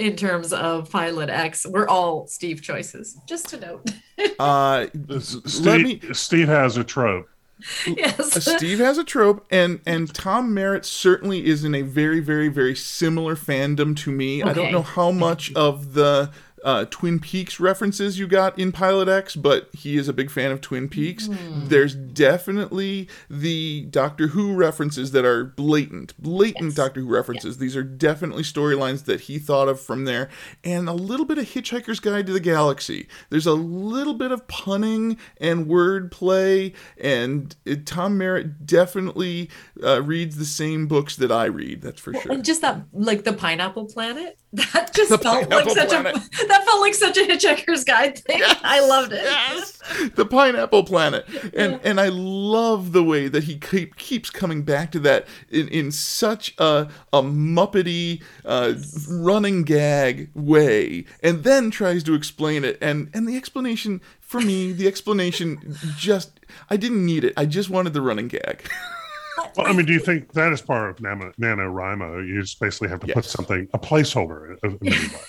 in 0.00 0.16
terms 0.16 0.52
of 0.52 0.90
Pilot 0.90 1.30
X 1.30 1.64
were 1.64 1.88
all 1.88 2.26
Steve 2.26 2.60
choices. 2.60 3.16
Just 3.28 3.48
to 3.50 3.60
note. 3.60 3.90
Uh, 4.38 4.86
Steve, 5.20 5.64
let 5.64 5.80
me. 5.80 6.00
Steve 6.12 6.46
has 6.48 6.76
a 6.76 6.84
trope. 6.84 7.28
yes. 7.86 8.36
Uh, 8.36 8.56
Steve 8.56 8.78
has 8.78 8.98
a 8.98 9.04
trope, 9.04 9.46
and 9.50 9.80
and 9.86 10.12
Tom 10.14 10.54
Merritt 10.54 10.84
certainly 10.84 11.46
is 11.46 11.64
in 11.64 11.74
a 11.74 11.82
very, 11.82 12.20
very, 12.20 12.48
very 12.48 12.74
similar 12.74 13.36
fandom 13.36 13.96
to 13.98 14.10
me. 14.10 14.42
I 14.42 14.52
don't 14.52 14.72
know 14.72 14.82
how 14.82 15.10
much 15.10 15.52
of 15.54 15.94
the 15.94 16.30
uh, 16.64 16.84
Twin 16.90 17.18
Peaks 17.18 17.58
references 17.60 18.18
you 18.18 18.26
got 18.26 18.58
in 18.58 18.72
Pilot 18.72 19.08
X, 19.08 19.36
but 19.36 19.68
he 19.72 19.96
is 19.96 20.08
a 20.08 20.12
big 20.12 20.30
fan 20.30 20.50
of 20.50 20.60
Twin 20.60 20.88
Peaks. 20.88 21.26
Hmm. 21.26 21.66
There's 21.66 21.94
definitely 21.94 23.08
the 23.28 23.82
Doctor 23.90 24.28
Who 24.28 24.54
references 24.54 25.12
that 25.12 25.24
are 25.24 25.44
blatant, 25.44 26.14
blatant 26.20 26.70
Yes. 26.70 26.74
Doctor 26.74 27.00
Who 27.00 27.08
references. 27.08 27.58
These 27.58 27.76
are 27.76 27.82
definitely 27.82 28.42
storylines 28.42 29.04
that 29.04 29.22
he 29.22 29.38
thought 29.38 29.68
of 29.68 29.80
from 29.80 30.04
there, 30.04 30.28
and 30.64 30.88
a 30.88 30.92
little 30.92 31.26
bit 31.26 31.38
of 31.38 31.46
Hitchhiker's 31.46 32.00
Guide 32.00 32.26
to 32.26 32.32
the 32.32 32.40
Galaxy. 32.40 33.08
There's 33.30 33.46
a 33.46 33.54
little 33.54 34.14
bit 34.14 34.32
of 34.32 34.46
punning 34.48 35.18
and 35.40 35.66
wordplay, 35.66 36.74
and 36.98 37.54
it, 37.64 37.86
Tom 37.86 38.18
Merritt 38.18 38.66
definitely 38.66 39.50
uh, 39.82 40.02
reads 40.02 40.36
the 40.36 40.44
same 40.44 40.86
books 40.86 41.16
that 41.16 41.32
I 41.32 41.46
read. 41.46 41.82
That's 41.82 42.00
for 42.00 42.12
sure. 42.14 42.32
And 42.32 42.44
just 42.44 42.60
that, 42.62 42.82
like 42.92 43.24
the 43.24 43.32
Pineapple 43.32 43.86
Planet, 43.86 44.38
that 44.74 44.92
just 44.92 45.08
The 45.08 45.16
felt 45.16 45.48
like 45.48 45.70
such 45.70 45.88
Planet. 45.88 46.14
a 46.16 46.46
that 46.46 46.64
felt 46.66 46.80
like 46.82 46.94
such 46.94 47.16
a 47.16 47.20
Hitchhiker's 47.20 47.84
Guide 47.84 48.18
thing. 48.18 48.42
I 48.62 48.86
loved 48.86 49.12
it. 49.12 49.22
Yes, 49.22 49.78
the 50.14 50.26
Pineapple 50.26 50.84
Planet, 50.84 51.26
and 51.54 51.80
and 51.82 51.98
I 51.98 52.08
love 52.08 52.92
the 52.92 53.02
way 53.02 53.28
that 53.28 53.44
he 53.44 53.58
keep, 53.58 53.96
keeps 53.96 54.28
coming 54.28 54.62
back 54.62 54.92
to 54.92 54.98
that 55.00 55.26
in, 55.48 55.68
in 55.68 55.90
such 55.90 56.54
a 56.58 56.88
a 57.14 57.22
muppety 57.22 58.22
uh, 58.44 58.74
running 59.08 59.62
gag 59.62 60.28
way, 60.34 61.06
and 61.22 61.44
then 61.44 61.70
tries 61.70 62.04
to 62.04 62.14
explain 62.14 62.62
it, 62.62 62.76
and 62.82 63.08
and 63.14 63.26
the 63.26 63.36
explanation 63.38 64.02
for 64.20 64.42
me, 64.42 64.72
the 64.72 64.86
explanation 64.86 65.76
just 65.96 66.40
I 66.68 66.76
didn't 66.76 67.06
need 67.06 67.24
it. 67.24 67.32
I 67.38 67.46
just 67.46 67.70
wanted 67.70 67.94
the 67.94 68.02
running 68.02 68.28
gag. 68.28 68.68
Well, 69.38 69.66
I 69.66 69.72
mean, 69.72 69.86
do 69.86 69.92
you 69.92 70.00
think 70.00 70.32
that 70.32 70.52
is 70.52 70.60
part 70.60 70.90
of 70.90 71.00
Nano, 71.00 71.32
NaNoWriMo? 71.40 72.26
You 72.26 72.40
just 72.42 72.60
basically 72.60 72.88
have 72.88 73.00
to 73.00 73.12
put 73.12 73.24
something, 73.24 73.68
a 73.72 73.78
placeholder. 73.78 74.56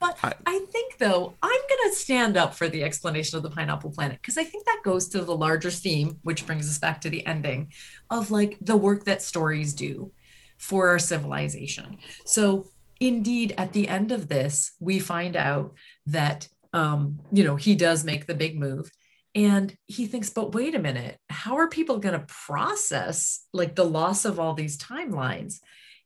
But 0.00 0.16
I- 0.22 0.34
I, 0.46 0.58
think, 0.70 0.98
though, 0.98 1.34
I'm 1.42 1.60
going 1.68 1.90
to 1.90 1.96
stand 1.96 2.36
up 2.36 2.54
for 2.54 2.68
the 2.68 2.84
explanation 2.84 3.36
of 3.36 3.42
the 3.42 3.50
pineapple 3.50 3.90
planet 3.90 4.18
because 4.22 4.38
I 4.38 4.44
think 4.44 4.64
that 4.66 4.82
goes 4.84 5.08
to 5.08 5.22
the 5.22 5.36
larger 5.36 5.70
theme, 5.70 6.18
which 6.22 6.46
brings 6.46 6.68
us 6.68 6.78
back 6.78 7.00
to 7.00 7.10
the 7.10 7.26
ending 7.26 7.72
of 8.10 8.30
like 8.30 8.58
the 8.60 8.76
work 8.76 9.04
that 9.04 9.22
stories 9.22 9.74
do 9.74 10.12
for 10.56 10.88
our 10.88 10.98
civilization. 11.00 11.98
So, 12.24 12.66
indeed, 13.00 13.54
at 13.58 13.72
the 13.72 13.88
end 13.88 14.12
of 14.12 14.28
this, 14.28 14.72
we 14.78 15.00
find 15.00 15.34
out 15.36 15.74
that, 16.06 16.48
um, 16.72 17.18
you 17.32 17.42
know, 17.44 17.56
he 17.56 17.74
does 17.74 18.04
make 18.04 18.26
the 18.26 18.34
big 18.34 18.58
move. 18.58 18.90
And 19.38 19.76
he 19.86 20.06
thinks, 20.06 20.30
but 20.30 20.52
wait 20.52 20.74
a 20.74 20.80
minute, 20.80 21.16
how 21.30 21.58
are 21.58 21.68
people 21.68 21.98
going 21.98 22.18
to 22.18 22.26
process 22.26 23.46
like 23.52 23.76
the 23.76 23.84
loss 23.84 24.24
of 24.24 24.40
all 24.40 24.52
these 24.52 24.76
timelines? 24.76 25.60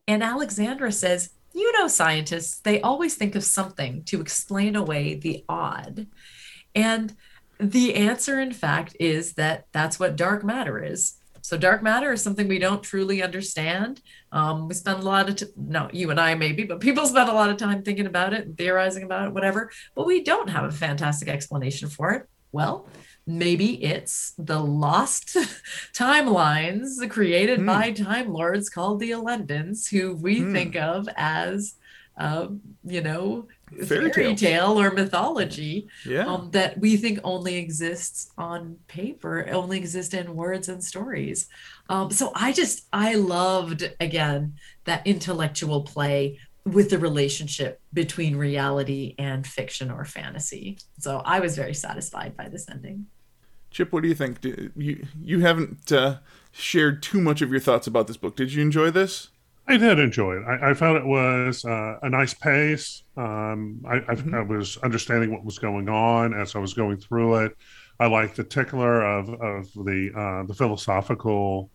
And 0.07 0.23
Alexandra 0.23 0.93
says, 0.93 1.31
you 1.55 1.73
know, 1.73 1.89
scientists, 1.89 2.61
they 2.61 2.83
always 2.83 3.15
think 3.15 3.35
of 3.35 3.43
something 3.43 4.05
to 4.05 4.21
explain 4.21 4.77
away 4.77 5.15
the 5.15 5.47
odd. 5.49 6.09
And 6.75 7.17
the 7.59 7.95
answer, 7.95 8.39
in 8.39 8.53
fact, 8.53 8.99
is 9.01 9.33
that 9.35 9.65
that's 9.73 9.99
what 9.99 10.17
dark 10.17 10.45
matter 10.45 10.85
is. 10.85 11.15
So, 11.41 11.57
dark 11.57 11.83
matter 11.83 12.13
is 12.13 12.23
something 12.23 12.49
we 12.49 12.59
don't 12.59 12.83
truly 12.83 13.23
understand. 13.23 14.03
Um, 14.31 14.69
we 14.69 14.75
spend 14.75 15.01
a 15.01 15.05
lot 15.05 15.31
of, 15.31 15.37
t- 15.37 15.47
no, 15.57 15.89
you 15.91 16.11
and 16.11 16.21
I 16.21 16.35
maybe, 16.35 16.65
but 16.65 16.81
people 16.81 17.07
spend 17.07 17.31
a 17.31 17.35
lot 17.35 17.49
of 17.49 17.57
time 17.57 17.83
thinking 17.83 18.07
about 18.07 18.35
it 18.35 18.59
theorizing 18.59 19.05
about 19.05 19.29
it, 19.29 19.33
whatever. 19.33 19.71
But 19.95 20.07
we 20.07 20.23
don't 20.23 20.51
have 20.51 20.65
a 20.65 20.71
fantastic 20.71 21.29
explanation 21.29 21.89
for 21.89 22.13
it. 22.13 22.29
Well, 22.53 22.87
maybe 23.27 23.83
it's 23.85 24.33
the 24.39 24.59
lost 24.59 25.37
timelines 25.95 27.09
created 27.11 27.61
Hmm. 27.61 27.67
by 27.67 27.93
time 27.93 28.33
lords 28.33 28.69
called 28.69 29.01
the 29.01 29.11
Elendans, 29.11 29.89
who 29.89 30.15
we 30.17 30.41
Hmm. 30.41 30.53
think 30.53 30.77
of 30.77 31.09
as, 31.17 31.75
um, 32.17 32.61
you 32.85 33.01
know, 33.01 33.47
Fairy 33.87 34.13
fairy, 34.13 34.35
tale 34.35 34.79
or 34.79 34.91
mythology 34.91 35.89
Yeah. 36.05 36.27
um, 36.27 36.51
that 36.51 36.79
we 36.79 36.99
think 36.99 37.21
only 37.25 37.57
exists 37.57 38.31
on 38.37 38.77
paper, 38.87 39.49
only 39.51 39.79
exists 39.79 40.13
in 40.13 40.37
words 40.37 40.69
and 40.69 40.85
stories. 40.85 41.49
Um, 41.89 42.11
so 42.11 42.33
I 42.35 42.53
just, 42.53 42.87
I 42.93 43.15
loved 43.15 43.91
again 43.99 44.55
that 44.85 45.07
intellectual 45.07 45.85
play 45.85 46.39
with 46.67 46.91
the 46.91 46.99
relationship 46.99 47.81
between 47.95 48.37
reality 48.37 49.15
and 49.19 49.47
fiction 49.47 49.91
or 49.91 50.05
fantasy. 50.05 50.79
So 51.01 51.23
I 51.25 51.41
was 51.41 51.57
very 51.57 51.75
satisfied 51.75 52.37
by 52.37 52.49
this 52.51 52.69
ending. 52.71 53.07
Chip, 53.73 53.93
what 53.93 54.03
do 54.03 54.09
you 54.09 54.15
think? 54.15 54.41
Do- 54.41 54.71
You 54.77 55.07
you 55.21 55.41
haven't 55.41 55.91
uh, 55.93 56.19
shared 56.53 57.03
too 57.03 57.21
much 57.21 57.43
of 57.43 57.51
your 57.51 57.61
thoughts 57.61 57.87
about 57.87 58.07
this 58.07 58.17
book. 58.17 58.37
Did 58.37 58.53
you 58.53 58.63
enjoy 58.63 58.91
this? 58.91 59.29
I 59.69 59.77
did 59.77 59.99
enjoy 60.01 60.37
it. 60.39 60.45
I, 60.45 60.71
I 60.71 60.75
found 60.75 60.97
it 60.99 61.07
was 61.07 61.65
uh, 61.65 61.99
a 62.03 62.09
nice 62.11 62.35
pace. 62.35 63.05
Um, 63.17 63.83
I, 63.87 63.97
I, 63.97 64.17
Mm-hmm. 64.17 64.35
I 64.35 64.43
was 64.43 64.77
understanding 64.79 65.31
what 65.33 65.45
was 65.45 65.59
going 65.59 65.89
on 65.89 66.35
as 66.35 66.57
I 66.57 66.59
was 66.59 66.75
going 66.75 66.99
through 66.99 67.47
it. 67.47 67.57
I 68.01 68.07
liked 68.07 68.37
the 68.37 68.45
tickler 68.45 69.03
of, 69.03 69.29
of 69.31 69.73
the 69.75 70.11
uh, 70.17 70.47
the 70.47 70.55
philosophical, 70.55 71.71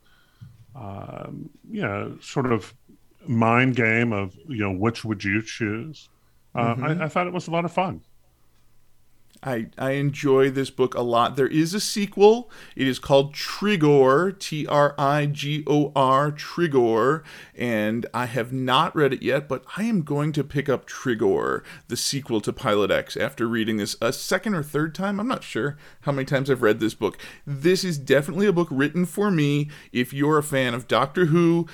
um, 0.75 1.49
you 1.69 1.81
know, 1.81 2.17
sort 2.21 2.51
of 2.51 2.73
mind 3.27 3.75
game 3.75 4.13
of 4.13 4.35
you 4.47 4.59
know 4.59 4.71
which 4.73 5.05
would 5.05 5.23
you 5.23 5.41
choose. 5.43 6.09
Uh, 6.55 6.75
Mm-hmm. 6.75 7.01
I, 7.01 7.05
I 7.05 7.09
thought 7.09 7.27
it 7.27 7.33
was 7.33 7.47
a 7.47 7.51
lot 7.51 7.65
of 7.65 7.73
fun. 7.73 8.01
I, 9.47 9.67
I 9.77 9.91
enjoy 9.91 10.49
this 10.49 10.69
book 10.69 10.93
a 10.93 11.01
lot. 11.01 11.37
There 11.37 11.47
is 11.47 11.73
a 11.73 11.79
sequel. 11.79 12.51
It 12.75 12.85
is 12.85 12.99
called 12.99 13.33
Trigor, 13.33 14.33
T 14.37 14.67
R 14.67 14.93
I 14.97 15.25
G 15.25 15.63
O 15.65 15.93
R, 15.95 16.31
Trigor, 16.31 17.23
and 17.55 18.05
I 18.13 18.25
have 18.25 18.51
not 18.51 18.93
read 18.93 19.13
it 19.13 19.23
yet, 19.23 19.47
but 19.47 19.63
I 19.77 19.83
am 19.83 20.01
going 20.01 20.33
to 20.33 20.43
pick 20.43 20.67
up 20.67 20.85
Trigor, 20.85 21.63
the 21.87 21.95
sequel 21.95 22.41
to 22.41 22.51
Pilot 22.51 22.91
X, 22.91 23.15
after 23.15 23.47
reading 23.47 23.77
this 23.77 23.95
a 24.01 24.11
second 24.11 24.53
or 24.53 24.63
third 24.63 24.93
time. 24.93 25.17
I'm 25.17 25.29
not 25.29 25.45
sure 25.45 25.77
how 26.01 26.11
many 26.11 26.25
times 26.25 26.51
I've 26.51 26.61
read 26.61 26.81
this 26.81 26.93
book. 26.93 27.17
This 27.45 27.85
is 27.85 27.97
definitely 27.97 28.47
a 28.47 28.53
book 28.53 28.67
written 28.69 29.05
for 29.05 29.31
me. 29.31 29.69
If 29.93 30.11
you're 30.11 30.37
a 30.37 30.43
fan 30.43 30.73
of 30.73 30.89
Doctor 30.89 31.27
Who, 31.27 31.67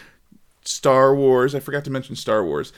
Star 0.64 1.16
Wars. 1.16 1.54
I 1.54 1.60
forgot 1.60 1.84
to 1.86 1.92
mention 1.92 2.16
Star 2.16 2.44
Wars. 2.44 2.72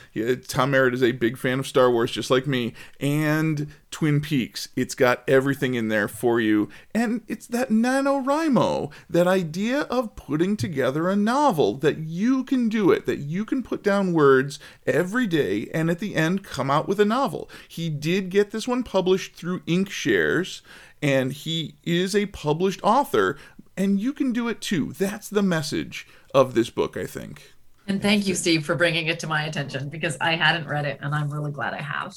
Tom 0.48 0.70
Merritt 0.72 0.94
is 0.94 1.02
a 1.02 1.12
big 1.12 1.38
fan 1.38 1.58
of 1.58 1.66
Star 1.66 1.90
Wars, 1.90 2.10
just 2.10 2.30
like 2.30 2.46
me, 2.46 2.74
and 3.00 3.68
Twin 3.90 4.20
Peaks. 4.20 4.68
It's 4.76 4.94
got 4.94 5.22
everything 5.28 5.74
in 5.74 5.88
there 5.88 6.08
for 6.08 6.40
you. 6.40 6.68
And 6.94 7.22
it's 7.28 7.46
that 7.46 7.70
NaNoWriMo, 7.70 8.92
that 9.08 9.26
idea 9.26 9.82
of 9.82 10.16
putting 10.16 10.56
together 10.56 11.08
a 11.08 11.16
novel, 11.16 11.74
that 11.78 11.98
you 11.98 12.44
can 12.44 12.68
do 12.68 12.90
it, 12.90 13.06
that 13.06 13.18
you 13.18 13.44
can 13.44 13.62
put 13.62 13.82
down 13.82 14.12
words 14.12 14.58
every 14.86 15.26
day 15.26 15.68
and 15.72 15.90
at 15.90 15.98
the 15.98 16.16
end 16.16 16.42
come 16.42 16.70
out 16.70 16.88
with 16.88 17.00
a 17.00 17.04
novel. 17.04 17.48
He 17.68 17.88
did 17.88 18.30
get 18.30 18.50
this 18.50 18.68
one 18.68 18.82
published 18.82 19.34
through 19.34 19.60
Inkshares, 19.60 20.60
and 21.00 21.32
he 21.32 21.76
is 21.84 22.14
a 22.14 22.26
published 22.26 22.80
author, 22.82 23.38
and 23.76 24.00
you 24.00 24.12
can 24.12 24.32
do 24.32 24.48
it 24.48 24.60
too. 24.60 24.92
That's 24.92 25.28
the 25.28 25.42
message 25.42 26.06
of 26.34 26.54
this 26.54 26.70
book, 26.70 26.96
I 26.96 27.06
think. 27.06 27.52
And 27.88 28.02
thank 28.02 28.26
you, 28.26 28.34
Steve, 28.34 28.66
for 28.66 28.74
bringing 28.74 29.06
it 29.06 29.20
to 29.20 29.26
my 29.26 29.44
attention 29.44 29.88
because 29.88 30.16
I 30.20 30.34
hadn't 30.34 30.66
read 30.66 30.86
it 30.86 30.98
and 31.00 31.14
I'm 31.14 31.30
really 31.30 31.52
glad 31.52 31.72
I 31.72 31.82
have. 31.82 32.16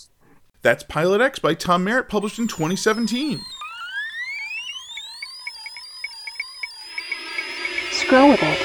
That's 0.61 0.83
Pilot 0.83 1.21
X 1.21 1.39
by 1.39 1.53
Tom 1.53 1.83
Merritt, 1.83 2.09
published 2.09 2.39
in 2.39 2.47
2017. 2.47 3.39
Scroll 7.91 8.29
with 8.29 8.39
it. 8.41 8.59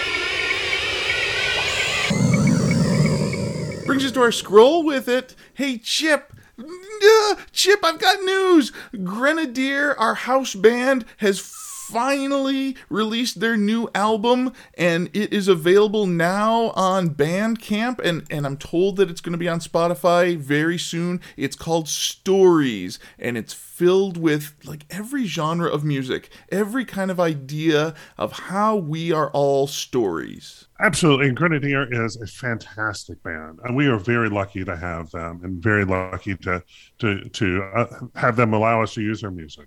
Brings 3.86 4.04
us 4.04 4.12
to 4.12 4.20
our 4.22 4.32
scroll 4.32 4.82
with 4.82 5.08
it. 5.08 5.36
Hey, 5.52 5.76
Chip. 5.76 6.32
Uh, 6.58 7.34
Chip, 7.52 7.80
I've 7.84 7.98
got 7.98 8.22
news. 8.22 8.72
Grenadier, 9.02 9.94
our 9.98 10.14
house 10.14 10.54
band, 10.54 11.04
has 11.18 11.40
finally 11.88 12.76
released 12.88 13.40
their 13.40 13.56
new 13.56 13.88
album 13.94 14.52
and 14.76 15.08
it 15.12 15.32
is 15.32 15.48
available 15.48 16.06
now 16.06 16.70
on 16.70 17.10
Bandcamp 17.10 17.98
and 18.00 18.24
and 18.30 18.46
I'm 18.46 18.56
told 18.56 18.96
that 18.96 19.10
it's 19.10 19.20
going 19.20 19.32
to 19.32 19.38
be 19.38 19.48
on 19.48 19.60
Spotify 19.60 20.36
very 20.36 20.78
soon. 20.78 21.20
It's 21.36 21.56
called 21.56 21.88
Stories 21.88 22.98
and 23.18 23.36
it's 23.36 23.52
filled 23.52 24.16
with 24.16 24.54
like 24.64 24.86
every 24.90 25.26
genre 25.26 25.68
of 25.68 25.84
music, 25.84 26.30
every 26.50 26.84
kind 26.84 27.10
of 27.10 27.18
idea 27.18 27.94
of 28.16 28.32
how 28.32 28.76
we 28.76 29.12
are 29.12 29.30
all 29.30 29.66
stories. 29.66 30.66
Absolutely. 30.80 31.28
And 31.28 31.36
Grenadier 31.36 31.86
is 31.90 32.16
a 32.16 32.26
fantastic 32.26 33.22
band. 33.22 33.58
And 33.64 33.76
we 33.76 33.86
are 33.86 33.98
very 33.98 34.28
lucky 34.28 34.64
to 34.64 34.76
have 34.76 35.10
them 35.10 35.40
and 35.42 35.62
very 35.62 35.84
lucky 35.84 36.36
to 36.36 36.62
to 36.98 37.24
to 37.28 37.62
uh, 37.76 37.86
have 38.14 38.36
them 38.36 38.52
allow 38.52 38.82
us 38.82 38.94
to 38.94 39.02
use 39.02 39.20
their 39.20 39.30
music. 39.30 39.66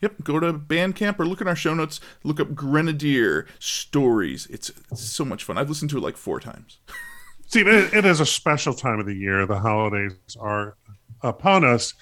Yep, 0.00 0.22
go 0.22 0.38
to 0.38 0.52
Bandcamp 0.52 1.18
or 1.18 1.26
look 1.26 1.40
in 1.40 1.48
our 1.48 1.56
show 1.56 1.74
notes. 1.74 2.00
Look 2.22 2.38
up 2.38 2.54
Grenadier 2.54 3.46
Stories. 3.58 4.46
It's, 4.46 4.70
it's 4.90 5.02
so 5.02 5.24
much 5.24 5.44
fun. 5.44 5.58
I've 5.58 5.68
listened 5.68 5.90
to 5.90 5.98
it 5.98 6.02
like 6.02 6.16
four 6.16 6.40
times. 6.40 6.78
See, 7.46 7.60
it, 7.60 7.94
it 7.94 8.04
is 8.04 8.20
a 8.20 8.26
special 8.26 8.74
time 8.74 9.00
of 9.00 9.06
the 9.06 9.14
year. 9.14 9.46
The 9.46 9.58
holidays 9.58 10.12
are 10.38 10.76
upon 11.22 11.64
us. 11.64 11.94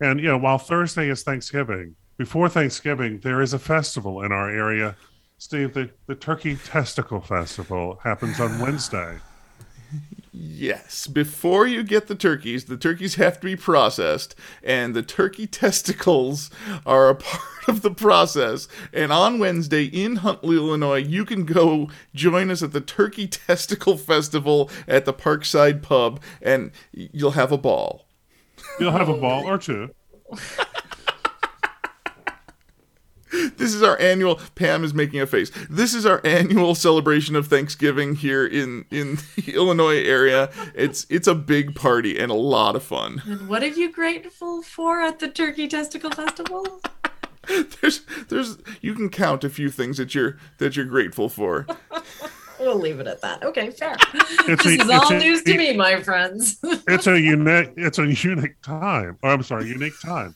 And, 0.00 0.20
you 0.20 0.28
know, 0.28 0.38
while 0.38 0.58
Thursday 0.58 1.08
is 1.08 1.22
Thanksgiving, 1.22 1.94
before 2.16 2.48
Thanksgiving, 2.48 3.20
there 3.20 3.42
is 3.42 3.52
a 3.52 3.58
festival 3.58 4.22
in 4.22 4.32
our 4.32 4.50
area. 4.50 4.96
Steve, 5.38 5.74
the, 5.74 5.90
the 6.06 6.14
Turkey 6.14 6.56
Testicle 6.56 7.20
Festival 7.20 8.00
happens 8.02 8.40
on 8.40 8.58
Wednesday. 8.58 9.18
Yes, 10.38 11.06
before 11.06 11.66
you 11.66 11.82
get 11.82 12.08
the 12.08 12.14
turkeys, 12.14 12.66
the 12.66 12.76
turkeys 12.76 13.14
have 13.14 13.40
to 13.40 13.46
be 13.46 13.56
processed, 13.56 14.34
and 14.62 14.94
the 14.94 15.02
turkey 15.02 15.46
testicles 15.46 16.50
are 16.84 17.08
a 17.08 17.14
part 17.14 17.68
of 17.68 17.80
the 17.80 17.90
process. 17.90 18.68
And 18.92 19.10
on 19.12 19.38
Wednesday 19.38 19.84
in 19.84 20.16
Huntley, 20.16 20.56
Illinois, 20.56 20.98
you 20.98 21.24
can 21.24 21.46
go 21.46 21.88
join 22.14 22.50
us 22.50 22.62
at 22.62 22.72
the 22.72 22.82
Turkey 22.82 23.26
Testicle 23.26 23.96
Festival 23.96 24.70
at 24.86 25.06
the 25.06 25.14
Parkside 25.14 25.80
Pub, 25.80 26.20
and 26.42 26.70
you'll 26.92 27.30
have 27.30 27.50
a 27.50 27.58
ball. 27.58 28.04
You'll 28.78 28.92
have 28.92 29.08
a 29.08 29.16
ball 29.16 29.48
or 29.48 29.56
two. 29.56 29.90
This 33.56 33.74
is 33.74 33.82
our 33.82 33.98
annual. 33.98 34.36
Pam 34.54 34.84
is 34.84 34.94
making 34.94 35.20
a 35.20 35.26
face. 35.26 35.50
This 35.68 35.94
is 35.94 36.06
our 36.06 36.20
annual 36.24 36.74
celebration 36.74 37.34
of 37.36 37.46
Thanksgiving 37.48 38.14
here 38.14 38.46
in 38.46 38.84
in 38.90 39.18
the 39.36 39.52
Illinois 39.54 40.02
area. 40.04 40.50
It's 40.74 41.06
it's 41.10 41.26
a 41.26 41.34
big 41.34 41.74
party 41.74 42.18
and 42.18 42.30
a 42.30 42.34
lot 42.36 42.76
of 42.76 42.82
fun. 42.82 43.22
And 43.26 43.48
what 43.48 43.62
are 43.62 43.68
you 43.68 43.90
grateful 43.92 44.62
for 44.62 45.00
at 45.00 45.18
the 45.18 45.28
Turkey 45.28 45.66
Testicle 45.68 46.10
Festival? 46.10 46.80
There's 47.80 48.02
there's 48.28 48.58
you 48.80 48.92
can 48.94 49.08
count 49.08 49.44
a 49.44 49.48
few 49.48 49.70
things 49.70 49.96
that 49.98 50.14
you're 50.14 50.36
that 50.58 50.74
you're 50.76 50.84
grateful 50.84 51.28
for. 51.28 51.66
We'll 52.58 52.78
leave 52.78 52.98
it 53.00 53.06
at 53.06 53.20
that. 53.20 53.42
Okay, 53.44 53.70
fair. 53.70 53.96
It's 54.48 54.64
this 54.64 54.78
a- 54.80 54.82
is 54.82 54.90
all 54.90 55.12
a- 55.12 55.18
news 55.18 55.42
to 55.44 55.56
me, 55.56 55.76
my 55.76 56.02
friends. 56.02 56.58
It's 56.88 57.06
a 57.06 57.20
unique 57.20 57.70
it's 57.76 57.98
a 57.98 58.06
unique 58.06 58.60
time. 58.62 59.18
Or 59.22 59.30
I'm 59.30 59.42
sorry, 59.42 59.66
unique 59.68 59.98
time. 60.00 60.34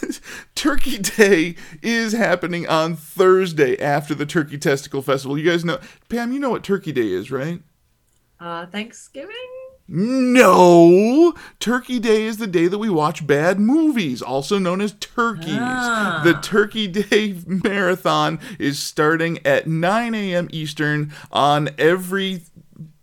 Turkey 0.54 0.98
Day 0.98 1.56
is 1.82 2.12
happening 2.12 2.68
on 2.68 2.96
Thursday 2.96 3.80
after 3.80 4.14
the 4.14 4.26
Turkey 4.26 4.58
Testicle 4.58 5.02
Festival. 5.02 5.38
You 5.38 5.50
guys 5.50 5.64
know 5.64 5.78
Pam, 6.08 6.32
you 6.32 6.38
know 6.38 6.50
what 6.50 6.64
Turkey 6.64 6.92
Day 6.92 7.12
is, 7.12 7.30
right? 7.30 7.62
Uh, 8.38 8.66
Thanksgiving? 8.66 9.36
No! 9.92 11.34
Turkey 11.58 11.98
Day 11.98 12.22
is 12.22 12.36
the 12.36 12.46
day 12.46 12.68
that 12.68 12.78
we 12.78 12.88
watch 12.88 13.26
bad 13.26 13.58
movies, 13.58 14.22
also 14.22 14.56
known 14.56 14.80
as 14.80 14.92
turkeys. 14.92 15.58
Ah. 15.58 16.20
The 16.22 16.34
Turkey 16.34 16.86
Day 16.86 17.34
Marathon 17.46 18.38
is 18.60 18.78
starting 18.78 19.44
at 19.44 19.66
9 19.66 20.14
a.m. 20.14 20.48
Eastern 20.52 21.12
on 21.32 21.70
every 21.76 22.42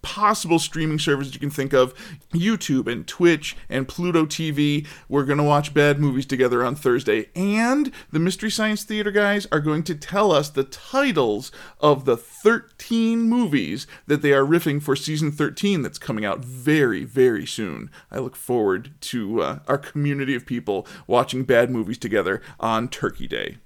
possible 0.01 0.59
streaming 0.59 0.99
services 0.99 1.33
you 1.33 1.39
can 1.39 1.49
think 1.49 1.73
of 1.73 1.93
YouTube 2.33 2.91
and 2.91 3.07
Twitch 3.07 3.55
and 3.69 3.87
Pluto 3.87 4.25
TV. 4.25 4.85
We're 5.09 5.25
going 5.25 5.37
to 5.37 5.43
watch 5.43 5.73
bad 5.73 5.99
movies 5.99 6.25
together 6.25 6.63
on 6.63 6.75
Thursday. 6.75 7.29
And 7.35 7.91
the 8.11 8.19
Mystery 8.19 8.51
Science 8.51 8.83
Theater 8.83 9.11
guys 9.11 9.47
are 9.51 9.59
going 9.59 9.83
to 9.83 9.95
tell 9.95 10.31
us 10.31 10.49
the 10.49 10.63
titles 10.63 11.51
of 11.79 12.05
the 12.05 12.17
13 12.17 13.21
movies 13.21 13.87
that 14.05 14.21
they 14.21 14.33
are 14.33 14.45
riffing 14.45 14.81
for 14.81 14.95
season 14.95 15.31
13 15.31 15.81
that's 15.81 15.99
coming 15.99 16.25
out 16.25 16.39
very, 16.39 17.03
very 17.03 17.45
soon. 17.45 17.89
I 18.11 18.19
look 18.19 18.35
forward 18.35 18.91
to 19.01 19.41
uh, 19.41 19.59
our 19.67 19.77
community 19.77 20.35
of 20.35 20.45
people 20.45 20.87
watching 21.05 21.43
bad 21.43 21.69
movies 21.69 21.97
together 21.97 22.41
on 22.59 22.87
Turkey 22.87 23.27
Day. 23.27 23.57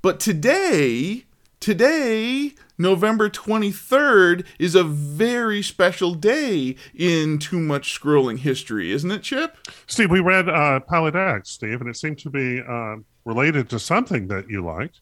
But 0.00 0.20
today, 0.20 1.24
today, 1.60 2.52
November 2.76 3.28
23rd, 3.28 4.44
is 4.58 4.74
a 4.74 4.84
very 4.84 5.62
special 5.62 6.14
day 6.14 6.76
in 6.94 7.38
Too 7.38 7.58
Much 7.58 7.98
Scrolling 8.00 8.38
history, 8.38 8.92
isn't 8.92 9.10
it, 9.10 9.22
Chip? 9.22 9.56
Steve, 9.86 10.10
we 10.10 10.20
read 10.20 10.48
uh, 10.48 10.80
Pilot 10.80 11.14
X, 11.16 11.50
Steve, 11.50 11.80
and 11.80 11.90
it 11.90 11.96
seemed 11.96 12.18
to 12.18 12.30
be 12.30 12.62
uh, 12.66 12.96
related 13.24 13.68
to 13.70 13.78
something 13.78 14.28
that 14.28 14.48
you 14.48 14.64
liked. 14.64 15.00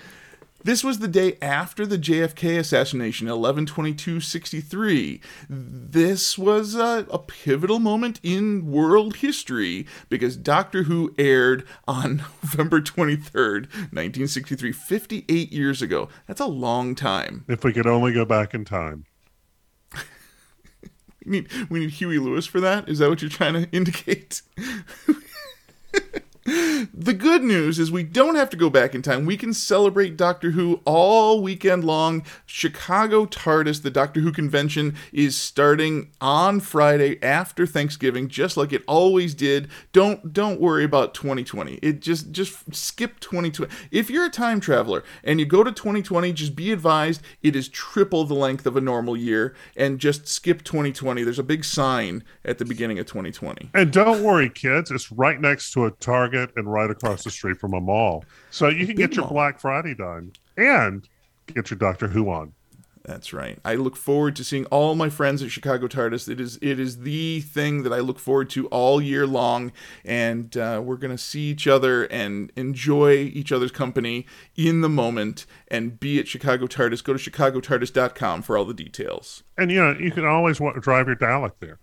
This 0.61 0.83
was 0.83 0.99
the 0.99 1.07
day 1.07 1.37
after 1.41 1.85
the 1.85 1.97
JFK 1.97 2.59
assassination, 2.59 3.27
112263. 3.27 5.21
This 5.49 6.37
was 6.37 6.75
a, 6.75 7.07
a 7.09 7.17
pivotal 7.17 7.79
moment 7.79 8.19
in 8.23 8.69
world 8.69 9.17
history 9.17 9.87
because 10.09 10.35
Doctor 10.35 10.83
Who 10.83 11.15
aired 11.17 11.65
on 11.87 12.17
November 12.43 12.81
23rd, 12.81 13.71
1963, 13.93 14.73
58 14.73 15.51
years 15.53 15.81
ago. 15.81 16.09
That's 16.27 16.41
a 16.41 16.45
long 16.45 16.93
time. 16.93 17.45
If 17.47 17.63
we 17.63 17.71
could 17.71 17.87
only 17.87 18.11
go 18.11 18.25
back 18.25 18.53
in 18.53 18.65
time. 18.65 19.05
We 21.25 21.41
need, 21.41 21.69
we 21.69 21.79
need 21.81 21.91
Huey 21.91 22.17
Lewis 22.17 22.47
for 22.47 22.59
that? 22.61 22.89
Is 22.89 22.99
that 22.99 23.09
what 23.09 23.21
you're 23.21 23.29
trying 23.29 23.53
to 23.53 23.69
indicate? 23.75 24.41
The 26.93 27.13
good 27.13 27.43
news 27.43 27.77
is 27.77 27.91
we 27.91 28.03
don't 28.03 28.35
have 28.35 28.49
to 28.49 28.57
go 28.57 28.69
back 28.69 28.95
in 28.95 29.01
time. 29.01 29.25
We 29.25 29.37
can 29.37 29.53
celebrate 29.53 30.17
Doctor 30.17 30.51
Who 30.51 30.81
all 30.83 31.41
weekend 31.41 31.83
long. 31.83 32.23
Chicago 32.45 33.25
TARDIS, 33.25 33.83
the 33.83 33.91
Doctor 33.91 34.21
Who 34.21 34.31
convention, 34.31 34.95
is 35.11 35.35
starting 35.37 36.11
on 36.19 36.59
Friday 36.59 37.21
after 37.21 37.67
Thanksgiving, 37.67 38.29
just 38.29 38.57
like 38.57 38.73
it 38.73 38.83
always 38.87 39.35
did. 39.35 39.69
Don't 39.91 40.33
don't 40.33 40.59
worry 40.59 40.83
about 40.83 41.13
2020. 41.13 41.75
It 41.83 41.99
just 41.99 42.31
just 42.31 42.73
skip 42.73 43.19
2020. 43.19 43.71
If 43.91 44.09
you're 44.09 44.25
a 44.25 44.29
time 44.29 44.59
traveler 44.59 45.03
and 45.23 45.39
you 45.39 45.45
go 45.45 45.63
to 45.63 45.71
2020, 45.71 46.33
just 46.33 46.55
be 46.55 46.71
advised 46.71 47.21
it 47.43 47.55
is 47.55 47.69
triple 47.69 48.23
the 48.23 48.33
length 48.33 48.65
of 48.65 48.75
a 48.75 48.81
normal 48.81 49.15
year, 49.15 49.55
and 49.75 49.99
just 49.99 50.27
skip 50.27 50.63
2020. 50.63 51.23
There's 51.23 51.39
a 51.39 51.43
big 51.43 51.63
sign 51.63 52.23
at 52.43 52.57
the 52.57 52.65
beginning 52.65 52.97
of 52.97 53.05
2020. 53.05 53.69
And 53.73 53.91
don't 53.91 54.23
worry, 54.23 54.49
kids, 54.49 54.89
it's 54.89 55.11
right 55.11 55.39
next 55.39 55.71
to 55.73 55.85
a 55.85 55.91
Target 55.91 56.38
and 56.55 56.71
right 56.71 56.89
across 56.89 57.23
the 57.23 57.31
street 57.31 57.57
from 57.57 57.73
a 57.73 57.81
mall. 57.81 58.23
So 58.51 58.67
you 58.67 58.85
can 58.85 58.95
Big 58.95 59.09
get 59.09 59.15
your 59.15 59.25
mall. 59.25 59.33
Black 59.33 59.59
Friday 59.59 59.95
done. 59.95 60.31
And 60.57 61.07
get 61.53 61.69
your 61.69 61.77
Doctor 61.77 62.07
Who 62.07 62.29
on. 62.29 62.53
That's 63.09 63.33
right. 63.33 63.57
I 63.65 63.73
look 63.75 63.95
forward 63.95 64.35
to 64.35 64.43
seeing 64.43 64.65
all 64.65 64.93
my 64.93 65.09
friends 65.09 65.41
at 65.41 65.49
Chicago 65.49 65.87
TARDIS. 65.87 66.29
It 66.29 66.39
is 66.39 66.59
it 66.61 66.79
is 66.79 66.99
the 66.99 67.41
thing 67.41 67.81
that 67.83 67.91
I 67.91 67.99
look 67.99 68.19
forward 68.19 68.51
to 68.51 68.67
all 68.67 69.01
year 69.01 69.25
long, 69.25 69.71
and 70.05 70.55
uh, 70.55 70.81
we're 70.83 70.97
gonna 70.97 71.17
see 71.17 71.49
each 71.49 71.65
other 71.65 72.03
and 72.05 72.51
enjoy 72.55 73.13
each 73.13 73.51
other's 73.51 73.71
company 73.71 74.27
in 74.55 74.81
the 74.81 74.89
moment. 74.89 75.47
And 75.69 75.99
be 75.99 76.19
at 76.19 76.27
Chicago 76.27 76.67
TARDIS. 76.67 77.03
Go 77.03 77.13
to 77.13 77.31
chicagotardis.com 77.31 78.43
for 78.43 78.57
all 78.57 78.65
the 78.65 78.75
details. 78.75 79.43
And 79.57 79.71
you 79.71 79.79
know, 79.83 79.97
you 79.97 80.11
can 80.11 80.25
always 80.25 80.59
wa- 80.59 80.73
drive 80.73 81.07
your 81.07 81.15
Dalek 81.15 81.53
there. 81.59 81.79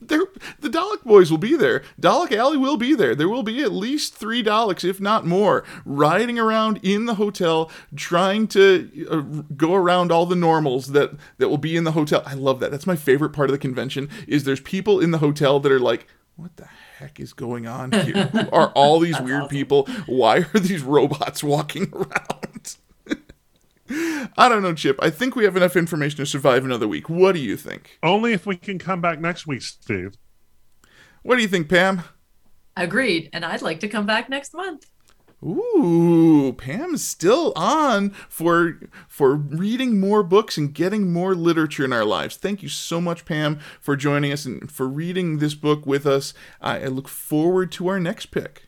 There, 0.00 0.20
the 0.60 0.68
Dalek 0.68 1.02
boys 1.04 1.30
will 1.30 1.38
be 1.38 1.56
there. 1.56 1.82
Dalek 2.00 2.32
Alley 2.32 2.56
will 2.56 2.76
be 2.76 2.94
there. 2.94 3.14
There 3.14 3.28
will 3.28 3.42
be 3.42 3.62
at 3.62 3.72
least 3.72 4.14
three 4.14 4.42
Daleks, 4.42 4.84
if 4.88 5.00
not 5.00 5.26
more, 5.26 5.64
riding 5.84 6.38
around 6.38 6.78
in 6.82 7.06
the 7.06 7.14
hotel, 7.14 7.70
trying 7.96 8.46
to 8.48 9.06
uh, 9.10 9.42
go 9.56 9.74
around 9.74 10.12
all 10.12 10.26
the 10.26 10.36
normals 10.36 10.88
that 10.92 11.12
that 11.38 11.48
will 11.48 11.58
be 11.58 11.76
in 11.76 11.84
the 11.84 11.92
hotel. 11.92 12.22
I 12.26 12.34
love 12.34 12.60
that. 12.60 12.70
That's 12.70 12.86
my 12.86 12.96
favorite 12.96 13.30
part 13.30 13.48
of 13.48 13.52
the 13.52 13.58
convention. 13.58 14.08
Is 14.26 14.44
there's 14.44 14.60
people 14.60 15.00
in 15.00 15.10
the 15.10 15.18
hotel 15.18 15.60
that 15.60 15.72
are 15.72 15.80
like, 15.80 16.06
what 16.36 16.56
the 16.56 16.68
heck 16.98 17.18
is 17.18 17.32
going 17.32 17.66
on 17.66 17.90
here? 17.90 18.26
Who 18.26 18.50
are 18.50 18.70
all 18.70 19.00
these 19.00 19.20
weird 19.22 19.48
people? 19.48 19.88
Why 20.06 20.46
are 20.54 20.60
these 20.60 20.82
robots 20.82 21.42
walking 21.42 21.90
around? 21.92 22.47
I 23.90 24.48
don't 24.48 24.62
know, 24.62 24.74
Chip. 24.74 24.98
I 25.00 25.10
think 25.10 25.34
we 25.34 25.44
have 25.44 25.56
enough 25.56 25.76
information 25.76 26.18
to 26.18 26.26
survive 26.26 26.64
another 26.64 26.88
week. 26.88 27.08
What 27.08 27.32
do 27.32 27.40
you 27.40 27.56
think? 27.56 27.98
Only 28.02 28.32
if 28.32 28.46
we 28.46 28.56
can 28.56 28.78
come 28.78 29.00
back 29.00 29.20
next 29.20 29.46
week, 29.46 29.62
Steve. 29.62 30.14
What 31.22 31.36
do 31.36 31.42
you 31.42 31.48
think, 31.48 31.68
Pam? 31.68 32.02
Agreed. 32.76 33.30
And 33.32 33.44
I'd 33.44 33.62
like 33.62 33.80
to 33.80 33.88
come 33.88 34.06
back 34.06 34.28
next 34.28 34.54
month. 34.54 34.86
Ooh, 35.42 36.52
Pam's 36.58 37.04
still 37.04 37.52
on 37.54 38.10
for 38.28 38.80
for 39.06 39.36
reading 39.36 40.00
more 40.00 40.24
books 40.24 40.56
and 40.56 40.74
getting 40.74 41.12
more 41.12 41.34
literature 41.34 41.84
in 41.84 41.92
our 41.92 42.04
lives. 42.04 42.36
Thank 42.36 42.62
you 42.62 42.68
so 42.68 43.00
much, 43.00 43.24
Pam, 43.24 43.60
for 43.80 43.94
joining 43.94 44.32
us 44.32 44.44
and 44.44 44.70
for 44.70 44.88
reading 44.88 45.38
this 45.38 45.54
book 45.54 45.86
with 45.86 46.06
us. 46.06 46.34
I, 46.60 46.80
I 46.80 46.86
look 46.86 47.06
forward 47.06 47.70
to 47.72 47.86
our 47.86 48.00
next 48.00 48.26
pick. 48.26 48.67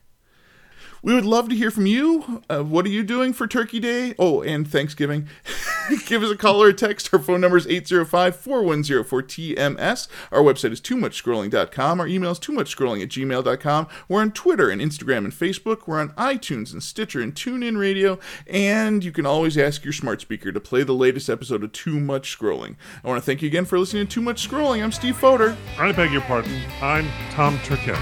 We 1.03 1.15
would 1.15 1.25
love 1.25 1.49
to 1.49 1.55
hear 1.55 1.71
from 1.71 1.87
you. 1.87 2.43
Uh, 2.51 2.63
what 2.63 2.85
are 2.85 2.91
you 2.91 3.03
doing 3.03 3.33
for 3.33 3.47
Turkey 3.47 3.81
Day? 3.81 4.15
Oh, 4.19 4.43
and 4.43 4.69
Thanksgiving. 4.69 5.29
Give 6.07 6.23
us 6.23 6.31
a 6.31 6.37
call 6.37 6.63
or 6.63 6.69
a 6.69 6.75
text. 6.75 7.09
Our 7.13 7.19
phone 7.19 7.41
number 7.41 7.57
is 7.57 7.67
805 7.67 8.37
410 8.37 9.05
4TMS. 9.05 10.09
Our 10.31 10.41
website 10.41 10.73
is 10.73 10.81
too 10.81 10.97
much 10.97 11.23
scrolling.com. 11.23 12.01
Our 12.01 12.07
email 12.07 12.31
is 12.33 12.39
too 12.39 12.53
much 12.53 12.77
scrolling 12.77 13.03
at 13.03 13.09
gmail.com. 13.09 13.89
We're 14.09 14.21
on 14.21 14.33
Twitter 14.33 14.69
and 14.69 14.81
Instagram 14.81 15.19
and 15.19 15.33
Facebook. 15.33 15.87
We're 15.87 16.01
on 16.01 16.11
iTunes 16.11 16.73
and 16.73 16.83
Stitcher 16.83 17.21
and 17.21 17.35
TuneIn 17.35 17.79
Radio. 17.79 18.19
And 18.47 19.03
you 19.03 19.13
can 19.13 19.25
always 19.25 19.57
ask 19.57 19.85
your 19.85 19.93
smart 19.95 20.21
speaker 20.21 20.53
to 20.53 20.61
play 20.61 20.83
the 20.83 20.93
latest 20.93 21.31
episode 21.31 21.65
of 21.65 21.73
Too 21.73 21.99
Much 21.99 22.39
Scrolling. 22.39 22.77
I 23.03 23.09
want 23.09 23.21
to 23.21 23.27
thank 23.27 23.43
you 23.43 23.49
again 23.49 23.65
for 23.65 23.79
listening 23.79 24.07
to 24.07 24.13
Too 24.13 24.23
Much 24.23 24.47
Scrolling. 24.47 24.83
I'm 24.83 24.93
Steve 24.93 25.17
Foder. 25.17 25.57
I 25.79 25.93
beg 25.93 26.13
your 26.13 26.23
pardon. 26.23 26.61
I'm 26.83 27.09
Tom 27.31 27.59
Turkett. 27.59 27.97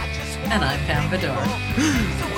And 0.48 0.64
I'm 0.64 0.78
Pam 0.80 1.10
Bedore. 1.10 2.34